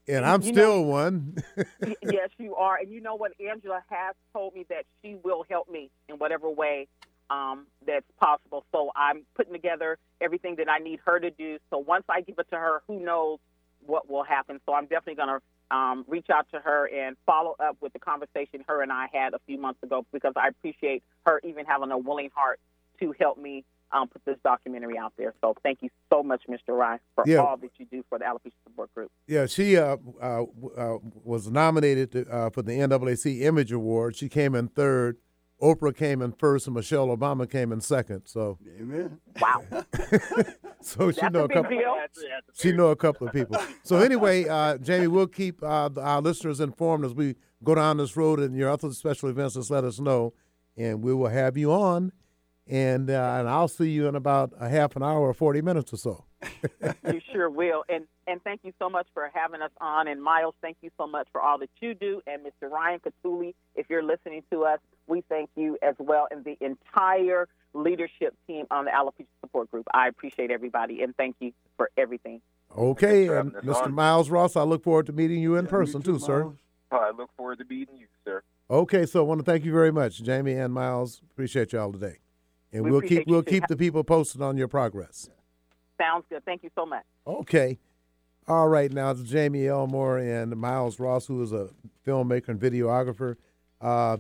and 0.09 0.27
I'm 0.27 0.43
still 0.43 0.77
know, 0.77 0.83
one. 0.83 1.37
yes, 2.03 2.31
you 2.39 2.57
are, 2.57 2.77
and 2.77 2.91
you 2.91 3.01
know 3.01 3.15
what? 3.15 3.33
Angela 3.39 3.85
has 3.89 4.17
told 4.33 4.55
me 4.55 4.65
that 4.69 4.85
she 5.01 5.15
will 5.23 5.45
help 5.49 5.71
me 5.71 5.91
in 6.09 6.17
whatever 6.17 6.51
way 6.51 6.89
um, 7.31 7.67
that's 7.87 8.07
possible. 8.19 8.65
So 8.73 8.91
I'm 8.97 9.25
putting 9.37 9.53
together 9.53 9.97
everything 10.21 10.57
that 10.57 10.69
I 10.69 10.79
need 10.79 10.99
her 11.05 11.21
to 11.21 11.31
do. 11.31 11.59
So 11.71 11.79
once 11.79 12.05
I 12.09 12.23
give 12.23 12.37
it 12.39 12.49
to 12.51 12.57
her, 12.57 12.83
who 12.89 12.99
knows 12.99 13.39
what 13.89 14.09
will 14.09 14.23
happen? 14.23 14.61
So 14.67 14.75
I'm 14.75 14.85
definitely 14.85 15.17
going 15.17 15.41
to 15.41 15.77
um, 15.77 16.05
reach 16.07 16.27
out 16.33 16.47
to 16.53 16.61
her 16.61 16.89
and 16.89 17.17
follow 17.27 17.57
up 17.59 17.77
with 17.81 17.93
the 17.93 17.99
conversation 17.99 18.65
her 18.67 18.83
and 18.83 18.93
I 18.93 19.07
had 19.13 19.35
a 19.35 19.41
few 19.47 19.59
months 19.59 19.83
ago 19.83 20.07
because 20.13 20.33
I 20.37 20.49
appreciate 20.49 21.03
her 21.27 21.41
even 21.45 21.67
having 21.67 21.91
a 21.91 21.99
willing 21.99 22.31
heart 22.35 22.61
to 23.01 23.15
help 23.19 23.39
me 23.39 23.65
um, 23.93 24.09
put 24.09 24.25
this 24.25 24.37
documentary 24.45 24.99
out 24.99 25.13
there. 25.17 25.35
So 25.41 25.55
thank 25.63 25.79
you 25.83 25.89
so 26.13 26.23
much, 26.23 26.43
Mr. 26.49 26.77
Rye, 26.77 26.99
for 27.15 27.25
yeah. 27.27 27.39
all 27.39 27.57
that 27.57 27.71
you 27.79 27.87
do 27.91 28.05
for 28.09 28.19
the 28.19 28.25
alopecia 28.25 28.53
support 28.65 28.95
group. 28.95 29.11
Yeah, 29.27 29.47
she 29.47 29.77
uh, 29.77 29.97
uh, 30.21 30.45
uh, 30.77 30.99
was 31.25 31.51
nominated 31.51 32.13
to, 32.13 32.29
uh, 32.29 32.51
for 32.51 32.63
the 32.63 32.73
NAACP 32.73 33.43
Image 33.43 33.73
Award. 33.73 34.17
She 34.17 34.29
came 34.29 34.55
in 34.55 34.69
third. 34.69 35.17
Oprah 35.61 35.97
came 35.97 36.23
in 36.23 36.33
first, 36.33 36.67
and 36.67 36.77
Michelle 36.77 37.09
Obama 37.09 37.51
came 37.51 37.73
in 37.73 37.81
second. 37.81 38.23
So, 38.27 38.59
amen. 38.81 39.19
Wow. 39.41 39.65
so 40.81 41.11
she 41.11 41.29
know 41.31 41.45
a 41.45 41.49
couple. 41.49 41.77
She 42.55 42.73
know 42.73 42.89
a 42.89 42.97
couple 42.97 43.27
of 43.27 43.33
people. 43.33 43.57
So 43.83 43.97
anyway, 43.99 44.47
uh, 44.47 44.79
Jamie, 44.79 45.09
we'll 45.09 45.27
keep 45.27 45.63
uh, 45.63 45.91
our 46.01 46.21
listeners 46.21 46.61
informed 46.61 47.05
as 47.05 47.15
we 47.15 47.35
go 47.65 47.75
down 47.75 47.97
this 47.97 48.17
road 48.17 48.39
and 48.39 48.57
your 48.57 48.71
other 48.71 48.93
special 48.93 49.29
events. 49.29 49.55
Just 49.55 49.71
let 49.71 49.83
us 49.83 49.99
know, 49.99 50.33
and 50.77 51.03
we 51.03 51.13
will 51.13 51.29
have 51.29 51.57
you 51.57 51.73
on, 51.73 52.13
and 52.67 53.11
uh, 53.11 53.37
and 53.39 53.49
I'll 53.49 53.69
see 53.69 53.91
you 53.91 54.07
in 54.07 54.15
about 54.15 54.53
a 54.61 54.69
half 54.69 54.95
an 54.95 55.03
hour 55.03 55.23
or 55.23 55.35
forty 55.35 55.61
minutes 55.61 55.93
or 55.93 55.97
so. 55.97 56.25
you 57.05 57.21
sure 57.33 57.51
will, 57.51 57.85
and 57.89 58.07
and 58.27 58.43
thank 58.43 58.61
you 58.63 58.73
so 58.79 58.89
much 58.89 59.07
for 59.13 59.31
having 59.35 59.61
us 59.63 59.71
on. 59.81 60.07
And 60.09 60.23
Miles, 60.23 60.55
thank 60.61 60.77
you 60.83 60.91
so 60.97 61.07
much 61.07 61.27
for 61.33 61.41
all 61.41 61.59
that 61.59 61.71
you 61.81 61.95
do. 61.95 62.21
And 62.27 62.43
Mr. 62.45 62.71
Ryan 62.71 63.01
Katuli, 63.01 63.55
if 63.75 63.87
you're 63.89 64.03
listening 64.03 64.43
to 64.53 64.65
us, 64.65 64.79
we 65.07 65.23
thank 65.29 65.51
you 65.57 65.79
as 65.83 65.95
well, 65.99 66.29
and 66.31 66.45
the 66.45 66.57
entire 66.61 67.49
leadership 67.75 68.35
team 68.47 68.67
on 68.71 68.85
the 68.85 68.91
alopecia 68.91 69.27
support 69.41 69.71
group. 69.71 69.87
I 69.93 70.09
appreciate 70.09 70.51
everybody, 70.51 71.03
and 71.03 71.17
thank 71.17 71.37
you 71.41 71.53
for 71.77 71.91
everything. 71.97 72.41
Okay, 72.77 73.29
and 73.29 73.53
Mr. 73.53 73.85
On. 73.85 73.95
Miles 73.95 74.31
Ross, 74.31 74.55
I 74.57 74.63
look 74.63 74.85
forward 74.85 75.07
to 75.07 75.13
meeting 75.13 75.41
you 75.41 75.57
in 75.57 75.65
yeah, 75.65 75.71
person 75.71 76.03
too, 76.03 76.15
too 76.15 76.19
sir. 76.19 76.53
I 76.93 77.11
look 77.11 77.31
forward 77.37 77.59
to 77.59 77.65
meeting 77.65 77.97
you, 77.97 78.07
sir. 78.25 78.43
Okay, 78.71 79.07
so 79.07 79.21
I 79.21 79.23
want 79.23 79.41
to 79.41 79.45
thank 79.45 79.65
you 79.65 79.73
very 79.73 79.91
much, 79.91 80.23
Jamie 80.23 80.53
and 80.53 80.73
Miles. 80.73 81.23
Appreciate 81.33 81.73
y'all 81.73 81.93
today, 81.93 82.19
and 82.73 82.85
we 82.85 82.91
will 82.91 83.01
keep 83.01 83.27
we'll 83.27 83.43
keep 83.43 83.67
the 83.67 83.77
people 83.77 84.05
posted 84.05 84.43
on 84.43 84.57
your 84.57 84.69
progress. 84.69 85.29
Sounds 86.01 86.25
good. 86.31 86.45
Thank 86.45 86.63
you 86.63 86.71
so 86.75 86.87
much. 86.87 87.05
Okay. 87.27 87.79
All 88.47 88.69
right, 88.69 88.91
now 88.91 89.13
Jamie 89.13 89.67
Elmore 89.67 90.17
and 90.17 90.57
Miles 90.57 90.99
Ross, 90.99 91.27
who 91.27 91.43
is 91.43 91.53
a 91.53 91.69
filmmaker 92.07 92.49
and 92.49 92.59
videographer. 92.59 93.37
Uh, 93.79 94.17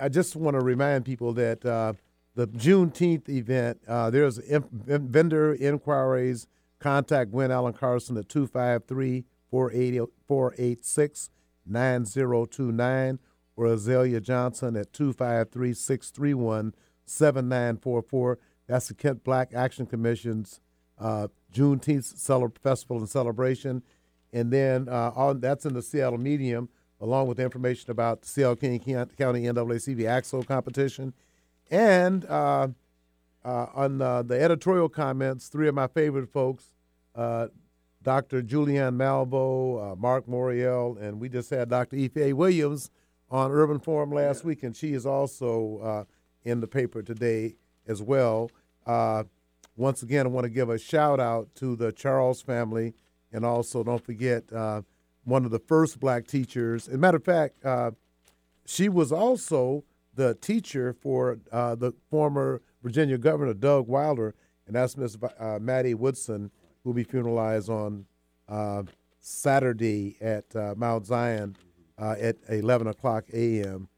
I 0.00 0.08
just 0.08 0.34
want 0.34 0.56
to 0.58 0.60
remind 0.60 1.04
people 1.04 1.32
that 1.34 1.64
uh, 1.64 1.92
the 2.34 2.48
Juneteenth 2.48 3.28
event, 3.28 3.80
uh, 3.86 4.10
there's 4.10 4.40
vendor 4.48 5.54
inquiries. 5.54 6.48
Contact 6.80 7.30
Gwen 7.32 7.50
Allen 7.50 7.72
Carson 7.72 8.16
at 8.16 8.28
253 8.28 9.24
486 9.50 11.30
9029 11.66 13.18
or 13.56 13.66
Azalea 13.66 14.20
Johnson 14.20 14.76
at 14.76 14.92
253 14.92 15.74
631 15.74 16.74
7944. 17.04 18.38
That's 18.66 18.88
the 18.88 18.94
Kent 18.94 19.24
Black 19.24 19.52
Action 19.54 19.86
Commission's 19.86 20.60
uh, 21.00 21.28
Juneteenth 21.52 22.58
Festival 22.58 22.98
and 22.98 23.08
Celebration. 23.08 23.82
And 24.32 24.52
then 24.52 24.88
uh, 24.88 25.12
on, 25.14 25.40
that's 25.40 25.64
in 25.64 25.74
the 25.74 25.82
Seattle 25.82 26.18
Medium 26.18 26.68
along 27.00 27.28
with 27.28 27.38
information 27.38 27.90
about 27.90 28.22
the 28.22 28.28
Seattle 28.28 28.56
King 28.56 28.80
County 28.80 29.42
NAACP 29.42 30.06
ACT-SO 30.06 30.42
competition. 30.42 31.14
And 31.70 32.24
uh, 32.26 32.68
uh, 33.44 33.66
on 33.74 34.02
uh, 34.02 34.22
the 34.22 34.40
editorial 34.40 34.88
comments, 34.88 35.48
three 35.48 35.68
of 35.68 35.74
my 35.74 35.86
favorite 35.86 36.28
folks, 36.28 36.72
uh, 37.14 37.48
Dr. 38.02 38.42
Julianne 38.42 38.96
Malveaux, 38.96 39.92
uh, 39.92 39.96
Marc 39.96 40.26
Morial, 40.26 41.00
and 41.00 41.20
we 41.20 41.28
just 41.28 41.50
had 41.50 41.68
Dr. 41.68 41.96
Ife 41.96 42.32
Williams 42.34 42.90
on 43.30 43.50
Urban 43.50 43.78
Forum 43.78 44.10
last 44.10 44.42
yeah. 44.42 44.48
week, 44.48 44.62
and 44.62 44.74
she 44.74 44.92
is 44.92 45.04
also 45.04 45.78
uh, 45.82 46.04
in 46.44 46.60
the 46.60 46.66
paper 46.66 47.02
today 47.02 47.56
as 47.86 48.00
well. 48.00 48.50
Once 49.78 50.02
again, 50.02 50.26
I 50.26 50.28
want 50.28 50.44
to 50.44 50.50
give 50.50 50.68
a 50.68 50.78
shout 50.78 51.20
out 51.20 51.54
to 51.56 51.76
the 51.76 51.92
Charles 51.92 52.42
family, 52.42 52.94
and 53.32 53.44
also 53.44 53.82
don't 53.82 54.04
forget 54.04 54.52
one 55.28 55.44
of 55.44 55.50
the 55.50 55.58
first 55.58 56.00
black 56.00 56.26
teachers. 56.26 56.88
As 56.88 56.94
a 56.94 56.98
matter 56.98 57.18
of 57.18 57.24
fact, 57.24 57.64
uh, 57.64 57.92
she 58.66 58.88
was 58.88 59.12
also 59.12 59.84
the 60.14 60.34
teacher 60.34 60.94
for 61.00 61.38
uh, 61.52 61.74
the 61.74 61.92
former 62.10 62.62
Virginia 62.82 63.18
Governor 63.18 63.54
Doug 63.54 63.86
Wilder, 63.86 64.34
and 64.66 64.74
that's 64.74 64.96
Miss 64.96 65.16
uh, 65.38 65.58
Maddie 65.60 65.94
Woodson, 65.94 66.50
who 66.82 66.90
will 66.90 66.94
be 66.94 67.04
funeralized 67.04 67.68
on 67.68 68.06
uh, 68.48 68.82
Saturday 69.20 70.16
at 70.20 70.44
uh, 70.56 70.74
Mount 70.76 71.06
Zion 71.06 71.56
uh, 71.98 72.16
at 72.18 72.36
11 72.48 72.86
o'clock 72.86 73.24
a.m. 73.32 73.88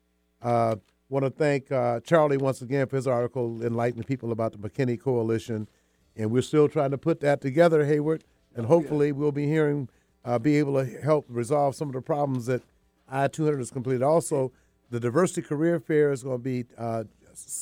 want 1.11 1.25
to 1.25 1.31
thank 1.31 1.69
Charlie 2.05 2.39
once 2.39 2.63
again 2.63 2.87
for 2.87 2.97
his 2.97 3.07
article 3.07 3.63
enlightening 3.63 4.05
people 4.05 4.33
about 4.33 4.53
the 4.53 4.59
McKinney 4.59 4.99
Coalition. 4.99 5.69
and 6.17 6.31
we're 6.31 6.43
still 6.43 6.69
trying 6.69 6.91
to 6.91 6.99
put 6.99 7.21
that 7.21 7.41
together, 7.41 7.85
Hayward, 7.85 8.25
and 8.55 8.67
hopefully 8.67 9.13
we'll 9.13 9.33
be 9.33 9.47
hearing, 9.47 9.89
uh, 10.25 10.39
be 10.39 10.57
able 10.57 10.75
to 10.75 10.85
help 11.01 11.27
resolve 11.29 11.75
some 11.75 11.89
of 11.89 11.95
the 11.95 12.01
problems 12.01 12.47
that 12.47 12.63
I 13.09 13.29
200 13.29 13.59
has 13.59 13.71
completed. 13.71 14.03
Also, 14.03 14.53
the 14.91 15.01
Diversity 15.01 15.43
Career 15.43 15.81
Fair 15.81 16.13
is 16.13 16.23
going 16.23 16.39
to 16.39 16.43
be 16.43 16.65
uh, 16.77 17.05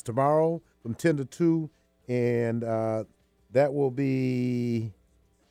tomorrow 0.03 0.61
from 0.81 0.93
10 0.93 1.17
to 1.17 1.25
2, 1.25 1.69
and 2.07 2.63
uh, 2.63 3.03
that 3.51 3.73
will 3.73 3.91
be 3.91 4.91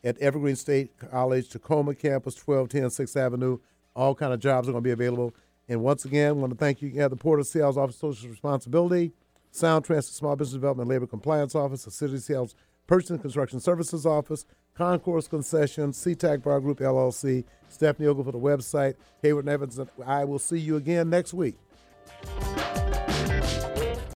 at 0.05 0.19
Evergreen 0.19 0.57
State 0.57 0.93
College, 1.11 1.49
Tacoma 1.49 1.95
campus, 1.95 2.37
1210 2.37 3.07
6th 3.07 3.17
Avenue. 3.17 3.59
All 3.95 4.15
kind 4.15 4.33
of 4.33 4.41
jobs 4.41 4.69
are 4.69 4.73
going 4.73 4.83
to 4.85 4.87
be 4.87 4.93
available. 4.93 5.35
And 5.69 5.83
once 5.83 6.05
again, 6.05 6.29
I 6.29 6.33
want 6.33 6.53
to 6.53 6.59
thank 6.59 6.81
you. 6.81 6.91
Have 7.01 7.11
the 7.11 7.17
Port 7.17 7.41
of 7.41 7.47
Seattle's 7.47 7.77
Office 7.77 7.97
of 7.97 8.15
Social 8.15 8.31
Responsibility, 8.31 9.13
Sound 9.51 9.85
Transit 9.85 10.15
Small 10.15 10.35
Business 10.37 10.55
Development 10.55 10.89
Labor 10.89 11.07
Compliance 11.07 11.55
Office, 11.55 11.85
the 11.85 11.91
City 11.91 12.15
of 12.15 12.23
Seattle's 12.23 12.55
Purchasing 12.87 13.15
and 13.15 13.23
Construction 13.23 13.61
Services 13.61 14.07
Office, 14.07 14.47
Concourse 14.75 15.29
Concession, 15.29 15.93
SeaTac 15.93 16.43
Bar 16.43 16.61
Group 16.61 16.79
LLC, 16.79 17.45
Stephanie 17.69 18.09
Ogle 18.09 18.25
for 18.25 18.33
the 18.33 18.39
website, 18.39 18.95
Hayward 19.23 19.45
and 19.45 19.53
Evans. 19.53 19.79
I 20.07 20.25
will 20.25 20.39
see 20.39 20.59
you 20.59 20.77
again 20.77 21.11
next 21.11 21.35
week. 21.35 21.57